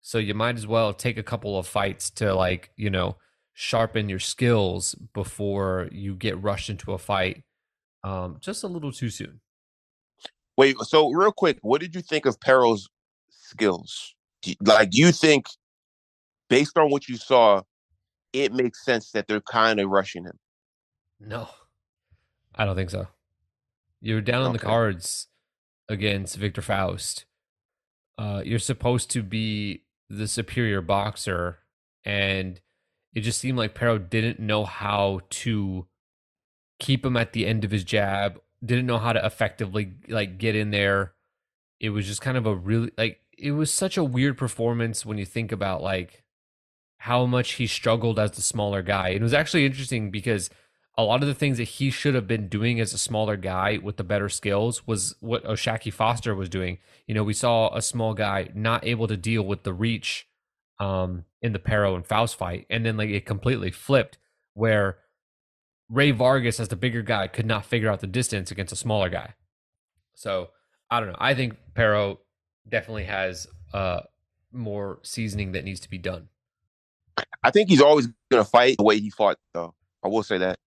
So 0.00 0.16
you 0.16 0.32
might 0.32 0.56
as 0.56 0.66
well 0.66 0.94
take 0.94 1.18
a 1.18 1.22
couple 1.22 1.58
of 1.58 1.66
fights 1.66 2.08
to 2.12 2.34
like, 2.34 2.70
you 2.76 2.88
know, 2.88 3.16
sharpen 3.52 4.08
your 4.08 4.18
skills 4.18 4.94
before 4.94 5.90
you 5.92 6.14
get 6.14 6.42
rushed 6.42 6.70
into 6.70 6.92
a 6.92 6.98
fight 6.98 7.42
um, 8.04 8.38
just 8.40 8.64
a 8.64 8.68
little 8.68 8.92
too 8.92 9.10
soon. 9.10 9.40
Wait, 10.56 10.76
so 10.80 11.10
real 11.10 11.32
quick, 11.32 11.58
what 11.62 11.80
did 11.80 11.94
you 11.94 12.02
think 12.02 12.26
of 12.26 12.38
Pero's 12.40 12.88
skills? 13.30 14.14
Like, 14.60 14.90
do 14.90 15.00
you 15.00 15.12
think, 15.12 15.46
based 16.48 16.76
on 16.76 16.90
what 16.90 17.08
you 17.08 17.16
saw, 17.16 17.62
it 18.32 18.52
makes 18.52 18.84
sense 18.84 19.12
that 19.12 19.26
they're 19.26 19.40
kind 19.40 19.80
of 19.80 19.88
rushing 19.88 20.24
him? 20.24 20.38
No, 21.20 21.48
I 22.54 22.64
don't 22.64 22.76
think 22.76 22.90
so. 22.90 23.06
You're 24.00 24.20
down 24.20 24.42
on 24.42 24.52
the 24.52 24.58
cards 24.58 25.28
against 25.88 26.36
Victor 26.36 26.62
Faust. 26.62 27.24
Uh, 28.18 28.42
you're 28.44 28.58
supposed 28.58 29.10
to 29.10 29.22
be 29.22 29.84
the 30.10 30.26
superior 30.26 30.82
boxer, 30.82 31.60
and 32.04 32.60
it 33.14 33.20
just 33.20 33.40
seemed 33.40 33.58
like 33.58 33.74
Pero 33.74 33.98
didn't 33.98 34.40
know 34.40 34.64
how 34.64 35.20
to 35.30 35.86
keep 36.82 37.06
him 37.06 37.16
at 37.16 37.32
the 37.32 37.46
end 37.46 37.64
of 37.64 37.70
his 37.70 37.84
jab. 37.84 38.40
Didn't 38.64 38.86
know 38.86 38.98
how 38.98 39.12
to 39.12 39.24
effectively 39.24 39.94
like 40.08 40.36
get 40.36 40.54
in 40.56 40.70
there. 40.70 41.12
It 41.80 41.90
was 41.90 42.06
just 42.06 42.20
kind 42.20 42.36
of 42.36 42.44
a 42.44 42.54
really 42.54 42.90
like 42.98 43.20
it 43.38 43.52
was 43.52 43.72
such 43.72 43.96
a 43.96 44.04
weird 44.04 44.36
performance 44.36 45.06
when 45.06 45.16
you 45.16 45.24
think 45.24 45.52
about 45.52 45.82
like 45.82 46.24
how 46.98 47.24
much 47.24 47.52
he 47.52 47.66
struggled 47.66 48.18
as 48.18 48.32
the 48.32 48.42
smaller 48.42 48.82
guy. 48.82 49.08
It 49.08 49.22
was 49.22 49.34
actually 49.34 49.64
interesting 49.64 50.10
because 50.10 50.50
a 50.98 51.04
lot 51.04 51.22
of 51.22 51.28
the 51.28 51.34
things 51.34 51.56
that 51.58 51.64
he 51.64 51.90
should 51.90 52.14
have 52.14 52.28
been 52.28 52.48
doing 52.48 52.78
as 52.78 52.92
a 52.92 52.98
smaller 52.98 53.36
guy 53.36 53.78
with 53.82 53.96
the 53.96 54.04
better 54.04 54.28
skills 54.28 54.86
was 54.86 55.14
what 55.20 55.44
O'Shaquie 55.46 55.92
Foster 55.92 56.34
was 56.34 56.48
doing. 56.48 56.78
You 57.06 57.14
know, 57.14 57.24
we 57.24 57.32
saw 57.32 57.74
a 57.74 57.80
small 57.80 58.14
guy 58.14 58.50
not 58.54 58.84
able 58.84 59.08
to 59.08 59.16
deal 59.16 59.42
with 59.42 59.62
the 59.62 59.72
reach 59.72 60.28
um, 60.78 61.24
in 61.40 61.52
the 61.52 61.58
Pero 61.58 61.94
and 61.94 62.06
Faust 62.06 62.36
fight, 62.36 62.66
and 62.68 62.84
then 62.84 62.96
like 62.96 63.08
it 63.08 63.24
completely 63.24 63.70
flipped 63.70 64.18
where 64.54 64.98
Rey 65.92 66.10
Vargas, 66.10 66.58
as 66.58 66.68
the 66.68 66.76
bigger 66.76 67.02
guy, 67.02 67.28
could 67.28 67.44
not 67.44 67.66
figure 67.66 67.90
out 67.90 68.00
the 68.00 68.06
distance 68.06 68.50
against 68.50 68.72
a 68.72 68.76
smaller 68.76 69.10
guy. 69.10 69.34
So 70.14 70.48
I 70.90 71.00
don't 71.00 71.10
know. 71.10 71.16
I 71.18 71.34
think 71.34 71.56
Pero 71.74 72.20
definitely 72.66 73.04
has 73.04 73.46
uh, 73.74 74.00
more 74.52 75.00
seasoning 75.02 75.52
that 75.52 75.64
needs 75.64 75.80
to 75.80 75.90
be 75.90 75.98
done. 75.98 76.28
I 77.44 77.50
think 77.50 77.68
he's 77.68 77.82
always 77.82 78.06
going 78.30 78.42
to 78.42 78.48
fight 78.48 78.78
the 78.78 78.84
way 78.84 78.98
he 78.98 79.10
fought, 79.10 79.36
though. 79.52 79.74
I 80.02 80.08
will 80.08 80.22
say 80.22 80.38
that. 80.38 80.58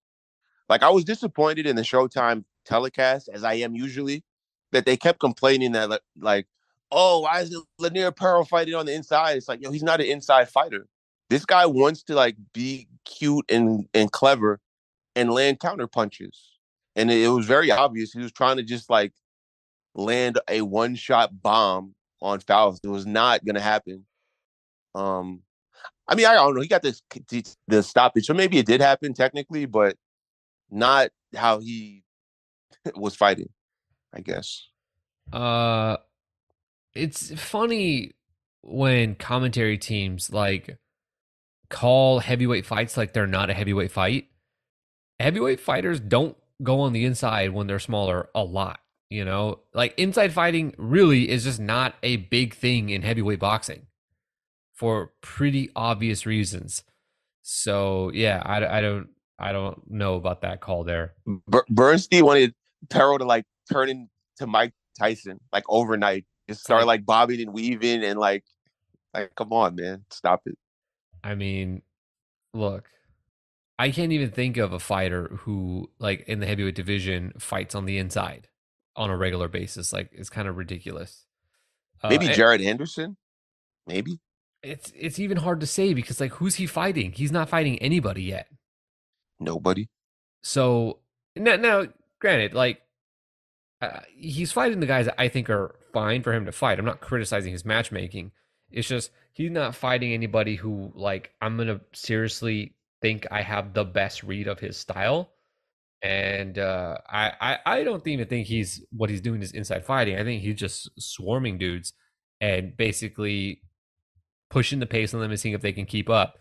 Like, 0.70 0.84
I 0.84 0.90
was 0.90 1.04
disappointed 1.04 1.66
in 1.66 1.76
the 1.76 1.82
Showtime 1.82 2.44
telecast, 2.64 3.28
as 3.34 3.44
I 3.44 3.56
am 3.56 3.76
usually, 3.76 4.24
that 4.72 4.86
they 4.86 4.96
kept 4.96 5.20
complaining 5.20 5.72
that, 5.72 6.02
like- 6.20 6.48
oh, 6.92 7.22
why 7.22 7.42
is 7.42 7.56
Lanier 7.80 8.12
Pearl 8.12 8.46
fighting 8.46 8.76
on 8.76 8.86
the 8.86 8.94
inside? 8.94 9.38
It's 9.38 9.48
like, 9.48 9.62
yo, 9.62 9.72
he's 9.72 9.84
not 9.84 10.02
an 10.02 10.06
inside 10.06 10.50
fighter. 10.50 10.88
This 11.30 11.46
guy 11.46 11.66
wants 11.66 12.04
to 12.04 12.16
like 12.16 12.36
be 12.54 12.88
cute 13.04 13.46
and 13.50 13.88
and 13.96 14.12
clever 14.12 14.60
and 15.16 15.32
land 15.32 15.60
counter 15.60 15.88
punches. 15.88 16.52
And 16.96 17.12
it, 17.12 17.30
was 17.30 17.46
very 17.46 17.72
obvious 17.72 18.14
he 18.14 18.20
was 18.20 18.32
trying 18.32 18.58
to 18.58 18.64
just 18.64 18.90
like 18.90 19.14
land 19.94 20.40
a 20.50 20.62
one 20.62 20.96
shot 20.96 21.42
bomb 21.42 21.94
on 22.22 22.40
Faust. 22.40 22.86
It 22.86 22.90
was 22.90 23.06
not 23.06 23.44
gonna 23.46 23.62
happen. 23.62 24.06
Um, 24.94 25.42
I 26.08 26.16
mean, 26.16 26.26
I 26.26 26.36
don't 26.36 26.56
know. 26.56 26.62
He 26.62 26.68
got 26.68 26.82
this 26.82 27.02
the 27.68 27.84
stoppage, 27.84 28.26
so 28.26 28.34
maybe 28.34 28.58
it 28.58 28.66
did 28.66 28.82
happen 28.82 29.14
technically, 29.14 29.66
but 29.66 29.98
not 30.72 31.10
how 31.36 31.60
he 31.60 32.04
was 32.96 33.16
fighting. 33.16 33.50
I 34.14 34.22
guess. 34.22 34.68
Uh 35.34 35.98
it's 36.94 37.34
funny 37.40 38.14
when 38.62 39.16
commentary 39.16 39.78
teams 39.78 40.32
like 40.32 40.78
call 41.70 42.20
heavyweight 42.20 42.66
fights 42.66 42.96
like 42.96 43.14
they're 43.14 43.28
not 43.28 43.50
a 43.50 43.54
heavyweight 43.54 43.92
fight. 43.92 44.30
Heavyweight 45.20 45.60
fighters 45.60 46.00
don't 46.00 46.36
go 46.64 46.82
on 46.82 46.94
the 46.94 47.06
inside 47.06 47.52
when 47.52 47.68
they're 47.68 47.80
smaller 47.80 48.30
a 48.36 48.44
lot, 48.44 48.80
you 49.10 49.24
know? 49.26 49.60
Like 49.74 49.94
inside 49.98 50.34
fighting 50.34 50.74
really 50.78 51.30
is 51.30 51.44
just 51.44 51.60
not 51.60 51.96
a 52.04 52.18
big 52.18 52.54
thing 52.54 52.90
in 52.90 53.02
heavyweight 53.02 53.40
boxing 53.40 53.88
for 54.74 55.14
pretty 55.22 55.70
obvious 55.76 56.26
reasons. 56.26 56.84
So, 57.42 58.12
yeah, 58.14 58.42
I, 58.44 58.78
I 58.78 58.82
don't 58.82 59.10
I 59.38 59.52
don't 59.52 59.90
know 59.90 60.16
about 60.16 60.42
that 60.42 60.62
call 60.62 60.84
there. 60.84 61.14
Ber- 61.48 61.66
Bernstein 61.70 62.26
wanted 62.26 62.54
Pero 62.90 63.18
to 63.18 63.26
like 63.26 63.46
turn 63.72 63.90
into 63.90 64.48
Mike 64.48 64.74
Tyson 64.98 65.40
like 65.52 65.64
overnight, 65.68 66.26
just 66.48 66.62
start 66.62 66.86
like 66.86 67.06
bobbing 67.06 67.42
and 67.42 67.54
weaving 67.54 68.04
and 68.04 68.20
like, 68.20 68.46
like 69.14 69.34
come 69.36 69.52
on, 69.54 69.76
man, 69.76 70.06
stop 70.10 70.44
it. 70.46 70.58
I 71.24 71.36
mean, 71.36 71.82
look, 72.54 72.88
I 73.78 73.92
can't 73.92 74.12
even 74.14 74.32
think 74.32 74.58
of 74.58 74.72
a 74.74 74.80
fighter 74.80 75.28
who, 75.42 75.90
like, 76.00 76.22
in 76.28 76.40
the 76.40 76.46
heavyweight 76.46 76.76
division, 76.76 77.34
fights 77.40 77.76
on 77.76 77.86
the 77.86 77.98
inside 77.98 78.48
on 78.96 79.10
a 79.10 79.18
regular 79.18 79.48
basis. 79.50 79.92
Like, 79.92 80.10
it's 80.14 80.30
kind 80.30 80.48
of 80.48 80.56
ridiculous. 80.58 81.26
Uh, 82.02 82.10
Maybe 82.10 82.28
and 82.28 82.36
Jared 82.36 82.62
Anderson, 82.62 83.18
maybe 83.88 84.20
It's 84.64 84.92
it's 84.96 85.20
even 85.20 85.38
hard 85.38 85.60
to 85.60 85.68
say 85.68 85.94
because, 85.94 86.20
like, 86.22 86.34
who's 86.34 86.56
he 86.56 86.68
fighting? 86.68 87.12
He's 87.12 87.32
not 87.32 87.50
fighting 87.50 87.78
anybody 87.80 88.24
yet. 88.24 88.48
nobody. 89.40 89.88
So 90.44 91.00
now, 91.36 91.56
now 91.58 91.88
granted, 92.20 92.54
like, 92.54 92.82
uh, 93.82 94.00
he's 94.16 94.52
fighting 94.52 94.80
the 94.80 94.86
guys 94.86 95.06
that 95.06 95.20
I 95.20 95.28
think 95.28 95.50
are 95.50 95.76
fine 95.92 96.24
for 96.24 96.34
him 96.34 96.46
to 96.46 96.52
fight. 96.52 96.80
I'm 96.80 96.86
not 96.86 97.02
criticizing 97.02 97.52
his 97.52 97.66
matchmaking. 97.66 98.32
It's 98.72 98.88
just 98.88 99.12
he's 99.34 99.52
not 99.52 99.76
fighting 99.76 100.14
anybody 100.14 100.56
who, 100.56 100.92
like, 100.96 101.32
I'm 101.42 101.58
gonna 101.58 101.82
seriously 101.94 102.74
think 103.06 103.28
I 103.30 103.44
have 103.44 103.74
the 103.74 103.86
best 103.86 104.24
read 104.24 104.48
of 104.48 104.60
his 104.60 104.78
style. 104.78 105.30
And 106.02 106.58
uh, 106.58 106.98
I, 107.08 107.34
I 107.40 107.58
I 107.66 107.84
don't 107.84 108.06
even 108.08 108.28
think 108.28 108.48
he's 108.48 108.84
what 108.92 109.12
he's 109.12 109.22
doing 109.22 109.44
is 109.44 109.52
inside 109.52 109.86
fighting. 109.86 110.18
I 110.18 110.24
think 110.24 110.42
he's 110.42 110.56
just 110.56 110.90
swarming 111.00 111.60
dudes 111.60 111.94
and 112.42 112.76
basically 112.76 113.62
pushing 114.50 114.80
the 114.80 114.88
pace 114.88 115.14
on 115.14 115.22
them 115.22 115.30
and 115.30 115.40
seeing 115.40 115.54
if 115.54 115.62
they 115.62 115.72
can 115.72 115.86
keep 115.86 116.10
up. 116.10 116.40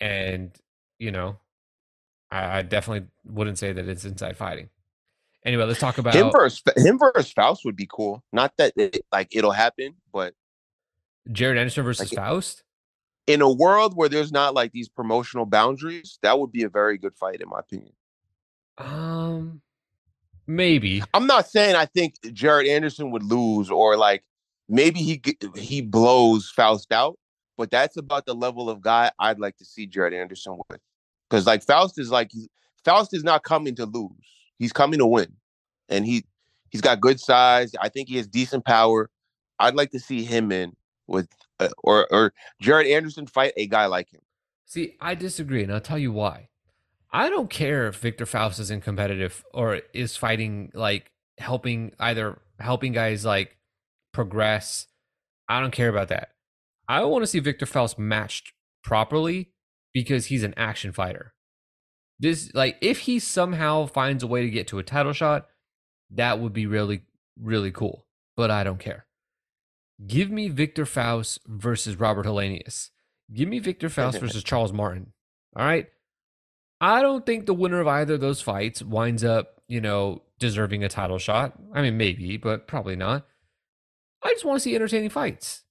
And 0.00 0.56
you 0.98 1.12
know, 1.12 1.36
I, 2.30 2.58
I 2.58 2.62
definitely 2.62 3.08
wouldn't 3.24 3.58
say 3.58 3.72
that 3.72 3.86
it's 3.86 4.06
inside 4.06 4.38
fighting. 4.38 4.70
Anyway, 5.44 5.64
let's 5.64 5.80
talk 5.80 5.98
about 5.98 6.14
him 6.14 6.30
versus 6.32 6.62
him 6.76 6.98
versus 6.98 7.30
Faust 7.30 7.64
would 7.66 7.76
be 7.76 7.88
cool. 7.90 8.24
Not 8.32 8.52
that 8.56 8.72
it, 8.76 9.04
like 9.12 9.36
it'll 9.36 9.52
happen, 9.52 9.96
but 10.12 10.32
Jared 11.30 11.58
Anderson 11.58 11.84
versus 11.84 12.10
Like, 12.10 12.18
Faust. 12.18 12.62
In 13.26 13.40
a 13.40 13.50
world 13.50 13.96
where 13.96 14.08
there's 14.08 14.32
not 14.32 14.54
like 14.54 14.72
these 14.72 14.88
promotional 14.88 15.46
boundaries, 15.46 16.18
that 16.22 16.38
would 16.38 16.52
be 16.52 16.62
a 16.62 16.68
very 16.68 16.96
good 16.98 17.14
fight, 17.16 17.40
in 17.40 17.48
my 17.48 17.60
opinion. 17.60 17.92
Um, 18.78 19.60
maybe. 20.46 21.02
I'm 21.12 21.26
not 21.26 21.48
saying 21.48 21.74
I 21.74 21.86
think 21.86 22.14
Jared 22.32 22.66
Anderson 22.66 23.10
would 23.10 23.22
lose 23.22 23.70
or 23.70 23.96
like 23.96 24.22
maybe 24.68 25.00
he 25.00 25.22
he 25.56 25.80
blows 25.80 26.50
Faust 26.50 26.92
out, 26.92 27.18
but 27.56 27.70
that's 27.70 27.96
about 27.96 28.26
the 28.26 28.34
level 28.34 28.70
of 28.70 28.80
guy 28.80 29.10
I'd 29.18 29.40
like 29.40 29.56
to 29.58 29.64
see 29.64 29.86
Jared 29.86 30.14
Anderson 30.14 30.58
with. 30.68 30.80
Because 31.28 31.46
like 31.46 31.64
Faust 31.64 31.98
is 31.98 32.10
like 32.10 32.30
Faust 32.84 33.14
is 33.14 33.24
not 33.24 33.42
coming 33.42 33.74
to 33.76 33.86
lose; 33.86 34.10
he's 34.58 34.72
coming 34.72 34.98
to 35.00 35.06
win, 35.06 35.32
and 35.88 36.06
he 36.06 36.24
he's 36.70 36.80
got 36.80 37.00
good 37.00 37.18
size. 37.18 37.72
I 37.80 37.88
think 37.88 38.08
he 38.08 38.16
has 38.18 38.28
decent 38.28 38.64
power. 38.64 39.10
I'd 39.58 39.74
like 39.74 39.90
to 39.92 39.98
see 39.98 40.22
him 40.22 40.52
in 40.52 40.76
with 41.06 41.28
uh, 41.60 41.68
or 41.82 42.06
or 42.12 42.32
Jared 42.60 42.86
Anderson 42.86 43.26
fight 43.26 43.52
a 43.56 43.66
guy 43.66 43.86
like 43.86 44.12
him. 44.12 44.20
See, 44.66 44.96
I 45.00 45.14
disagree, 45.14 45.62
and 45.62 45.72
I'll 45.72 45.80
tell 45.80 45.98
you 45.98 46.12
why. 46.12 46.48
I 47.12 47.30
don't 47.30 47.48
care 47.48 47.86
if 47.86 47.96
Victor 47.96 48.26
Faust 48.26 48.58
isn't 48.60 48.84
competitive 48.84 49.44
or 49.54 49.80
is 49.94 50.16
fighting 50.16 50.70
like 50.74 51.12
helping 51.38 51.92
either 51.98 52.38
helping 52.58 52.92
guys 52.92 53.24
like 53.24 53.56
progress. 54.12 54.86
I 55.48 55.60
don't 55.60 55.72
care 55.72 55.88
about 55.88 56.08
that. 56.08 56.30
I 56.88 57.04
want 57.04 57.22
to 57.22 57.26
see 57.26 57.38
Victor 57.38 57.66
Faust 57.66 57.98
matched 57.98 58.52
properly 58.82 59.52
because 59.92 60.26
he's 60.26 60.42
an 60.42 60.54
action 60.56 60.92
fighter. 60.92 61.32
This 62.18 62.50
like 62.54 62.76
if 62.80 63.00
he 63.00 63.18
somehow 63.18 63.86
finds 63.86 64.22
a 64.22 64.26
way 64.26 64.42
to 64.42 64.50
get 64.50 64.66
to 64.68 64.78
a 64.78 64.82
title 64.82 65.12
shot, 65.12 65.46
that 66.10 66.40
would 66.40 66.52
be 66.52 66.66
really 66.66 67.02
really 67.40 67.70
cool. 67.70 68.06
But 68.36 68.50
I 68.50 68.64
don't 68.64 68.80
care. 68.80 69.06
Give 70.04 70.30
me 70.30 70.48
Victor 70.48 70.84
Faust 70.84 71.40
versus 71.46 71.98
Robert 71.98 72.26
Helenius. 72.26 72.90
Give 73.32 73.48
me 73.48 73.58
Victor 73.58 73.88
Faust 73.88 74.20
versus 74.20 74.42
Charles 74.44 74.72
Martin. 74.72 75.12
All 75.56 75.64
right. 75.64 75.88
I 76.80 77.00
don't 77.00 77.24
think 77.24 77.46
the 77.46 77.54
winner 77.54 77.80
of 77.80 77.88
either 77.88 78.14
of 78.14 78.20
those 78.20 78.42
fights 78.42 78.82
winds 78.82 79.24
up, 79.24 79.62
you 79.66 79.80
know, 79.80 80.22
deserving 80.38 80.84
a 80.84 80.88
title 80.88 81.18
shot. 81.18 81.54
I 81.72 81.80
mean, 81.80 81.96
maybe, 81.96 82.36
but 82.36 82.66
probably 82.66 82.96
not. 82.96 83.26
I 84.22 84.32
just 84.32 84.44
want 84.44 84.56
to 84.56 84.60
see 84.60 84.74
entertaining 84.74 85.08
fights. 85.08 85.62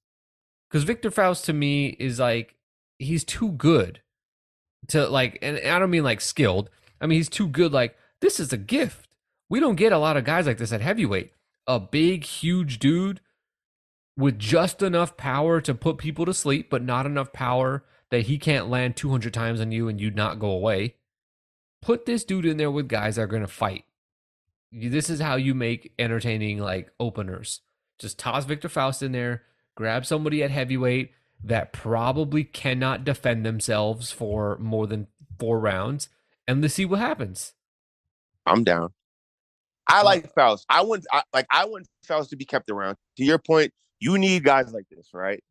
Because 0.68 0.84
Victor 0.84 1.12
Faust 1.12 1.46
to 1.46 1.54
me 1.54 1.90
is 2.00 2.20
like, 2.20 2.56
he's 2.98 3.24
too 3.24 3.52
good 3.52 4.02
to 4.88 5.08
like, 5.08 5.38
and 5.44 5.60
I 5.60 5.78
don't 5.78 5.92
mean 5.92 6.04
like 6.04 6.22
skilled. 6.22 6.72
I 7.00 7.06
mean, 7.06 7.18
he's 7.18 7.30
too 7.30 7.48
good. 7.48 7.72
Like, 7.72 7.96
this 8.22 8.40
is 8.40 8.52
a 8.52 8.58
gift. 8.58 9.10
We 9.50 9.60
don't 9.60 9.76
get 9.76 9.92
a 9.92 10.00
lot 10.00 10.18
of 10.18 10.24
guys 10.24 10.48
like 10.48 10.58
this 10.58 10.74
at 10.74 10.82
heavyweight. 10.82 11.32
A 11.68 11.80
big, 11.80 12.24
huge 12.24 12.80
dude 12.80 13.22
with 14.18 14.40
just 14.40 14.82
enough 14.82 15.18
power 15.18 15.60
to 15.62 15.74
put 15.74 15.98
people 15.98 16.26
to 16.26 16.34
sleep, 16.34 16.70
but 16.70 16.84
not 16.84 17.06
enough 17.06 17.34
power 17.34 17.84
that 18.12 18.28
he 18.28 18.38
can't 18.38 18.70
land 18.70 18.96
200 18.96 19.34
times 19.34 19.60
on 19.60 19.72
you 19.72 19.88
and 19.88 20.00
you'd 20.00 20.16
not 20.16 20.40
go 20.40 20.50
away. 20.50 20.96
Put 21.82 22.06
this 22.06 22.24
dude 22.24 22.46
in 22.46 22.58
there 22.58 22.72
with 22.72 22.88
guys 22.88 23.16
that 23.16 23.24
are 23.24 23.28
going 23.28 23.42
to 23.42 23.48
fight. 23.48 23.86
This 24.72 25.10
is 25.10 25.20
how 25.20 25.36
you 25.36 25.54
make 25.54 25.94
entertaining 26.00 26.60
like 26.60 26.92
openers. 27.00 27.62
Just 28.00 28.20
toss 28.20 28.46
Victor 28.46 28.70
Faust 28.70 29.02
in 29.02 29.12
there, 29.12 29.44
grab 29.76 30.06
somebody 30.06 30.44
at 30.44 30.52
heavyweight 30.52 31.12
that 31.44 31.74
probably 31.74 32.44
cannot 32.44 33.04
defend 33.04 33.46
themselves 33.46 34.12
for 34.12 34.58
more 34.58 34.88
than 34.88 35.08
four 35.40 35.60
rounds, 35.60 36.10
and 36.48 36.62
let's 36.62 36.74
see 36.74 36.86
what 36.86 37.00
happens. 37.00 37.54
I'm 38.46 38.64
down. 38.64 38.90
I 39.88 40.02
like 40.02 40.34
Faust. 40.34 40.66
I 40.70 40.82
want 40.82 41.06
I, 41.12 41.24
like 41.34 41.46
I 41.52 41.66
want 41.66 41.88
Faust 42.04 42.32
to 42.32 42.36
be 42.36 42.46
kept 42.46 42.70
around. 42.70 42.98
To 43.18 43.24
your 43.24 43.38
point, 43.38 43.72
you 44.00 44.18
need 44.18 44.44
guys 44.44 44.74
like 44.74 44.86
this, 44.90 45.10
right? 45.14 45.44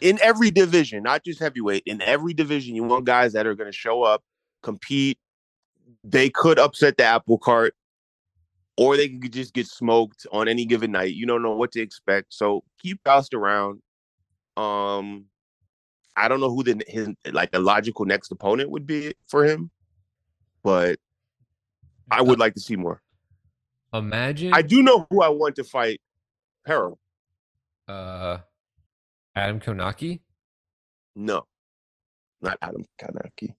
In 0.00 0.18
every 0.22 0.50
division, 0.50 1.02
not 1.02 1.24
just 1.24 1.40
heavyweight. 1.40 1.84
In 1.86 2.02
every 2.02 2.34
division, 2.34 2.74
you 2.74 2.84
want 2.84 3.04
guys 3.04 3.32
that 3.32 3.46
are 3.46 3.54
going 3.54 3.70
to 3.70 3.76
show 3.76 4.02
up, 4.02 4.22
compete. 4.62 5.18
They 6.04 6.28
could 6.28 6.58
upset 6.58 6.96
the 6.98 7.04
apple 7.04 7.38
cart, 7.38 7.74
or 8.76 8.96
they 8.96 9.08
could 9.08 9.32
just 9.32 9.54
get 9.54 9.66
smoked 9.66 10.26
on 10.32 10.48
any 10.48 10.66
given 10.66 10.92
night. 10.92 11.14
You 11.14 11.26
don't 11.26 11.42
know 11.42 11.54
what 11.54 11.72
to 11.72 11.80
expect, 11.80 12.34
so 12.34 12.62
keep 12.78 13.00
Faust 13.04 13.34
around. 13.34 13.80
Um, 14.56 15.26
I 16.16 16.28
don't 16.28 16.40
know 16.40 16.50
who 16.50 16.62
the 16.62 16.82
his 16.88 17.08
like 17.32 17.50
a 17.52 17.58
logical 17.58 18.04
next 18.04 18.30
opponent 18.32 18.70
would 18.70 18.86
be 18.86 19.14
for 19.28 19.44
him, 19.44 19.70
but 20.62 20.98
I 22.10 22.22
would 22.22 22.38
like 22.38 22.54
to 22.54 22.60
see 22.60 22.76
more. 22.76 23.02
Imagine 23.92 24.52
I 24.52 24.62
do 24.62 24.82
know 24.82 25.06
who 25.10 25.22
I 25.22 25.28
want 25.28 25.56
to 25.56 25.64
fight. 25.64 26.00
Pero. 26.64 26.98
Uh, 27.88 28.38
Adam 29.34 29.60
Kownacki. 29.60 30.20
No, 31.14 31.46
not 32.40 32.58
Adam 32.62 32.84
Kownacki. 33.00 33.54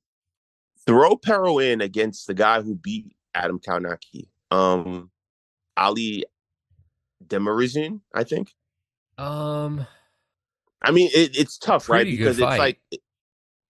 Throw 0.86 1.18
Pero 1.18 1.60
in 1.60 1.82
against 1.82 2.28
the 2.28 2.34
guy 2.34 2.62
who 2.62 2.76
beat 2.76 3.16
Adam 3.34 3.60
Kownacki. 3.60 4.28
Um, 4.52 5.12
Ali 5.76 6.26
Demirezen, 7.26 8.02
I 8.14 8.24
think. 8.24 8.54
Um, 9.18 9.86
I 10.82 10.92
mean, 10.92 11.10
it, 11.14 11.38
it's 11.38 11.58
tough, 11.58 11.90
right? 11.90 12.06
Because 12.06 12.38
it's 12.38 12.46
fight. 12.46 12.60
like 12.60 12.80
it, 12.92 13.02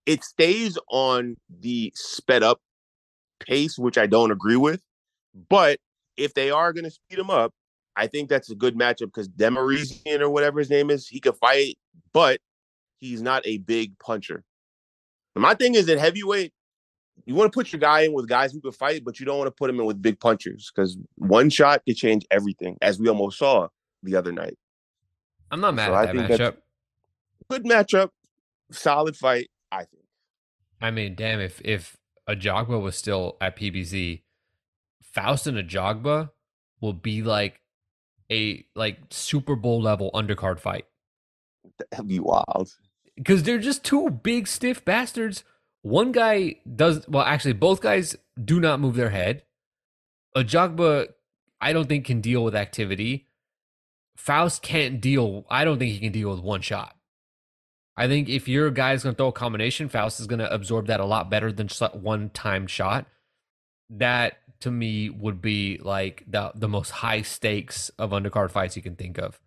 it 0.06 0.24
stays 0.24 0.78
on 0.90 1.38
the 1.50 1.92
sped 1.96 2.44
up 2.44 2.62
pace, 3.40 3.78
which 3.78 3.98
I 3.98 4.08
don't 4.08 4.32
agree 4.32 4.56
with. 4.56 4.82
But 5.50 5.80
if 6.18 6.34
they 6.34 6.52
are 6.52 6.74
going 6.74 6.86
to 6.86 6.92
speed 6.92 7.20
him 7.20 7.30
up, 7.30 7.54
I 7.98 8.08
think 8.08 8.30
that's 8.30 8.52
a 8.52 8.56
good 8.56 8.76
matchup 8.78 9.08
because 9.08 9.28
Demarizian 9.28 10.22
or 10.22 10.30
whatever 10.30 10.60
his 10.60 10.70
name 10.70 10.92
is, 10.92 11.08
he 11.08 11.20
could 11.20 11.36
fight, 11.36 11.78
but 12.14 12.40
he's 13.00 13.22
not 13.24 13.42
a 13.46 13.58
big 13.58 13.98
puncher. 13.98 14.44
And 15.36 15.42
my 15.42 15.56
thing 15.56 15.74
is 15.76 15.90
at 15.90 15.98
heavyweight, 15.98 16.54
you 17.26 17.34
want 17.34 17.52
to 17.52 17.58
put 17.58 17.74
your 17.74 17.80
guy 17.80 18.02
in 18.02 18.14
with 18.14 18.28
guys 18.28 18.54
who 18.54 18.62
can 18.62 18.72
fight, 18.72 19.04
but 19.04 19.20
you 19.20 19.26
don't 19.26 19.40
want 19.40 19.48
to 19.48 19.52
put 19.52 19.70
him 19.70 19.80
in 19.80 19.86
with 19.88 20.00
big 20.00 20.20
punchers 20.20 20.72
because 20.74 20.96
one 21.16 21.50
shot 21.50 21.82
could 21.88 21.98
change 21.98 22.24
everything, 22.30 22.78
as 22.82 23.00
we 23.00 23.10
almost 23.10 23.40
saw 23.40 23.68
the 24.04 24.16
other 24.16 24.32
night. 24.32 24.58
I'm 25.50 25.60
not 25.60 25.74
mad 25.74 25.88
So 25.88 25.96
at 25.96 25.98
I 25.98 26.06
that 26.06 26.16
think 26.16 26.42
matchup. 26.42 26.58
Good 27.50 27.64
matchup, 27.64 28.10
solid 28.72 29.16
fight, 29.16 29.50
I 29.72 29.86
think. 29.86 30.04
I 30.80 30.92
mean, 30.92 31.16
damn, 31.16 31.40
if 31.40 31.60
if 31.66 31.98
Ajagba 32.30 32.80
was 32.80 32.96
still 32.96 33.38
at 33.42 33.58
PBC, 33.58 34.22
Faust 35.02 35.48
and 35.48 35.58
Ajagba 35.58 36.30
will 36.82 36.94
be 36.94 37.24
like 37.24 37.62
a 38.32 38.66
like 38.76 38.98
Super 39.10 39.56
Bowl 39.56 39.82
level 39.82 40.12
undercard 40.14 40.60
fight 40.60 40.86
That'd 41.92 42.08
be 42.08 42.20
wild. 42.20 42.70
because 43.16 43.44
they're 43.44 43.58
just 43.60 43.84
two 43.84 44.10
big 44.10 44.48
stiff 44.48 44.84
bastards. 44.84 45.44
One 45.82 46.12
guy 46.12 46.56
does 46.76 47.08
well. 47.08 47.24
Actually, 47.24 47.54
both 47.54 47.82
guys 47.82 48.16
do 48.44 48.60
not 48.60 48.80
move 48.80 48.96
their 48.96 49.10
head. 49.12 49.44
Ajagba, 50.36 51.08
I 51.62 51.74
don't 51.74 51.88
think 51.88 52.06
can 52.06 52.22
deal 52.22 52.44
with 52.44 52.56
activity. 52.56 53.28
Faust 54.18 54.62
can't 54.62 55.00
deal. 55.00 55.46
I 55.50 55.64
don't 55.64 55.78
think 55.80 55.94
he 55.94 56.00
can 56.00 56.12
deal 56.12 56.30
with 56.32 56.40
one 56.42 56.62
shot. 56.62 56.96
I 57.96 58.08
think 58.08 58.30
if 58.30 58.48
your 58.48 58.70
guy's 58.72 59.04
going 59.04 59.16
to 59.16 59.18
throw 59.18 59.28
a 59.28 59.32
combination, 59.32 59.90
Faust 59.90 60.20
is 60.20 60.28
going 60.28 60.40
to 60.40 60.54
absorb 60.54 60.88
that 60.88 61.00
a 61.00 61.06
lot 61.06 61.30
better 61.30 61.52
than 61.52 61.68
just 61.68 61.96
one 61.96 62.30
time 62.32 62.68
shot. 62.68 63.08
That 63.90 64.38
to 64.62 64.72
me 64.72 65.10
would 65.10 65.42
be 65.42 65.80
like 65.84 66.24
the 66.28 66.52
the 66.56 66.68
most 66.68 66.90
high 66.90 67.22
stakes 67.22 67.90
of 67.98 68.12
undercard 68.12 68.52
fights 68.52 68.76
you 68.76 68.82
can 68.82 68.96
think 68.96 69.18
of. 69.18 69.40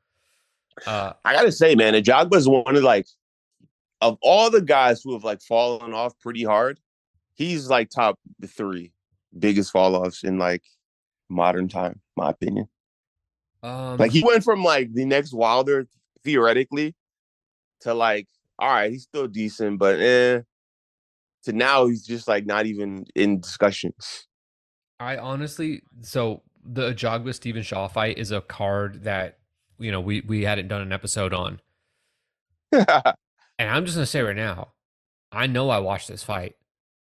Uh, 0.86 1.12
I 1.24 1.34
gotta 1.34 1.52
say, 1.52 1.74
man, 1.74 1.94
Ajagba 1.94 2.34
is 2.36 2.48
one 2.48 2.76
of 2.76 2.82
like 2.82 3.06
of 4.00 4.18
all 4.22 4.50
the 4.50 4.62
guys 4.62 5.02
who 5.02 5.12
have 5.12 5.24
like 5.24 5.42
fallen 5.42 5.92
off 5.92 6.18
pretty 6.20 6.44
hard. 6.44 6.78
He's 7.34 7.68
like 7.68 7.90
top 7.90 8.18
three 8.46 8.92
biggest 9.38 9.70
fall 9.70 9.94
offs 9.94 10.24
in 10.24 10.38
like 10.38 10.62
modern 11.28 11.68
time, 11.68 12.00
my 12.16 12.30
opinion. 12.30 12.68
um, 13.62 13.96
Like 13.96 14.12
he 14.12 14.22
went 14.24 14.44
from 14.44 14.62
like 14.62 14.92
the 14.92 15.04
next 15.04 15.32
Wilder 15.32 15.86
theoretically 16.24 16.94
to 17.80 17.94
like, 17.94 18.28
all 18.58 18.68
right, 18.68 18.90
he's 18.90 19.04
still 19.04 19.26
decent, 19.26 19.78
but 19.78 20.00
eh. 20.00 20.40
To 21.44 21.54
now 21.54 21.86
he's 21.86 22.04
just 22.04 22.28
like 22.28 22.44
not 22.44 22.66
even 22.66 23.06
in 23.14 23.40
discussions. 23.40 24.26
I 25.00 25.16
honestly, 25.16 25.82
so 26.02 26.42
the 26.64 26.92
Ajagba 26.92 27.34
Stephan 27.34 27.62
Shaw 27.62 27.88
fight 27.88 28.18
is 28.18 28.30
a 28.30 28.42
card 28.42 29.04
that 29.04 29.38
you 29.78 29.90
know 29.90 30.00
we 30.00 30.20
we 30.20 30.42
hadn't 30.44 30.68
done 30.68 30.82
an 30.82 30.92
episode 30.92 31.32
on, 31.32 31.60
and 32.72 32.86
I'm 33.58 33.86
just 33.86 33.96
gonna 33.96 34.06
say 34.06 34.20
right 34.20 34.36
now, 34.36 34.68
I 35.32 35.46
know 35.46 35.70
I 35.70 35.78
watched 35.78 36.08
this 36.08 36.22
fight. 36.22 36.56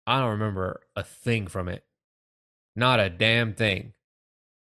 I 0.05 0.19
don't 0.19 0.31
remember 0.31 0.81
a 0.95 1.03
thing 1.03 1.47
from 1.47 1.69
it, 1.69 1.85
not 2.75 2.99
a 2.99 3.09
damn 3.09 3.53
thing. 3.53 3.93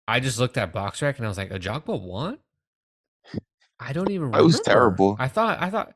I 0.09 0.21
just 0.21 0.39
looked 0.39 0.59
at 0.59 0.73
BoxRec 0.73 1.17
and 1.17 1.25
I 1.25 1.29
was 1.29 1.39
like, 1.39 1.51
Ajagba 1.51 2.01
won. 2.01 2.39
I 3.81 3.93
don't 3.93 4.11
even. 4.11 4.23
Remember. 4.23 4.41
It 4.41 4.45
was 4.45 4.61
terrible. 4.61 5.17
I 5.19 5.29
thought. 5.29 5.63
I 5.63 5.71
thought. 5.71 5.95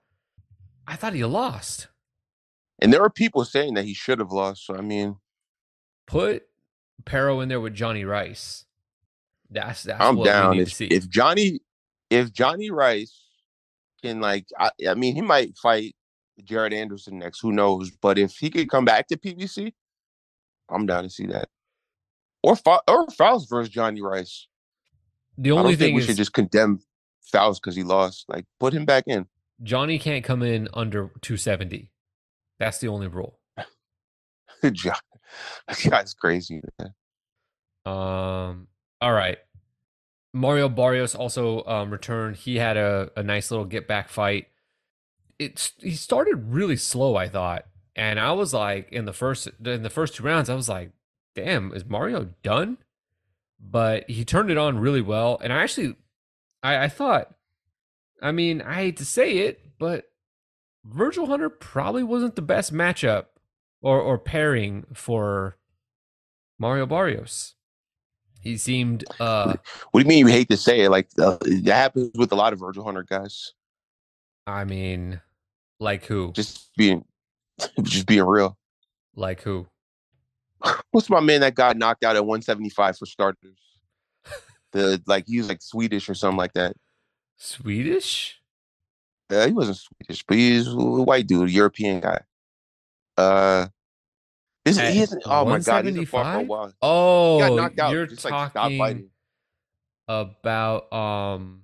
I 0.87 0.95
thought 0.97 1.13
he 1.15 1.25
lost. 1.25 1.89
and 2.81 2.93
there 2.93 3.03
are 3.03 3.11
people 3.11 3.45
saying 3.45 3.75
that 3.75 3.85
he 3.85 3.95
should 3.95 4.21
have 4.21 4.31
lost. 4.31 4.67
So 4.67 4.77
I 4.77 4.81
mean, 4.81 5.17
put 6.07 6.45
Pero 7.05 7.41
in 7.41 7.49
there 7.49 7.61
with 7.61 7.75
Jonnie 7.77 8.09
Rice. 8.09 8.65
That's 9.51 9.85
that's 9.85 10.03
I'm 10.03 10.17
what 10.17 10.25
down. 10.25 10.59
If, 10.59 10.71
to 10.71 10.75
see. 10.75 10.87
if 10.87 11.09
Johnny, 11.09 11.61
if 12.11 12.33
Jonnie 12.33 12.71
Rice 12.71 13.23
can 14.03 14.21
like, 14.21 14.47
I, 14.59 14.71
I 14.89 14.95
mean, 14.95 15.15
he 15.15 15.23
might 15.23 15.57
fight 15.57 15.95
Jared 16.45 16.73
Anderson 16.73 17.19
next. 17.19 17.41
Who 17.41 17.53
knows? 17.53 17.91
But 17.91 18.19
if 18.19 18.37
he 18.37 18.51
could 18.51 18.69
come 18.69 18.85
back 18.85 19.07
to 19.09 19.17
PBC, 19.17 19.73
I'm 20.69 20.87
down 20.87 21.05
to 21.05 21.11
see 21.11 21.27
that. 21.27 21.49
Or 22.43 22.57
or 22.89 23.11
Faust 23.11 23.49
versus 23.49 23.73
Jonnie 23.73 24.03
Rice. 24.03 24.47
the 25.39 25.53
only 25.53 25.77
thing 25.77 25.95
we 25.95 26.01
is 26.01 26.07
should 26.07 26.17
just 26.17 26.33
condemn 26.33 26.81
Faust 27.33 27.63
because 27.63 27.77
he 27.77 27.83
lost. 27.83 28.25
Like, 28.29 28.45
put 28.61 28.73
him 28.73 28.85
back 28.85 29.05
in. 29.07 29.27
Johnny 29.63 29.99
can't 29.99 30.25
come 30.25 30.43
in 30.43 30.69
under 30.75 31.11
270. 31.23 31.91
That's 32.59 32.79
the 32.79 32.89
only 32.89 33.09
rule. 33.09 33.39
John, 34.73 34.97
that 35.69 35.79
guy's 35.89 36.15
crazy. 36.15 36.61
Man. 36.79 36.95
Um. 37.85 38.69
All 39.01 39.13
right. 39.13 39.39
Mario 40.33 40.69
Barrios 40.69 41.15
also 41.15 41.65
um, 41.65 41.91
returned. 41.91 42.37
He 42.37 42.57
had 42.57 42.77
a, 42.77 43.11
a 43.17 43.23
nice 43.23 43.51
little 43.51 43.65
get 43.65 43.89
back 43.89 44.11
fight. 44.11 44.49
It's 45.39 45.73
he 45.79 45.93
started 45.93 46.53
really 46.53 46.77
slow, 46.77 47.17
I 47.17 47.29
thought, 47.29 47.67
and 47.95 48.21
I 48.21 48.33
was 48.33 48.53
like 48.53 48.93
in 48.93 49.07
the 49.07 49.13
first 49.13 49.49
in 49.65 49.83
the 49.83 49.91
first 49.91 50.15
two 50.15 50.23
rounds, 50.25 50.51
I 50.51 50.55
was 50.55 50.69
like, 50.69 50.93
"Damn, 51.35 51.73
is 51.73 51.85
Mario 51.85 52.31
done?" 52.43 52.79
But 53.59 54.09
he 54.11 54.25
turned 54.25 54.51
it 54.51 54.59
on 54.59 54.79
really 54.79 55.01
well, 55.01 55.39
and 55.43 55.53
I 55.53 55.63
actually, 55.63 55.97
I, 56.63 56.85
I 56.85 56.89
thought, 56.89 57.35
I 58.23 58.33
mean, 58.33 58.61
I 58.61 58.75
hate 58.75 58.99
to 58.99 59.07
say 59.07 59.39
it, 59.39 59.61
but 59.79 60.05
Virgil 60.85 61.27
Hunter 61.27 61.49
probably 61.49 62.03
wasn't 62.03 62.37
the 62.37 62.43
best 62.43 62.73
matchup 62.73 63.27
or 63.83 64.01
or 64.01 64.19
pairing 64.19 64.87
for 64.93 65.57
Mario 66.59 66.87
Barrios. 66.87 67.55
He 68.41 68.57
seemed 68.57 69.05
uh 69.21 69.57
What 69.91 70.01
do 70.01 70.05
you 70.05 70.09
mean 70.09 70.27
you 70.27 70.33
hate 70.33 70.49
to 70.51 70.57
say 70.57 70.83
it? 70.83 70.91
Like, 70.91 71.09
uh, 71.19 71.37
that 71.41 71.75
happens 71.75 72.11
with 72.15 72.33
a 72.33 72.37
lot 72.37 72.53
of 72.53 72.61
Virgil 72.61 72.85
Hunter 72.85 73.03
guys. 73.03 73.53
I 74.47 74.65
mean 74.65 75.21
like 75.81 76.05
who? 76.05 76.33
Just 76.33 76.71
being, 76.77 77.05
just 77.83 78.07
being 78.07 78.25
real. 78.25 78.57
Like 79.15 79.43
who? 79.43 79.67
What's 80.91 81.11
my 81.11 81.21
man 81.21 81.41
that 81.41 81.55
got 81.55 81.77
knocked 81.77 82.05
out 82.05 82.17
at 82.17 82.25
175 82.25 82.99
for 82.99 83.07
starters? 83.07 83.59
The 84.73 85.01
like 85.07 85.25
he 85.29 85.39
was 85.39 85.49
like 85.49 85.63
Swedish 85.63 86.09
or 86.09 86.15
something 86.15 86.37
like 86.37 86.53
that. 86.55 86.75
Swedish? 87.39 88.41
Yeah, 89.31 89.47
he 89.47 89.53
wasn't 89.53 89.79
Swedish, 89.79 90.25
but 90.27 90.37
he's 90.37 90.67
a 90.67 90.75
white 90.75 91.27
dude, 91.27 91.51
European 91.51 92.01
guy. 92.01 92.21
Uh, 93.17 93.69
is 94.65 94.79
he 94.79 95.01
isn't? 95.01 95.23
Oh 95.27 95.45
my 95.45 95.59
god, 95.61 95.85
he's 95.87 95.97
a 95.97 96.05
far 96.07 96.25
for 96.25 96.41
a 96.41 96.43
175? 96.45 96.49
while. 96.49 96.73
Oh, 96.83 97.39
got 97.39 97.53
knocked 97.55 97.79
out. 97.79 97.93
you're 97.93 98.07
just 98.07 98.25
like 98.25 98.53
talking 98.53 98.79
fighting. 98.79 99.11
about 100.09 100.93
um 100.93 101.63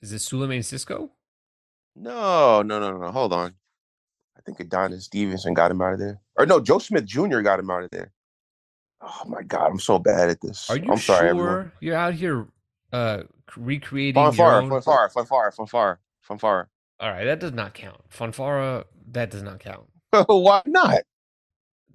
is 0.00 0.12
it 0.12 0.20
Suleiman 0.20 0.62
Cisco? 0.62 1.10
No, 1.94 2.62
no, 2.62 2.80
no, 2.80 2.96
no. 2.96 3.10
Hold 3.12 3.32
on. 3.32 3.54
I 4.36 4.40
think 4.44 4.58
Adonis 4.60 5.04
Stevenson 5.04 5.54
got 5.54 5.70
him 5.70 5.80
out 5.82 5.92
of 5.92 5.98
there. 6.00 6.20
Or 6.36 6.46
no, 6.46 6.58
Joe 6.58 6.78
Smith 6.78 7.04
Jr. 7.04 7.40
got 7.40 7.60
him 7.60 7.70
out 7.70 7.84
of 7.84 7.90
there. 7.90 8.12
Oh 9.02 9.22
my 9.26 9.42
god, 9.42 9.70
I'm 9.70 9.78
so 9.78 9.98
bad 9.98 10.30
at 10.30 10.40
this. 10.40 10.70
Are 10.70 10.78
you 10.78 10.90
I'm 10.90 10.98
sorry, 10.98 11.28
sure 11.28 11.28
everyone. 11.28 11.72
you're 11.80 11.96
out 11.96 12.14
here 12.14 12.46
uh 12.92 13.22
recreating 13.56 14.20
your 14.22 14.32
Fanfare, 14.32 14.54
own... 14.62 14.70
fanfare, 14.70 15.08
fanfare, 15.10 15.52
fanfare, 15.52 16.00
fanfare. 16.22 16.68
All 17.00 17.10
right, 17.10 17.24
that 17.24 17.40
does 17.40 17.52
not 17.52 17.74
count. 17.74 18.00
Fonfara, 18.10 18.84
that 19.10 19.30
does 19.30 19.42
not 19.42 19.58
count. 19.58 19.84
Why 20.26 20.62
not? 20.66 21.02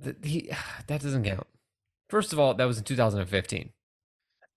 Th- 0.03 0.17
he, 0.23 0.51
that 0.87 1.01
doesn't 1.01 1.23
count. 1.25 1.47
First 2.09 2.33
of 2.33 2.39
all, 2.39 2.53
that 2.55 2.65
was 2.65 2.77
in 2.79 2.83
2015. 2.85 3.71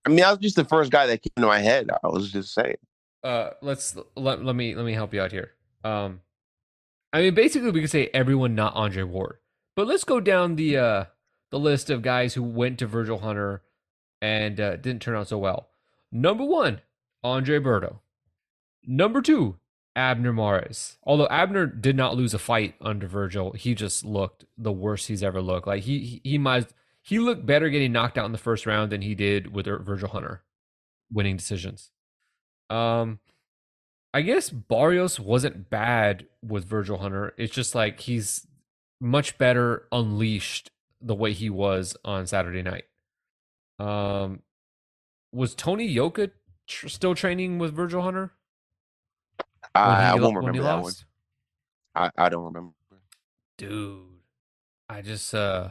I 0.06 0.10
mean, 0.10 0.24
I 0.24 0.30
was 0.30 0.40
just 0.40 0.56
the 0.56 0.64
first 0.64 0.90
guy 0.92 1.06
that 1.06 1.22
came 1.22 1.32
to 1.42 1.46
my 1.46 1.60
head. 1.60 1.88
I 2.04 2.08
was 2.08 2.32
just 2.32 2.54
saying. 2.54 2.76
uh 3.22 3.50
let's 3.62 3.96
let, 4.16 4.44
let 4.44 4.56
me 4.56 4.74
let 4.74 4.84
me 4.84 4.92
help 4.94 5.12
you 5.12 5.20
out 5.20 5.32
here 5.32 5.52
um 5.84 6.20
i 7.12 7.20
mean 7.20 7.34
basically 7.34 7.70
we 7.70 7.80
could 7.82 7.90
say 7.90 8.10
everyone 8.14 8.54
not 8.54 8.74
andre 8.76 9.04
ward 9.04 9.38
but 9.76 9.86
let's 9.86 10.04
go 10.04 10.20
down 10.20 10.56
the 10.56 10.76
uh 10.76 11.04
the 11.50 11.58
list 11.58 11.90
of 11.90 12.02
guys 12.02 12.34
who 12.34 12.42
went 12.42 12.78
to 12.78 12.86
virgil 12.86 13.20
hunter 13.20 13.62
and 14.22 14.60
uh, 14.60 14.76
didn't 14.76 15.02
turn 15.02 15.16
out 15.16 15.28
so 15.28 15.38
well 15.38 15.70
number 16.12 16.44
one 16.44 16.80
andre 17.24 17.58
berto 17.60 17.98
number 18.86 19.22
two 19.22 19.58
abner 19.96 20.32
mares 20.32 20.98
although 21.02 21.26
abner 21.28 21.66
did 21.66 21.96
not 21.96 22.16
lose 22.16 22.32
a 22.32 22.38
fight 22.38 22.74
under 22.80 23.06
virgil 23.06 23.52
he 23.52 23.74
just 23.74 24.04
looked 24.04 24.44
the 24.56 24.72
worst 24.72 25.08
he's 25.08 25.22
ever 25.22 25.42
looked 25.42 25.66
like 25.66 25.82
he 25.82 25.98
he, 25.98 26.30
he 26.30 26.38
might 26.38 26.72
he 27.02 27.18
looked 27.18 27.44
better 27.44 27.68
getting 27.68 27.92
knocked 27.92 28.16
out 28.16 28.26
in 28.26 28.32
the 28.32 28.38
first 28.38 28.66
round 28.66 28.92
than 28.92 29.02
he 29.02 29.14
did 29.14 29.52
with 29.52 29.66
virgil 29.66 30.08
hunter 30.08 30.42
winning 31.12 31.36
decisions 31.36 31.90
um, 32.70 33.18
I 34.14 34.22
guess 34.22 34.50
Barrios 34.50 35.20
wasn't 35.20 35.68
bad 35.68 36.26
with 36.42 36.64
Virgil 36.64 36.98
Hunter. 36.98 37.34
It's 37.36 37.54
just 37.54 37.74
like 37.74 38.00
he's 38.00 38.46
much 39.00 39.38
better 39.38 39.86
unleashed 39.92 40.70
the 41.00 41.14
way 41.14 41.32
he 41.32 41.50
was 41.50 41.96
on 42.04 42.26
Saturday 42.26 42.62
night. 42.62 42.84
Um, 43.78 44.42
was 45.32 45.54
Tony 45.54 45.86
Yoka 45.86 46.30
tr- 46.66 46.88
still 46.88 47.14
training 47.14 47.58
with 47.58 47.74
Virgil 47.74 48.02
Hunter? 48.02 48.32
When 49.74 49.84
I, 49.84 50.10
I 50.10 50.14
won't 50.14 50.34
when 50.36 50.46
remember 50.46 50.62
that 50.62 50.82
one. 50.82 50.92
I, 51.94 52.10
I 52.16 52.28
don't 52.28 52.44
remember. 52.44 52.72
Dude, 53.58 54.02
I 54.88 55.02
just 55.02 55.34
uh 55.34 55.70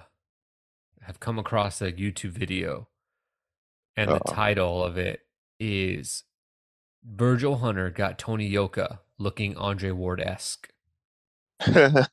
have 1.02 1.20
come 1.20 1.40
across 1.40 1.82
a 1.82 1.92
YouTube 1.92 2.32
video, 2.32 2.88
and 3.96 4.10
the 4.10 4.16
Uh-oh. 4.16 4.34
title 4.34 4.84
of 4.84 4.98
it 4.98 5.22
is 5.60 6.24
Virgil 7.04 7.58
Hunter 7.58 7.90
got 7.90 8.20
Tony 8.20 8.48
Yoka 8.48 9.00
looking 9.18 9.56
Andre 9.58 9.92
Ward 9.92 10.22
esque. 10.22 10.70
I'm 11.62 12.06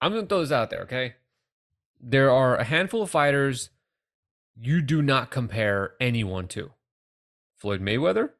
gonna 0.00 0.26
throw 0.26 0.40
this 0.40 0.52
out 0.52 0.70
there, 0.70 0.82
okay? 0.82 1.14
There 2.00 2.30
are 2.30 2.56
a 2.56 2.64
handful 2.64 3.02
of 3.02 3.10
fighters 3.10 3.70
you 4.56 4.82
do 4.82 5.00
not 5.00 5.30
compare 5.30 5.94
anyone 6.00 6.48
to. 6.48 6.72
Floyd 7.56 7.80
Mayweather, 7.80 8.30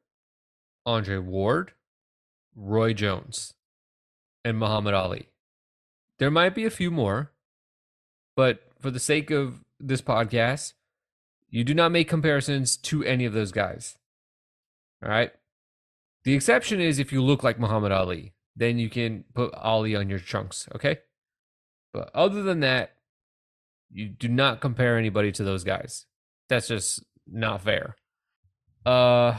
Andre 0.85 1.19
Ward, 1.19 1.73
Roy 2.55 2.93
Jones, 2.93 3.55
and 4.45 4.59
Muhammad 4.59 4.95
Ali. 4.95 5.29
There 6.19 6.31
might 6.31 6.55
be 6.55 6.65
a 6.65 6.71
few 6.71 6.91
more, 6.91 7.33
but 8.37 8.63
for 8.79 8.91
the 8.91 9.01
sake 9.01 9.31
of 9.31 9.65
this 9.79 10.03
podcast, 10.03 10.75
you 11.51 11.65
do 11.65 11.75
not 11.75 11.93
make 11.93 12.09
comparisons 12.09 12.77
to 12.79 13.05
any 13.05 13.25
of 13.25 13.33
those 13.33 13.53
guys. 13.53 13.97
All 15.03 15.11
right? 15.11 15.33
The 16.25 16.35
exception 16.35 16.81
is 16.81 16.99
if 16.99 17.13
you 17.13 17.23
look 17.23 17.43
like 17.43 17.59
Muhammad 17.59 17.93
Ali, 17.93 18.35
then 18.55 18.79
you 18.79 18.89
can 18.89 19.25
put 19.35 19.53
Ali 19.55 19.97
on 19.97 20.09
your 20.09 20.19
trunks, 20.19 20.69
okay? 20.75 20.99
But 21.93 22.11
other 22.15 22.43
than 22.43 22.61
that, 22.61 22.95
you 23.91 24.09
do 24.09 24.29
not 24.29 24.61
compare 24.61 24.97
anybody 24.97 25.33
to 25.33 25.45
those 25.45 25.65
guys. 25.65 26.07
That's 26.49 26.69
just 26.69 27.05
not 27.27 27.63
fair. 27.63 27.97
Uh 28.87 29.39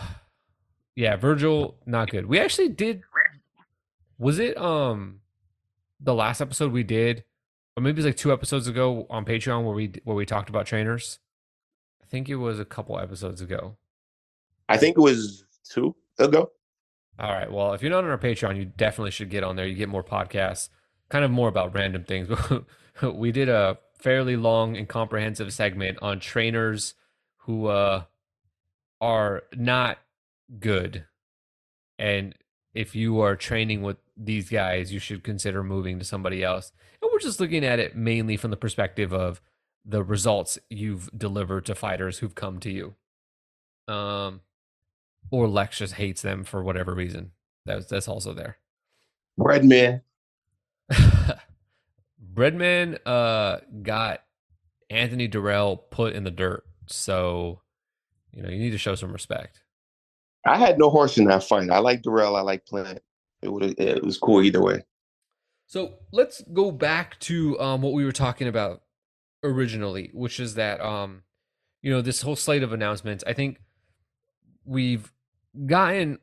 yeah, 0.95 1.15
Virgil 1.15 1.75
not 1.85 2.09
good. 2.09 2.25
We 2.25 2.39
actually 2.39 2.69
did 2.69 3.01
was 4.17 4.39
it 4.39 4.57
um 4.57 5.19
the 5.99 6.13
last 6.13 6.41
episode 6.41 6.71
we 6.71 6.83
did 6.83 7.23
or 7.75 7.81
maybe 7.81 7.95
it 7.95 7.97
was 7.97 8.05
like 8.05 8.17
two 8.17 8.31
episodes 8.31 8.67
ago 8.67 9.07
on 9.09 9.25
Patreon 9.25 9.63
where 9.63 9.73
we 9.73 9.93
where 10.03 10.15
we 10.15 10.25
talked 10.25 10.49
about 10.49 10.65
trainers? 10.65 11.19
I 12.01 12.05
think 12.05 12.29
it 12.29 12.35
was 12.35 12.59
a 12.59 12.65
couple 12.65 12.99
episodes 12.99 13.41
ago. 13.41 13.75
I 14.69 14.77
think 14.77 14.97
it 14.97 15.01
was 15.01 15.45
two 15.67 15.95
ago. 16.19 16.51
All 17.19 17.31
right. 17.31 17.51
Well, 17.51 17.73
if 17.73 17.81
you're 17.81 17.91
not 17.91 18.03
on 18.03 18.09
our 18.09 18.17
Patreon, 18.17 18.57
you 18.57 18.65
definitely 18.65 19.11
should 19.11 19.29
get 19.29 19.43
on 19.43 19.55
there. 19.55 19.67
You 19.67 19.75
get 19.75 19.89
more 19.89 20.03
podcasts, 20.03 20.69
kind 21.09 21.25
of 21.25 21.31
more 21.31 21.47
about 21.47 21.73
random 21.73 22.03
things. 22.03 22.27
we 23.01 23.31
did 23.31 23.49
a 23.49 23.77
fairly 23.99 24.35
long 24.35 24.77
and 24.77 24.87
comprehensive 24.87 25.53
segment 25.53 25.97
on 26.01 26.19
trainers 26.19 26.95
who 27.37 27.67
uh, 27.67 28.03
are 28.99 29.43
not 29.55 29.99
good. 30.59 31.05
And 31.99 32.35
if 32.73 32.95
you 32.95 33.19
are 33.21 33.35
training 33.35 33.81
with 33.81 33.97
these 34.17 34.49
guys, 34.49 34.91
you 34.91 34.99
should 34.99 35.23
consider 35.23 35.63
moving 35.63 35.99
to 35.99 36.05
somebody 36.05 36.43
else. 36.43 36.71
And 37.01 37.09
we're 37.11 37.19
just 37.19 37.39
looking 37.39 37.63
at 37.63 37.79
it 37.79 37.95
mainly 37.95 38.37
from 38.37 38.51
the 38.51 38.57
perspective 38.57 39.13
of 39.13 39.41
the 39.85 40.03
results 40.03 40.57
you've 40.69 41.09
delivered 41.17 41.65
to 41.65 41.75
fighters 41.75 42.19
who've 42.19 42.35
come 42.35 42.59
to 42.59 42.71
you. 42.71 42.95
Um, 43.93 44.41
or 45.29 45.47
Lex 45.47 45.79
just 45.79 45.95
hates 45.95 46.21
them 46.21 46.43
for 46.43 46.63
whatever 46.63 46.93
reason. 46.93 47.31
That's 47.65 47.85
that's 47.85 48.07
also 48.07 48.33
there. 48.33 48.57
Breadman. 49.39 50.01
Breadman 52.33 52.99
uh 53.05 53.57
got 53.81 54.23
Anthony 54.89 55.27
Dirrell 55.27 55.79
put 55.89 56.13
in 56.13 56.23
the 56.23 56.31
dirt, 56.31 56.65
so 56.87 57.61
you 58.31 58.43
know 58.43 58.49
you 58.49 58.59
need 58.59 58.71
to 58.71 58.77
show 58.77 58.95
some 58.95 59.11
respect. 59.11 59.62
I 60.45 60.57
had 60.57 60.77
no 60.77 60.89
horse 60.89 61.17
in 61.17 61.25
that 61.25 61.43
fight. 61.43 61.69
I 61.69 61.79
like 61.79 62.01
Dirrell. 62.01 62.37
I 62.37 62.41
like 62.41 62.65
Plant. 62.65 62.99
It 63.41 63.51
would. 63.51 63.79
It 63.79 64.03
was 64.03 64.17
cool 64.17 64.41
either 64.41 64.61
way. 64.61 64.83
So 65.67 65.95
let's 66.11 66.41
go 66.53 66.71
back 66.71 67.19
to 67.21 67.59
um, 67.59 67.81
what 67.81 67.93
we 67.93 68.05
were 68.05 68.11
talking 68.11 68.47
about 68.47 68.81
originally, 69.43 70.11
which 70.13 70.39
is 70.39 70.55
that 70.55 70.81
um, 70.81 71.23
you 71.81 71.91
know, 71.91 72.01
this 72.01 72.21
whole 72.21 72.35
slate 72.35 72.63
of 72.63 72.73
announcements. 72.73 73.23
I 73.27 73.33
think 73.33 73.59
we've 74.65 75.11
gotten 75.65 76.19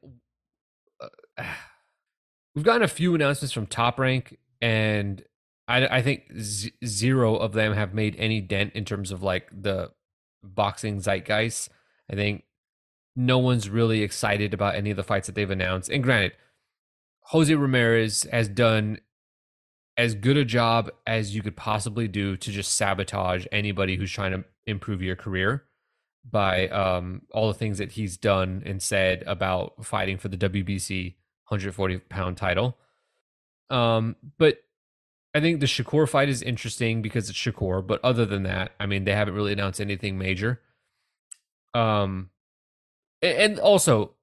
uh, 1.00 1.08
we've 2.54 2.64
gotten 2.64 2.82
a 2.82 2.88
few 2.88 3.14
announcements 3.14 3.52
from 3.52 3.66
Top 3.66 3.98
Rank, 3.98 4.38
and 4.60 5.22
I, 5.68 5.86
I 5.86 6.02
think 6.02 6.24
z- 6.38 6.72
zero 6.84 7.36
of 7.36 7.52
them 7.52 7.74
have 7.74 7.94
made 7.94 8.16
any 8.18 8.40
dent 8.40 8.72
in 8.74 8.84
terms 8.84 9.12
of 9.12 9.22
like 9.22 9.48
the 9.52 9.90
boxing 10.42 11.00
zeitgeist. 11.00 11.68
I 12.10 12.16
think 12.16 12.44
no 13.16 13.38
one's 13.38 13.68
really 13.68 14.02
excited 14.02 14.54
about 14.54 14.74
any 14.74 14.90
of 14.90 14.96
the 14.96 15.02
fights 15.02 15.26
that 15.26 15.34
they've 15.34 15.50
announced. 15.50 15.90
And 15.90 16.02
granted, 16.02 16.32
Jose 17.24 17.54
Ramirez 17.54 18.26
has 18.30 18.48
done 18.48 19.00
as 19.96 20.14
good 20.14 20.36
a 20.36 20.44
job 20.44 20.90
as 21.06 21.34
you 21.34 21.42
could 21.42 21.56
possibly 21.56 22.08
do 22.08 22.36
to 22.36 22.50
just 22.50 22.74
sabotage 22.74 23.46
anybody 23.52 23.96
who's 23.96 24.10
trying 24.10 24.32
to 24.32 24.44
improve 24.66 25.02
your 25.02 25.16
career 25.16 25.64
by 26.28 26.68
um, 26.68 27.22
all 27.32 27.48
the 27.48 27.54
things 27.54 27.78
that 27.78 27.92
he's 27.92 28.16
done 28.16 28.62
and 28.64 28.82
said 28.82 29.22
about 29.26 29.84
fighting 29.84 30.18
for 30.18 30.28
the 30.28 30.36
WBC 30.36 31.14
140 31.48 31.98
pound 31.98 32.36
title. 32.36 32.76
Um, 33.68 34.16
but 34.38 34.58
I 35.34 35.40
think 35.40 35.60
the 35.60 35.66
Shakur 35.66 36.08
fight 36.08 36.28
is 36.28 36.42
interesting 36.42 37.02
because 37.02 37.30
it's 37.30 37.38
Shakur. 37.38 37.86
But 37.86 38.00
other 38.04 38.26
than 38.26 38.42
that, 38.44 38.72
I 38.80 38.86
mean, 38.86 39.04
they 39.04 39.14
haven't 39.14 39.34
really 39.34 39.52
announced 39.52 39.80
anything 39.80 40.18
major. 40.18 40.60
Um, 41.74 42.30
and 43.22 43.58
also, 43.58 44.14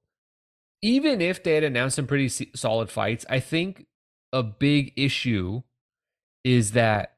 even 0.82 1.20
if 1.20 1.42
they 1.42 1.54
had 1.54 1.64
announced 1.64 1.96
some 1.96 2.06
pretty 2.06 2.28
solid 2.54 2.90
fights, 2.90 3.24
I 3.28 3.40
think 3.40 3.86
a 4.32 4.42
big 4.42 4.92
issue 4.96 5.62
is 6.44 6.72
that 6.72 7.16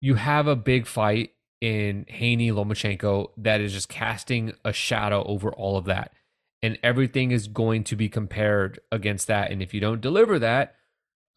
you 0.00 0.14
have 0.14 0.46
a 0.46 0.56
big 0.56 0.86
fight 0.86 1.30
in 1.60 2.04
Haney 2.08 2.50
Lomachenko 2.50 3.30
that 3.38 3.60
is 3.60 3.72
just 3.72 3.88
casting 3.88 4.52
a 4.64 4.72
shadow 4.72 5.24
over 5.24 5.50
all 5.52 5.76
of 5.76 5.86
that. 5.86 6.12
And 6.62 6.78
everything 6.82 7.30
is 7.30 7.48
going 7.48 7.84
to 7.84 7.96
be 7.96 8.08
compared 8.08 8.80
against 8.90 9.26
that. 9.28 9.50
And 9.50 9.62
if 9.62 9.72
you 9.72 9.80
don't 9.80 10.00
deliver 10.00 10.38
that, 10.38 10.74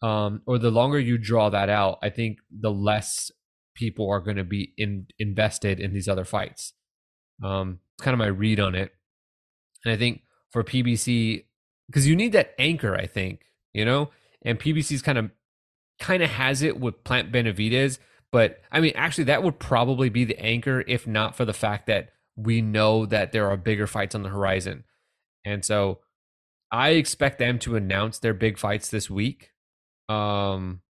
um, 0.02 0.42
or 0.46 0.58
the 0.58 0.70
longer 0.70 0.98
you 0.98 1.18
draw 1.18 1.50
that 1.50 1.68
out, 1.68 1.98
I 2.02 2.10
think 2.10 2.38
the 2.50 2.70
less 2.70 3.30
people 3.74 4.10
are 4.10 4.20
going 4.20 4.36
to 4.36 4.44
be 4.44 4.72
in, 4.76 5.06
invested 5.18 5.78
in 5.78 5.92
these 5.92 6.08
other 6.08 6.24
fights. 6.24 6.72
Um, 7.42 7.80
it's 7.96 8.04
kind 8.04 8.14
of 8.14 8.18
my 8.18 8.26
read 8.26 8.60
on 8.60 8.74
it. 8.74 8.92
And 9.84 9.92
I 9.92 9.96
think 9.96 10.22
for 10.50 10.62
PBC, 10.62 11.44
because 11.86 12.06
you 12.06 12.16
need 12.16 12.32
that 12.32 12.54
anchor, 12.58 12.94
I 12.94 13.06
think, 13.06 13.42
you 13.72 13.84
know, 13.84 14.10
and 14.42 14.58
PBC's 14.58 15.02
kind 15.02 15.18
of 15.18 15.30
kind 15.98 16.22
of 16.22 16.30
has 16.30 16.62
it 16.62 16.80
with 16.80 17.04
Plant 17.04 17.30
Benavidez. 17.32 17.98
But 18.32 18.60
I 18.70 18.80
mean, 18.80 18.92
actually, 18.94 19.24
that 19.24 19.42
would 19.42 19.58
probably 19.58 20.08
be 20.08 20.24
the 20.24 20.38
anchor 20.38 20.84
if 20.86 21.06
not 21.06 21.36
for 21.36 21.44
the 21.44 21.52
fact 21.52 21.86
that 21.86 22.10
we 22.36 22.60
know 22.60 23.06
that 23.06 23.32
there 23.32 23.48
are 23.48 23.56
bigger 23.56 23.86
fights 23.86 24.14
on 24.14 24.22
the 24.22 24.28
horizon. 24.28 24.84
And 25.44 25.64
so 25.64 26.00
I 26.70 26.90
expect 26.90 27.38
them 27.38 27.58
to 27.60 27.76
announce 27.76 28.18
their 28.18 28.34
big 28.34 28.58
fights 28.58 28.88
this 28.88 29.10
week. 29.10 29.50
Um, 30.08 30.80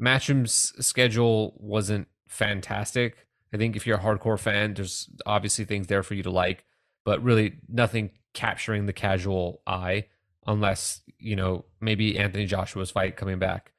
Matchroom's 0.00 0.72
schedule 0.84 1.54
wasn't 1.58 2.08
fantastic. 2.28 3.26
I 3.54 3.56
think 3.56 3.76
if 3.76 3.86
you're 3.86 3.98
a 3.98 4.02
hardcore 4.02 4.38
fan, 4.38 4.74
there's 4.74 5.08
obviously 5.26 5.64
things 5.64 5.86
there 5.86 6.02
for 6.02 6.14
you 6.14 6.22
to 6.22 6.30
like, 6.30 6.64
but 7.04 7.22
really 7.22 7.58
nothing 7.68 8.10
capturing 8.34 8.86
the 8.86 8.92
casual 8.92 9.60
eye 9.66 10.06
unless, 10.46 11.00
you 11.18 11.36
know, 11.36 11.64
maybe 11.80 12.18
Anthony 12.18 12.46
Joshua's 12.46 12.90
fight 12.90 13.16
coming 13.16 13.38
back. 13.38 13.72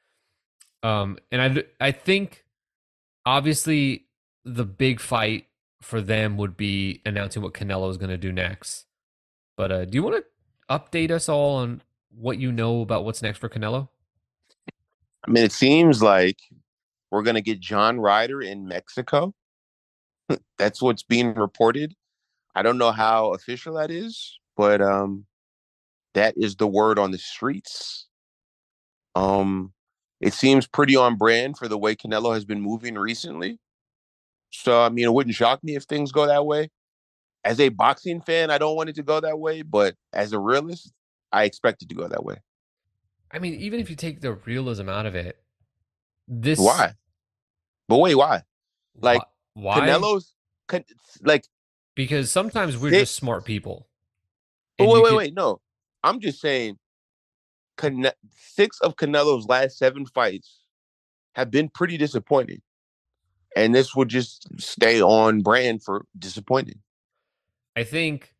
Um, 0.81 1.17
and 1.31 1.41
I, 1.41 1.87
I 1.87 1.91
think 1.91 2.45
obviously 3.25 4.05
the 4.45 4.65
big 4.65 4.99
fight 4.99 5.47
for 5.81 6.01
them 6.01 6.37
would 6.37 6.57
be 6.57 7.01
announcing 7.05 7.41
what 7.41 7.53
Canelo 7.53 7.89
is 7.89 7.97
going 7.97 8.09
to 8.09 8.17
do 8.17 8.31
next. 8.31 8.85
But 9.55 9.71
uh, 9.71 9.85
do 9.85 9.95
you 9.95 10.03
want 10.03 10.23
to 10.23 10.25
update 10.73 11.11
us 11.11 11.29
all 11.29 11.57
on 11.57 11.81
what 12.15 12.37
you 12.37 12.51
know 12.51 12.81
about 12.81 13.05
what's 13.05 13.21
next 13.21 13.39
for 13.39 13.49
Canelo? 13.49 13.89
I 15.25 15.31
mean, 15.31 15.43
it 15.43 15.51
seems 15.51 16.01
like 16.01 16.37
we're 17.11 17.23
going 17.23 17.35
to 17.35 17.41
get 17.41 17.59
John 17.59 17.99
Ryder 17.99 18.41
in 18.41 18.67
Mexico. 18.67 19.33
That's 20.57 20.81
what's 20.81 21.03
being 21.03 21.33
reported. 21.35 21.95
I 22.55 22.61
don't 22.61 22.77
know 22.77 22.91
how 22.91 23.33
official 23.33 23.75
that 23.75 23.91
is, 23.91 24.37
but 24.55 24.81
um, 24.81 25.25
that 26.13 26.35
is 26.37 26.55
the 26.55 26.67
word 26.67 26.99
on 26.99 27.11
the 27.11 27.17
streets. 27.17 28.07
Um, 29.15 29.73
it 30.21 30.33
seems 30.33 30.67
pretty 30.67 30.95
on 30.95 31.17
brand 31.17 31.57
for 31.57 31.67
the 31.67 31.77
way 31.77 31.95
Canelo 31.95 32.33
has 32.33 32.45
been 32.45 32.61
moving 32.61 32.95
recently. 32.95 33.59
So, 34.51 34.81
I 34.81 34.89
mean, 34.89 35.05
it 35.05 35.13
wouldn't 35.13 35.35
shock 35.35 35.63
me 35.63 35.75
if 35.75 35.83
things 35.83 36.11
go 36.11 36.27
that 36.27 36.45
way. 36.45 36.69
As 37.43 37.59
a 37.59 37.69
boxing 37.69 38.21
fan, 38.21 38.51
I 38.51 38.57
don't 38.57 38.75
want 38.75 38.89
it 38.89 38.95
to 38.95 39.03
go 39.03 39.19
that 39.19 39.39
way, 39.39 39.63
but 39.63 39.95
as 40.13 40.31
a 40.31 40.39
realist, 40.39 40.93
I 41.31 41.43
expect 41.43 41.81
it 41.81 41.89
to 41.89 41.95
go 41.95 42.07
that 42.07 42.23
way. 42.23 42.37
I 43.31 43.39
mean, 43.39 43.55
even 43.55 43.79
if 43.79 43.89
you 43.89 43.95
take 43.95 44.21
the 44.21 44.33
realism 44.33 44.87
out 44.87 45.07
of 45.07 45.15
it, 45.15 45.37
this 46.27 46.59
why? 46.59 46.93
But 47.89 47.97
wait, 47.97 48.15
why? 48.15 48.43
Like 48.95 49.23
why? 49.55 49.79
Canelo's 49.79 50.33
like 51.21 51.45
because 51.95 52.31
sometimes 52.31 52.77
we're 52.77 52.91
just 52.91 53.15
smart 53.15 53.45
people. 53.45 53.87
Oh, 54.79 54.85
but 54.85 54.93
wait, 54.93 55.03
wait, 55.03 55.09
can... 55.09 55.17
wait, 55.17 55.33
no. 55.33 55.61
I'm 56.03 56.19
just 56.19 56.41
saying 56.41 56.77
Cane- 57.77 58.11
six 58.31 58.79
of 58.81 58.95
Canelo's 58.95 59.47
last 59.47 59.77
seven 59.77 60.05
fights 60.05 60.61
have 61.35 61.51
been 61.51 61.69
pretty 61.69 61.97
disappointing. 61.97 62.61
And 63.55 63.73
this 63.73 63.95
would 63.95 64.09
just 64.09 64.47
stay 64.59 65.01
on 65.01 65.41
brand 65.41 65.83
for 65.83 66.05
disappointing. 66.17 66.79
I 67.75 67.83
think 67.83 68.33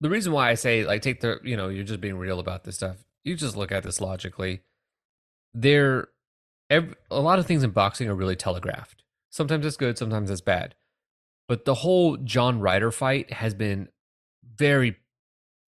the 0.00 0.10
reason 0.10 0.32
why 0.32 0.50
I 0.50 0.54
say 0.54 0.84
like 0.84 1.02
take 1.02 1.20
the 1.20 1.38
you 1.42 1.56
know, 1.56 1.68
you're 1.68 1.84
just 1.84 2.00
being 2.00 2.16
real 2.16 2.38
about 2.38 2.64
this 2.64 2.76
stuff. 2.76 3.04
You 3.24 3.34
just 3.34 3.56
look 3.56 3.72
at 3.72 3.82
this 3.82 4.00
logically. 4.00 4.62
There 5.54 6.08
every, 6.70 6.94
a 7.10 7.20
lot 7.20 7.38
of 7.38 7.46
things 7.46 7.64
in 7.64 7.70
boxing 7.70 8.08
are 8.08 8.14
really 8.14 8.36
telegraphed. 8.36 9.02
Sometimes 9.30 9.66
it's 9.66 9.76
good, 9.76 9.98
sometimes 9.98 10.30
it's 10.30 10.40
bad. 10.40 10.74
But 11.48 11.64
the 11.64 11.74
whole 11.74 12.18
John 12.18 12.60
Ryder 12.60 12.92
fight 12.92 13.32
has 13.32 13.54
been 13.54 13.88
very 14.56 14.96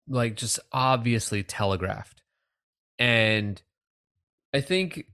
like 0.09 0.35
just 0.35 0.59
obviously 0.73 1.43
telegraphed. 1.43 2.23
And 2.99 3.62
I 4.53 4.61
think, 4.61 5.07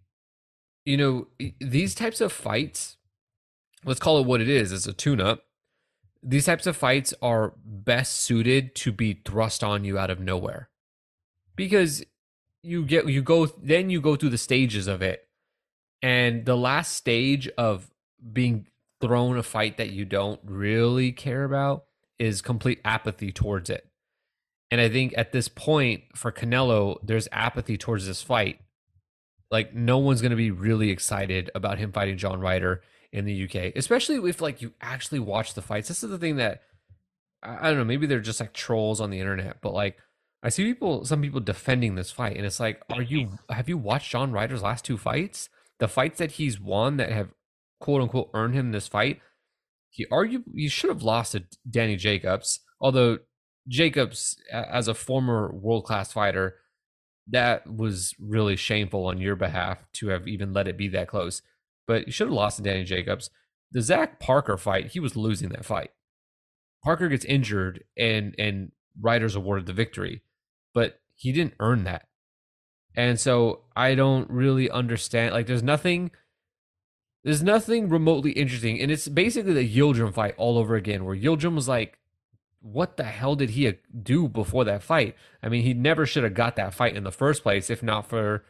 you 0.84 0.96
know, 0.96 1.26
these 1.60 1.94
types 1.94 2.20
of 2.20 2.32
fights, 2.32 2.96
let's 3.84 4.00
call 4.00 4.18
it 4.18 4.26
what 4.26 4.40
it 4.40 4.48
is, 4.48 4.72
it's 4.72 4.86
a 4.86 4.92
tune 4.94 5.20
up. 5.20 5.44
These 6.22 6.46
types 6.46 6.66
of 6.66 6.76
fights 6.76 7.12
are 7.20 7.52
best 7.64 8.14
suited 8.14 8.74
to 8.76 8.90
be 8.90 9.20
thrust 9.24 9.62
on 9.62 9.84
you 9.84 9.98
out 9.98 10.10
of 10.10 10.18
nowhere. 10.18 10.70
Because 11.54 12.02
you 12.62 12.84
get, 12.84 13.06
you 13.06 13.22
go, 13.22 13.46
then 13.46 13.90
you 13.90 14.00
go 14.00 14.16
through 14.16 14.30
the 14.30 14.38
stages 14.38 14.88
of 14.88 15.02
it. 15.02 15.28
And 16.02 16.44
the 16.46 16.56
last 16.56 16.94
stage 16.94 17.48
of 17.56 17.90
being 18.32 18.66
thrown 19.00 19.36
a 19.36 19.42
fight 19.42 19.76
that 19.76 19.90
you 19.90 20.04
don't 20.04 20.40
really 20.44 21.12
care 21.12 21.44
about 21.44 21.84
is 22.18 22.42
complete 22.42 22.80
apathy 22.84 23.32
towards 23.32 23.70
it. 23.70 23.88
And 24.70 24.80
I 24.80 24.88
think 24.88 25.14
at 25.16 25.32
this 25.32 25.48
point 25.48 26.04
for 26.14 26.32
Canelo, 26.32 26.98
there's 27.02 27.28
apathy 27.30 27.76
towards 27.76 28.06
this 28.06 28.22
fight. 28.22 28.60
Like 29.50 29.74
no 29.74 29.98
one's 29.98 30.22
going 30.22 30.30
to 30.30 30.36
be 30.36 30.50
really 30.50 30.90
excited 30.90 31.50
about 31.54 31.78
him 31.78 31.92
fighting 31.92 32.16
John 32.16 32.40
Ryder 32.40 32.82
in 33.12 33.24
the 33.24 33.44
UK, 33.44 33.72
especially 33.76 34.28
if 34.28 34.40
like 34.40 34.60
you 34.60 34.72
actually 34.80 35.20
watch 35.20 35.54
the 35.54 35.62
fights. 35.62 35.88
This 35.88 36.02
is 36.02 36.10
the 36.10 36.18
thing 36.18 36.36
that 36.36 36.62
I 37.42 37.68
don't 37.68 37.78
know, 37.78 37.84
maybe 37.84 38.06
they're 38.06 38.20
just 38.20 38.40
like 38.40 38.52
trolls 38.52 39.00
on 39.00 39.10
the 39.10 39.20
internet, 39.20 39.58
but 39.60 39.72
like 39.72 39.98
I 40.42 40.48
see 40.48 40.64
people 40.64 41.04
some 41.04 41.22
people 41.22 41.40
defending 41.40 41.94
this 41.94 42.10
fight 42.10 42.36
and 42.36 42.44
it's 42.44 42.60
like 42.60 42.82
are 42.90 43.02
you 43.02 43.38
have 43.48 43.68
you 43.68 43.78
watched 43.78 44.10
John 44.10 44.32
Ryder's 44.32 44.62
last 44.62 44.84
two 44.84 44.98
fights? 44.98 45.48
The 45.78 45.88
fights 45.88 46.18
that 46.18 46.32
he's 46.32 46.58
won 46.58 46.96
that 46.96 47.12
have 47.12 47.28
quote 47.80 48.02
unquote 48.02 48.30
earned 48.34 48.54
him 48.54 48.72
this 48.72 48.88
fight, 48.88 49.20
he 49.90 50.06
argued 50.10 50.44
he 50.54 50.68
should 50.68 50.90
have 50.90 51.02
lost 51.02 51.32
to 51.32 51.44
Danny 51.68 51.96
Jacobs, 51.96 52.60
although 52.80 53.18
Jacobs, 53.68 54.36
as 54.52 54.88
a 54.88 54.94
former 54.94 55.52
world 55.52 55.84
class 55.84 56.12
fighter, 56.12 56.56
that 57.28 57.66
was 57.66 58.14
really 58.20 58.56
shameful 58.56 59.06
on 59.06 59.18
your 59.18 59.34
behalf 59.34 59.84
to 59.94 60.08
have 60.08 60.28
even 60.28 60.52
let 60.52 60.68
it 60.68 60.76
be 60.76 60.88
that 60.88 61.08
close. 61.08 61.42
But 61.86 62.06
you 62.06 62.12
should 62.12 62.28
have 62.28 62.34
lost 62.34 62.58
to 62.58 62.62
Danny 62.62 62.84
Jacobs. 62.84 63.30
The 63.72 63.82
Zach 63.82 64.20
Parker 64.20 64.56
fight, 64.56 64.88
he 64.88 65.00
was 65.00 65.16
losing 65.16 65.48
that 65.48 65.64
fight. 65.64 65.90
Parker 66.84 67.08
gets 67.08 67.24
injured 67.24 67.82
and 67.96 68.34
and 68.38 68.70
Ryder's 69.00 69.34
awarded 69.34 69.66
the 69.66 69.72
victory, 69.72 70.22
but 70.72 71.00
he 71.14 71.32
didn't 71.32 71.54
earn 71.58 71.84
that. 71.84 72.06
And 72.94 73.20
so 73.20 73.64
I 73.74 73.94
don't 73.94 74.30
really 74.30 74.70
understand. 74.70 75.34
Like, 75.34 75.46
there's 75.46 75.62
nothing, 75.62 76.12
there's 77.26 77.42
nothing 77.42 77.88
remotely 77.88 78.30
interesting, 78.30 78.80
and 78.80 78.88
it's 78.88 79.08
basically 79.08 79.52
the 79.52 79.68
Yildirim 79.68 80.14
fight 80.14 80.36
all 80.36 80.56
over 80.56 80.76
again, 80.76 81.04
where 81.04 81.16
Yildirim 81.16 81.56
was 81.56 81.66
like 81.66 81.98
what 82.60 82.96
the 82.96 83.04
hell 83.04 83.34
did 83.34 83.50
he 83.50 83.72
do 84.02 84.28
before 84.28 84.64
that 84.64 84.82
fight? 84.82 85.16
I 85.42 85.48
mean, 85.48 85.62
he 85.62 85.74
never 85.74 86.06
should 86.06 86.24
have 86.24 86.34
got 86.34 86.56
that 86.56 86.74
fight 86.74 86.96
in 86.96 87.04
the 87.04 87.12
first 87.12 87.42
place 87.42 87.68
if 87.68 87.82
not 87.82 88.08
for 88.08 88.44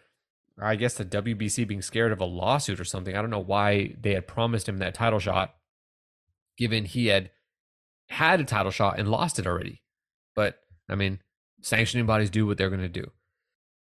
I 0.61 0.77
guess 0.77 0.95
the 0.95 1.07
WBC 1.07 1.67
being 1.67 1.81
scared 1.81 2.13
of 2.13 2.21
a 2.21 2.27
lawsuit 2.27 2.79
or 2.79 2.85
something. 2.85 3.17
I 3.17 3.21
don't 3.23 3.31
know 3.31 3.39
why 3.39 3.95
they 3.99 4.13
had 4.13 4.27
promised 4.27 4.69
him 4.69 4.79
that 4.79 4.95
title 4.95 5.21
shot, 5.21 5.55
given 6.59 6.85
he 6.85 7.07
had 7.07 7.31
had 8.09 8.41
a 8.41 8.45
title 8.45 8.73
shot 8.73 8.99
and 8.99 9.09
lost 9.11 9.39
it 9.39 9.47
already. 9.47 9.83
But 10.35 10.59
I 10.87 10.97
mean, 10.97 11.21
sanctioning 11.63 12.07
bodies 12.07 12.31
do 12.31 12.47
what 12.47 12.59
they're 12.59 12.71
going 12.71 12.91
to 12.91 13.11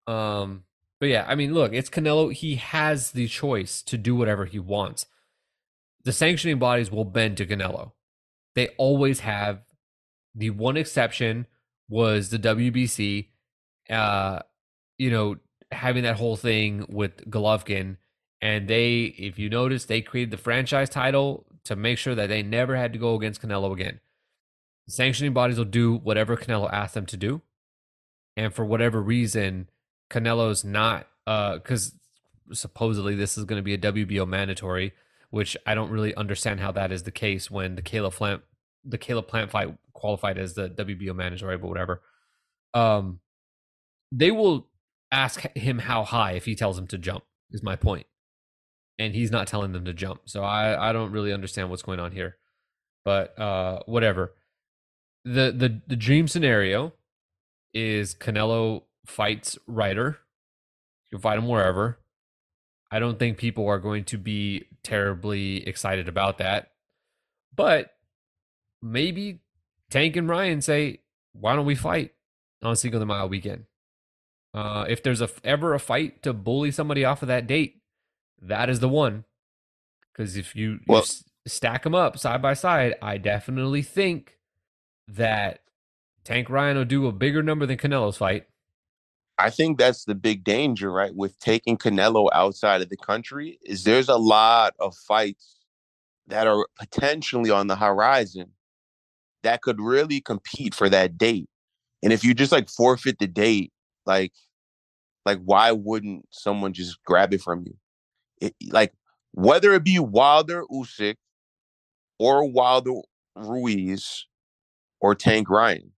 do. 0.07 0.11
Um, 0.11 0.63
but 0.99 1.07
yeah, 1.07 1.25
I 1.27 1.35
mean, 1.35 1.53
look, 1.53 1.73
it's 1.73 1.89
Canelo. 1.89 2.33
He 2.33 2.55
has 2.55 3.11
the 3.11 3.27
choice 3.27 3.81
to 3.83 3.97
do 3.97 4.15
whatever 4.15 4.45
he 4.45 4.59
wants. 4.59 5.05
The 6.03 6.11
sanctioning 6.11 6.59
bodies 6.59 6.91
will 6.91 7.05
bend 7.05 7.37
to 7.37 7.45
Canelo. 7.45 7.93
They 8.55 8.69
always 8.77 9.21
have. 9.21 9.61
The 10.35 10.51
one 10.51 10.77
exception 10.77 11.47
was 11.89 12.29
the 12.29 12.37
WBC. 12.39 13.27
Uh, 13.89 14.39
you 14.97 15.09
know, 15.09 15.37
having 15.71 16.03
that 16.03 16.17
whole 16.17 16.35
thing 16.35 16.85
with 16.89 17.29
Golovkin, 17.29 17.97
and 18.41 18.67
they, 18.67 19.03
if 19.17 19.39
you 19.39 19.49
notice, 19.49 19.85
they 19.85 20.01
created 20.01 20.31
the 20.31 20.37
franchise 20.37 20.89
title 20.89 21.45
to 21.65 21.75
make 21.75 21.97
sure 21.97 22.15
that 22.15 22.27
they 22.27 22.43
never 22.43 22.75
had 22.75 22.93
to 22.93 22.99
go 22.99 23.15
against 23.15 23.41
Canelo 23.41 23.71
again. 23.71 23.99
sanctioning 24.87 25.33
bodies 25.33 25.57
will 25.57 25.65
do 25.65 25.95
whatever 25.95 26.35
Canelo 26.35 26.71
asks 26.71 26.93
them 26.93 27.05
to 27.07 27.17
do, 27.17 27.41
and 28.35 28.53
for 28.53 28.65
whatever 28.65 29.01
reason, 29.01 29.69
Canelo's 30.09 30.63
not 30.63 31.07
because 31.25 31.93
uh, 32.49 32.53
supposedly 32.53 33.15
this 33.15 33.37
is 33.37 33.45
going 33.45 33.59
to 33.59 33.63
be 33.63 33.73
a 33.73 33.77
WBO 33.77 34.27
mandatory, 34.27 34.93
which 35.29 35.55
I 35.65 35.75
don't 35.75 35.91
really 35.91 36.15
understand 36.15 36.59
how 36.59 36.71
that 36.71 36.91
is 36.91 37.03
the 37.03 37.11
case 37.11 37.51
when 37.51 37.75
the 37.75 37.81
Caleb 37.81 38.13
Plant 38.13 38.41
the 38.83 38.97
Caleb 38.97 39.27
Plant 39.27 39.51
fight 39.51 39.75
qualified 39.93 40.37
as 40.37 40.53
the 40.53 40.69
WBO 40.69 41.13
mandatory, 41.15 41.57
but 41.57 41.67
whatever. 41.67 42.01
Um, 42.73 43.19
they 44.11 44.31
will 44.31 44.67
ask 45.11 45.41
him 45.55 45.79
how 45.79 46.03
high 46.03 46.33
if 46.33 46.45
he 46.45 46.55
tells 46.55 46.75
them 46.75 46.87
to 46.87 46.97
jump. 46.97 47.23
Is 47.51 47.63
my 47.63 47.75
point, 47.75 48.05
and 48.99 49.15
he's 49.15 49.31
not 49.31 49.47
telling 49.47 49.71
them 49.71 49.85
to 49.85 49.93
jump. 49.93 50.21
So 50.25 50.43
I 50.43 50.89
I 50.89 50.93
don't 50.93 51.11
really 51.11 51.33
understand 51.33 51.69
what's 51.69 51.81
going 51.81 51.99
on 51.99 52.11
here, 52.11 52.37
but 53.03 53.37
uh, 53.39 53.79
whatever. 53.85 54.33
The 55.25 55.51
the 55.51 55.81
the 55.87 55.95
dream 55.95 56.27
scenario 56.27 56.93
is 57.73 58.15
Canelo 58.15 58.83
fights 59.09 59.57
Ryder. 59.67 60.19
You 61.09 61.17
can 61.17 61.21
fight 61.21 61.37
him 61.37 61.47
wherever. 61.47 61.99
I 62.91 62.99
don't 62.99 63.19
think 63.19 63.37
people 63.37 63.67
are 63.67 63.79
going 63.79 64.05
to 64.05 64.17
be 64.17 64.65
terribly 64.83 65.67
excited 65.67 66.07
about 66.07 66.37
that. 66.37 66.71
But 67.55 67.91
maybe 68.81 69.41
Tank 69.89 70.15
and 70.15 70.29
Ryan 70.29 70.61
say, 70.61 70.99
why 71.33 71.55
don't 71.55 71.65
we 71.65 71.75
fight 71.75 72.11
on 72.63 72.75
Cinco 72.75 72.99
de 72.99 73.05
Mayo 73.05 73.27
weekend? 73.27 73.65
Uh, 74.53 74.85
if 74.87 75.03
there's 75.03 75.21
a, 75.21 75.29
ever 75.43 75.73
a 75.73 75.79
fight 75.79 76.23
to 76.23 76.33
bully 76.33 76.71
somebody 76.71 77.05
off 77.05 77.21
of 77.21 77.27
that 77.27 77.47
date, 77.47 77.81
that 78.41 78.69
is 78.69 78.79
the 78.79 78.89
one. 78.89 79.25
Because 80.11 80.35
if 80.35 80.55
you, 80.55 80.79
well, 80.87 81.01
you 81.01 81.49
stack 81.49 81.83
them 81.83 81.93
up 81.93 82.17
side 82.17 82.41
by 82.41 82.53
side, 82.53 82.95
I 83.01 83.17
definitely 83.17 83.83
think 83.83 84.37
that 85.07 85.61
Tank 86.23 86.49
Ryan 86.49 86.77
will 86.77 86.85
do 86.85 87.07
a 87.07 87.11
bigger 87.11 87.43
number 87.43 87.65
than 87.65 87.77
Canelo's 87.77 88.17
fight. 88.17 88.47
I 89.39 89.49
think 89.49 89.77
that's 89.79 90.05
the 90.05 90.15
big 90.15 90.43
danger, 90.43 90.91
right? 90.91 91.15
With 91.15 91.39
taking 91.39 91.77
Canelo 91.77 92.27
outside 92.33 92.81
of 92.81 92.89
the 92.89 92.97
country, 92.97 93.57
is 93.63 93.85
there's 93.85 94.09
a 94.09 94.17
lot 94.17 94.75
of 94.79 94.95
fights 94.95 95.57
that 96.27 96.45
are 96.47 96.67
potentially 96.77 97.49
on 97.49 97.67
the 97.67 97.77
horizon 97.77 98.51
that 99.43 99.61
could 99.61 99.79
really 99.81 100.21
compete 100.21 100.75
for 100.75 100.89
that 100.89 101.17
date. 101.17 101.49
And 102.03 102.13
if 102.13 102.23
you 102.23 102.33
just 102.33 102.51
like 102.51 102.69
forfeit 102.69 103.19
the 103.19 103.27
date, 103.27 103.71
like, 104.05 104.33
like 105.25 105.39
why 105.45 105.71
wouldn't 105.71 106.25
someone 106.31 106.73
just 106.73 107.01
grab 107.05 107.33
it 107.33 107.41
from 107.41 107.63
you? 107.65 107.75
It, 108.41 108.55
like 108.71 108.93
whether 109.33 109.73
it 109.73 109.83
be 109.85 109.99
Wilder 109.99 110.63
Usyk 110.71 111.15
or 112.19 112.49
Wilder 112.49 113.01
Ruiz 113.35 114.25
or 114.99 115.15
Tank 115.15 115.49
Ryan 115.49 115.91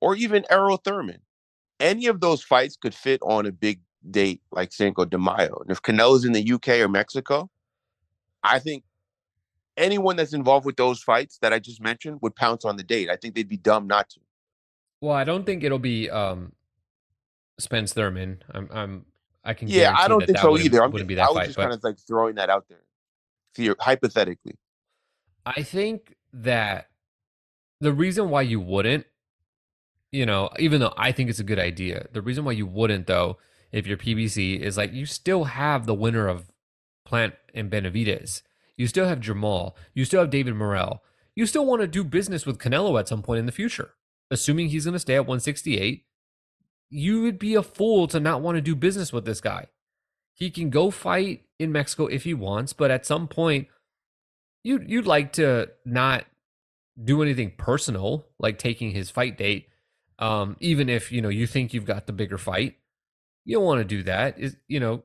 or 0.00 0.14
even 0.16 0.44
Errol 0.50 0.76
Thurman 0.76 1.20
any 1.80 2.06
of 2.06 2.20
those 2.20 2.42
fights 2.42 2.76
could 2.76 2.94
fit 2.94 3.20
on 3.22 3.46
a 3.46 3.52
big 3.52 3.80
date 4.10 4.40
like 4.50 4.72
Cinco 4.72 5.04
de 5.04 5.18
Mayo. 5.18 5.58
And 5.60 5.70
if 5.70 5.82
Canelo's 5.82 6.24
in 6.24 6.32
the 6.32 6.52
UK 6.52 6.80
or 6.80 6.88
Mexico, 6.88 7.50
I 8.42 8.58
think 8.58 8.84
anyone 9.76 10.16
that's 10.16 10.32
involved 10.32 10.66
with 10.66 10.76
those 10.76 11.02
fights 11.02 11.38
that 11.38 11.52
I 11.52 11.58
just 11.58 11.80
mentioned 11.80 12.18
would 12.22 12.36
pounce 12.36 12.64
on 12.64 12.76
the 12.76 12.82
date. 12.82 13.10
I 13.10 13.16
think 13.16 13.34
they'd 13.34 13.48
be 13.48 13.56
dumb 13.56 13.86
not 13.86 14.10
to. 14.10 14.20
Well, 15.00 15.14
I 15.14 15.24
don't 15.24 15.44
think 15.44 15.64
it'll 15.64 15.78
be 15.78 16.10
um 16.10 16.52
Spence 17.58 17.92
Thurman. 17.92 18.42
I'm 18.50 18.68
I'm 18.72 19.06
I 19.44 19.54
can 19.54 19.68
Yeah, 19.68 19.94
I 19.96 20.08
don't 20.08 20.20
that 20.20 20.26
think 20.26 20.38
that 20.38 20.42
so 20.42 20.58
either. 20.58 20.82
I'm 20.82 20.92
just, 20.92 21.06
be 21.06 21.14
that 21.16 21.26
I 21.26 21.28
was 21.28 21.36
fight, 21.36 21.46
just 21.46 21.58
kind 21.58 21.72
of 21.72 21.82
like 21.84 21.98
throwing 22.06 22.36
that 22.36 22.50
out 22.50 22.66
there. 22.68 22.82
Theor- 23.56 23.76
hypothetically. 23.78 24.56
I 25.46 25.62
think 25.62 26.16
that 26.32 26.88
the 27.80 27.92
reason 27.92 28.30
why 28.30 28.42
you 28.42 28.60
wouldn't 28.60 29.06
you 30.14 30.24
know, 30.24 30.48
even 30.60 30.80
though 30.80 30.94
I 30.96 31.10
think 31.10 31.28
it's 31.28 31.40
a 31.40 31.44
good 31.44 31.58
idea, 31.58 32.06
the 32.12 32.22
reason 32.22 32.44
why 32.44 32.52
you 32.52 32.66
wouldn't 32.66 33.08
though, 33.08 33.38
if 33.72 33.84
you're 33.84 33.96
PBC, 33.96 34.60
is 34.60 34.76
like 34.76 34.92
you 34.92 35.06
still 35.06 35.44
have 35.44 35.86
the 35.86 35.94
winner 35.94 36.28
of 36.28 36.52
Plant 37.04 37.34
and 37.52 37.68
Benavidez. 37.68 38.42
You 38.76 38.86
still 38.86 39.08
have 39.08 39.18
Jermall. 39.18 39.72
You 39.92 40.04
still 40.04 40.20
have 40.20 40.30
David 40.30 40.54
Morrell. 40.54 41.02
You 41.34 41.46
still 41.46 41.66
want 41.66 41.82
to 41.82 41.88
do 41.88 42.04
business 42.04 42.46
with 42.46 42.58
Canelo 42.58 42.98
at 42.98 43.08
some 43.08 43.22
point 43.22 43.40
in 43.40 43.46
the 43.46 43.52
future, 43.52 43.94
assuming 44.30 44.68
he's 44.68 44.84
going 44.84 44.92
to 44.92 45.00
stay 45.00 45.16
at 45.16 45.26
168. 45.26 46.04
You 46.90 47.22
would 47.22 47.40
be 47.40 47.56
a 47.56 47.62
fool 47.62 48.06
to 48.06 48.20
not 48.20 48.40
want 48.40 48.54
to 48.54 48.62
do 48.62 48.76
business 48.76 49.12
with 49.12 49.24
this 49.24 49.40
guy. 49.40 49.66
He 50.32 50.48
can 50.48 50.70
go 50.70 50.92
fight 50.92 51.42
in 51.58 51.72
Mexico 51.72 52.06
if 52.06 52.22
he 52.22 52.34
wants, 52.34 52.72
but 52.72 52.92
at 52.92 53.04
some 53.04 53.26
point, 53.26 53.66
you'd 54.62 54.88
you'd 54.88 55.08
like 55.08 55.32
to 55.34 55.70
not 55.84 56.24
do 57.02 57.20
anything 57.20 57.52
personal, 57.58 58.28
like 58.38 58.58
taking 58.58 58.92
his 58.92 59.10
fight 59.10 59.36
date 59.36 59.68
um, 60.18 60.56
even 60.60 60.88
if 60.88 61.10
you 61.10 61.20
know 61.20 61.28
you 61.28 61.46
think 61.46 61.74
you've 61.74 61.84
got 61.84 62.06
the 62.06 62.12
bigger 62.12 62.38
fight, 62.38 62.76
you 63.44 63.56
don't 63.56 63.64
want 63.64 63.80
to 63.80 63.84
do 63.84 64.02
that. 64.04 64.38
Is 64.38 64.56
you 64.68 64.80
know, 64.80 65.02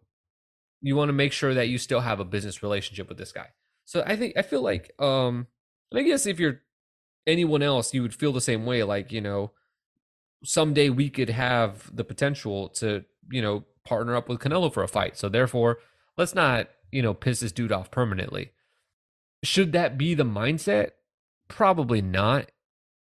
you 0.82 0.96
want 0.96 1.10
to 1.10 1.14
make 1.14 1.34
sure 1.34 1.54
that 1.54 1.70
you 1.70 1.78
still 1.78 2.02
have 2.02 2.20
a 2.20 2.26
business 2.26 2.64
relationship 2.64 3.10
with 3.10 3.18
this 3.18 3.32
guy. 3.32 3.48
So 3.86 4.04
I 4.06 4.16
think 4.16 4.38
I 4.38 4.44
feel 4.44 4.62
like, 4.62 4.94
um, 5.02 5.48
I 5.94 6.04
guess 6.04 6.26
if 6.26 6.40
you're 6.40 6.62
anyone 7.26 7.64
else, 7.64 7.94
you 7.94 8.02
would 8.02 8.14
feel 8.14 8.32
the 8.32 8.42
same 8.42 8.66
way. 8.66 8.84
Like 8.84 9.12
you 9.12 9.22
know, 9.22 9.52
someday 10.44 10.90
we 10.90 11.10
could 11.10 11.30
have 11.30 11.96
the 11.96 12.04
potential 12.04 12.70
to 12.70 13.04
you 13.32 13.42
know 13.42 13.66
partner 13.86 14.16
up 14.16 14.30
with 14.30 14.40
Canelo 14.40 14.72
for 14.72 14.84
a 14.84 14.88
fight. 14.88 15.18
So 15.18 15.28
therefore, 15.28 15.80
let's 16.18 16.36
not 16.36 16.70
you 16.92 17.02
know 17.02 17.14
piss 17.16 17.40
this 17.40 17.52
dude 17.52 17.72
off 17.72 17.90
permanently. 17.90 18.52
Should 19.44 19.72
that 19.72 19.98
be 19.98 20.14
the 20.14 20.24
mindset? 20.24 20.92
Probably 21.48 22.02
not 22.02 22.52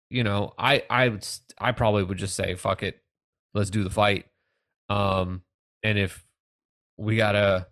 you 0.09 0.23
know, 0.23 0.53
I 0.57 0.83
I 0.89 1.09
would 1.09 1.27
I 1.57 1.71
probably 1.71 2.03
would 2.03 2.17
just 2.17 2.35
say 2.35 2.55
fuck 2.55 2.83
it, 2.83 3.01
let's 3.53 3.69
do 3.69 3.83
the 3.83 3.89
fight. 3.89 4.25
Um, 4.89 5.43
and 5.83 5.97
if 5.97 6.25
we 6.97 7.15
gotta 7.15 7.67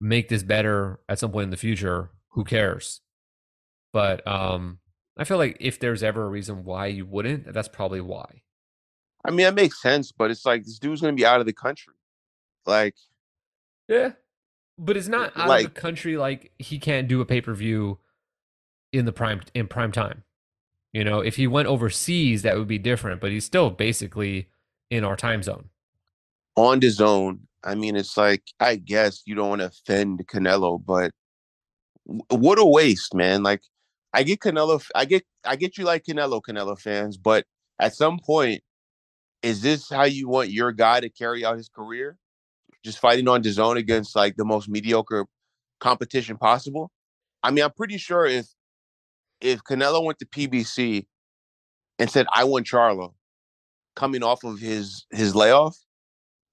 make 0.00 0.28
this 0.28 0.42
better 0.42 1.00
at 1.08 1.18
some 1.18 1.32
point 1.32 1.44
in 1.44 1.50
the 1.50 1.56
future, 1.56 2.10
who 2.30 2.44
cares? 2.44 3.00
But 3.92 4.26
um, 4.26 4.80
I 5.16 5.24
feel 5.24 5.38
like 5.38 5.56
if 5.60 5.78
there's 5.78 6.02
ever 6.02 6.24
a 6.24 6.28
reason 6.28 6.64
why 6.64 6.86
you 6.86 7.06
wouldn't, 7.06 7.52
that's 7.52 7.68
probably 7.68 8.00
why. 8.00 8.42
I 9.24 9.30
mean, 9.30 9.44
that 9.46 9.54
makes 9.54 9.80
sense, 9.80 10.12
but 10.12 10.30
it's 10.30 10.44
like 10.44 10.64
this 10.64 10.78
dude's 10.78 11.00
gonna 11.00 11.12
be 11.12 11.26
out 11.26 11.40
of 11.40 11.46
the 11.46 11.52
country. 11.52 11.94
Like, 12.66 12.96
yeah, 13.88 14.12
but 14.78 14.96
it's 14.96 15.08
not 15.08 15.36
out 15.36 15.48
like, 15.48 15.66
of 15.66 15.74
the 15.74 15.80
country. 15.80 16.16
Like 16.16 16.52
he 16.58 16.78
can't 16.78 17.08
do 17.08 17.20
a 17.20 17.26
pay 17.26 17.40
per 17.40 17.54
view 17.54 17.98
in 18.92 19.04
the 19.04 19.12
prime 19.12 19.42
in 19.54 19.68
prime 19.68 19.92
time. 19.92 20.24
You 20.94 21.02
know, 21.02 21.18
if 21.18 21.34
he 21.34 21.48
went 21.48 21.66
overseas, 21.66 22.42
that 22.42 22.56
would 22.56 22.68
be 22.68 22.78
different, 22.78 23.20
but 23.20 23.32
he's 23.32 23.44
still 23.44 23.68
basically 23.68 24.48
in 24.90 25.02
our 25.04 25.16
time 25.16 25.42
zone. 25.42 25.68
On 26.56 26.78
the 26.78 26.88
zone. 26.88 27.40
I 27.64 27.74
mean, 27.74 27.96
it's 27.96 28.16
like, 28.16 28.44
I 28.60 28.76
guess 28.76 29.22
you 29.26 29.34
don't 29.34 29.48
want 29.48 29.60
to 29.60 29.66
offend 29.66 30.24
Canelo, 30.28 30.80
but 30.84 31.10
what 32.28 32.60
a 32.60 32.64
waste, 32.64 33.12
man. 33.12 33.42
Like, 33.42 33.62
I 34.12 34.22
get 34.22 34.38
Canelo, 34.38 34.84
I 34.94 35.04
get, 35.04 35.24
I 35.44 35.56
get 35.56 35.76
you 35.76 35.84
like 35.84 36.04
Canelo, 36.04 36.40
Canelo 36.40 36.78
fans, 36.78 37.16
but 37.16 37.44
at 37.80 37.94
some 37.96 38.20
point, 38.20 38.62
is 39.42 39.62
this 39.62 39.90
how 39.90 40.04
you 40.04 40.28
want 40.28 40.50
your 40.50 40.70
guy 40.70 41.00
to 41.00 41.08
carry 41.08 41.44
out 41.44 41.56
his 41.56 41.68
career? 41.68 42.18
Just 42.84 43.00
fighting 43.00 43.26
on 43.26 43.42
the 43.42 43.50
zone 43.50 43.78
against 43.78 44.14
like 44.14 44.36
the 44.36 44.44
most 44.44 44.68
mediocre 44.68 45.26
competition 45.80 46.36
possible? 46.36 46.92
I 47.42 47.50
mean, 47.50 47.64
I'm 47.64 47.72
pretty 47.72 47.98
sure 47.98 48.26
if 48.26 48.46
if 49.44 49.62
Canelo 49.62 50.02
went 50.02 50.18
to 50.20 50.26
PBC 50.26 51.06
and 51.98 52.10
said, 52.10 52.26
"I 52.32 52.44
want 52.44 52.66
Charlo," 52.66 53.14
coming 53.94 54.22
off 54.22 54.42
of 54.42 54.58
his 54.58 55.06
his 55.10 55.36
layoff, 55.36 55.78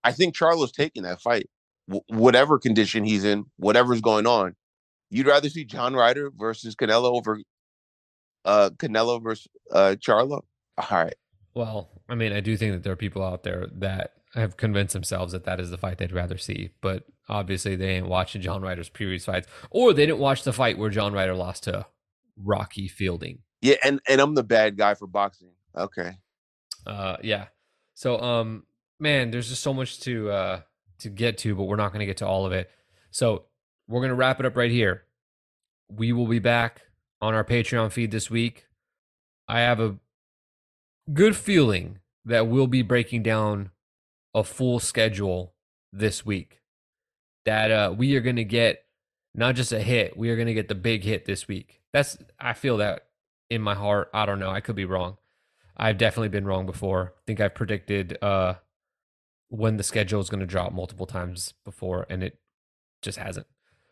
I 0.04 0.12
think 0.12 0.36
Charlo's 0.36 0.72
taking 0.72 1.04
that 1.04 1.22
fight, 1.22 1.50
w- 1.88 2.04
whatever 2.10 2.60
condition 2.60 3.04
he's 3.04 3.24
in, 3.24 3.46
whatever's 3.58 4.02
going 4.02 4.28
on. 4.28 4.56
You'd 5.10 5.28
rather 5.28 5.50
see 5.50 5.66
John 5.66 5.96
Ryder 5.96 6.32
versus 6.32 6.76
Canelo 6.76 7.16
over 7.16 7.40
uh 8.46 8.72
Canelo 8.78 9.24
versus 9.24 9.48
uh 9.72 9.96
Charlo? 10.00 10.42
All 10.78 10.88
right. 10.92 11.16
Well, 11.54 11.90
I 12.10 12.16
mean, 12.16 12.34
I 12.34 12.40
do 12.42 12.56
think 12.58 12.74
that 12.74 12.84
there 12.84 12.94
are 12.94 12.98
people 12.98 13.24
out 13.24 13.44
there 13.44 13.68
that 13.74 14.14
have 14.36 14.56
convinced 14.58 14.94
themselves 14.94 15.34
that 15.34 15.44
that 15.44 15.60
is 15.60 15.70
the 15.70 15.78
fight 15.78 15.98
they'd 15.98 16.12
rather 16.14 16.38
see. 16.38 16.70
But 16.82 17.06
obviously, 17.28 17.76
they 17.76 17.96
ain't 17.96 18.08
watching 18.08 18.42
John 18.42 18.62
Ryder's 18.62 18.90
previous 18.90 19.26
fights, 19.26 19.48
or 19.70 19.94
they 19.94 20.06
didn't 20.06 20.20
watch 20.20 20.44
the 20.44 20.54
fight 20.54 20.78
where 20.78 20.90
John 20.90 21.14
Ryder 21.14 21.36
lost 21.36 21.64
to 21.64 21.86
Rocky 22.44 22.88
Fielding. 22.88 23.40
Yeah, 23.62 23.76
and 23.84 24.00
and 24.08 24.20
I'm 24.20 24.36
the 24.36 24.44
bad 24.44 24.78
guy 24.78 24.96
for 24.96 25.08
boxing. 25.08 25.52
Okay. 25.76 26.14
Uh, 26.86 27.18
yeah. 27.22 27.46
So, 27.94 28.20
um, 28.20 28.66
man, 29.00 29.32
there's 29.32 29.50
just 29.50 29.64
so 29.64 29.74
much 29.74 30.00
to 30.02 30.30
uh 30.32 30.62
to 31.00 31.10
get 31.10 31.38
to, 31.40 31.56
but 31.56 31.64
we're 31.64 31.76
not 31.76 31.92
going 31.92 32.00
to 32.00 32.06
get 32.06 32.18
to 32.18 32.28
all 32.28 32.46
of 32.46 32.52
it. 32.52 32.70
So 33.12 33.46
we're 33.88 34.02
going 34.02 34.10
to 34.10 34.16
wrap 34.16 34.40
it 34.40 34.46
up 34.46 34.56
right 34.56 34.72
here. 34.72 35.04
We 35.90 36.14
will 36.14 36.28
be 36.28 36.40
back 36.40 36.82
on 37.22 37.34
our 37.34 37.44
Patreon 37.44 37.92
feed 37.92 38.12
this 38.12 38.30
week. 38.30 38.68
I 39.48 39.62
have 39.62 39.80
a 39.80 39.98
good 41.12 41.36
feeling 41.36 42.00
that 42.26 42.48
we'll 42.48 42.68
be 42.68 42.84
breaking 42.84 43.24
down 43.24 43.72
a 44.34 44.44
full 44.44 44.80
schedule 44.80 45.54
this 45.92 46.26
week. 46.26 46.62
That 47.46 47.72
uh, 47.72 47.94
we 47.98 48.16
are 48.16 48.22
going 48.22 48.36
to 48.36 48.44
get 48.44 48.86
not 49.34 49.56
just 49.56 49.72
a 49.72 49.80
hit, 49.80 50.16
we 50.16 50.30
are 50.30 50.36
going 50.36 50.48
to 50.48 50.54
get 50.54 50.68
the 50.68 50.76
big 50.76 51.04
hit 51.04 51.26
this 51.26 51.48
week. 51.48 51.81
That's 51.94 52.18
I 52.40 52.54
feel 52.54 52.78
that 52.78 53.08
in 53.50 53.62
my 53.62 53.76
heart. 53.76 54.10
I 54.14 54.26
don't 54.26 54.40
know. 54.40 54.50
I 54.50 54.62
could 54.62 54.76
be 54.76 54.86
wrong. 54.86 55.18
I've 55.76 55.98
definitely 55.98 56.30
been 56.30 56.46
wrong 56.46 56.66
before. 56.66 57.14
I 57.18 57.22
think 57.26 57.40
I've 57.40 57.56
predicted 57.56 58.18
uh, 58.22 58.56
when 59.50 59.78
the 59.78 59.84
schedule 59.84 60.22
is 60.22 60.30
going 60.30 60.40
to 60.42 60.46
drop 60.46 60.74
multiple 60.74 61.06
times 61.06 61.54
before, 61.66 62.06
and 62.10 62.24
it 62.24 62.40
just 63.02 63.18
hasn't. 63.18 63.48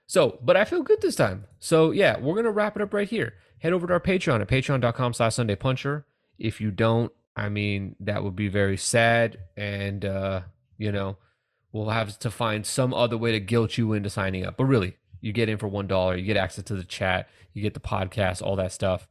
So, 0.09 0.39
but 0.41 0.57
I 0.57 0.65
feel 0.65 0.81
good 0.81 1.01
this 1.01 1.15
time. 1.15 1.45
So 1.59 1.91
yeah, 1.91 2.17
we're 2.17 2.35
gonna 2.35 2.51
wrap 2.51 2.75
it 2.75 2.81
up 2.81 2.95
right 2.95 3.07
here. 3.07 3.35
Head 3.59 3.73
over 3.73 3.85
to 3.85 3.93
our 3.93 3.99
Patreon 3.99 4.41
at 4.41 4.47
patreon.com 4.47 5.13
slash 5.13 5.35
Sunday 5.35 5.55
Puncher. 5.55 6.05
If 6.39 6.59
you 6.59 6.71
don't, 6.71 7.11
I 7.35 7.49
mean, 7.49 7.95
that 7.99 8.23
would 8.23 8.35
be 8.35 8.47
very 8.47 8.75
sad. 8.75 9.37
And 9.55 10.03
uh, 10.05 10.41
you 10.79 10.91
know, 10.91 11.17
we'll 11.71 11.89
have 11.89 12.17
to 12.19 12.31
find 12.31 12.65
some 12.65 12.91
other 12.91 13.17
way 13.17 13.33
to 13.33 13.39
guilt 13.39 13.77
you 13.77 13.93
into 13.93 14.09
signing 14.09 14.45
up. 14.45 14.57
But 14.57 14.65
really, 14.65 14.97
you 15.21 15.33
get 15.33 15.49
in 15.49 15.57
for 15.57 15.67
one 15.67 15.87
dollar, 15.87 16.15
you 16.15 16.25
get 16.25 16.37
access 16.37 16.63
to 16.65 16.75
the 16.75 16.83
chat, 16.83 17.29
you 17.53 17.61
get 17.61 17.73
the 17.73 17.79
podcast, 17.79 18.41
all 18.41 18.55
that 18.57 18.71
stuff. 18.71 19.07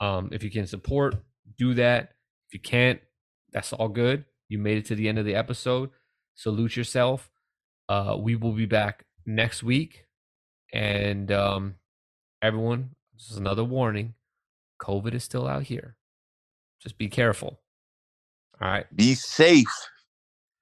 Um, 0.00 0.30
if 0.32 0.42
you 0.42 0.50
can 0.50 0.66
support, 0.66 1.16
do 1.58 1.74
that. 1.74 2.14
If 2.48 2.54
you 2.54 2.60
can't, 2.60 3.00
that's 3.52 3.72
all 3.72 3.88
good. 3.88 4.24
You 4.48 4.58
made 4.58 4.78
it 4.78 4.86
to 4.86 4.94
the 4.94 5.08
end 5.08 5.18
of 5.18 5.24
the 5.24 5.34
episode. 5.34 5.90
Salute 6.34 6.76
yourself. 6.76 7.30
Uh, 7.88 8.16
we 8.18 8.36
will 8.36 8.52
be 8.52 8.66
back 8.66 9.04
next 9.26 9.62
week. 9.62 10.06
And 10.72 11.30
um, 11.30 11.74
everyone, 12.40 12.90
this 13.14 13.30
is 13.30 13.36
another 13.36 13.64
warning 13.64 14.14
COVID 14.80 15.14
is 15.14 15.24
still 15.24 15.46
out 15.46 15.64
here. 15.64 15.96
Just 16.80 16.98
be 16.98 17.08
careful. 17.08 17.60
All 18.60 18.68
right. 18.68 18.86
Be 18.94 19.14
safe. 19.14 19.66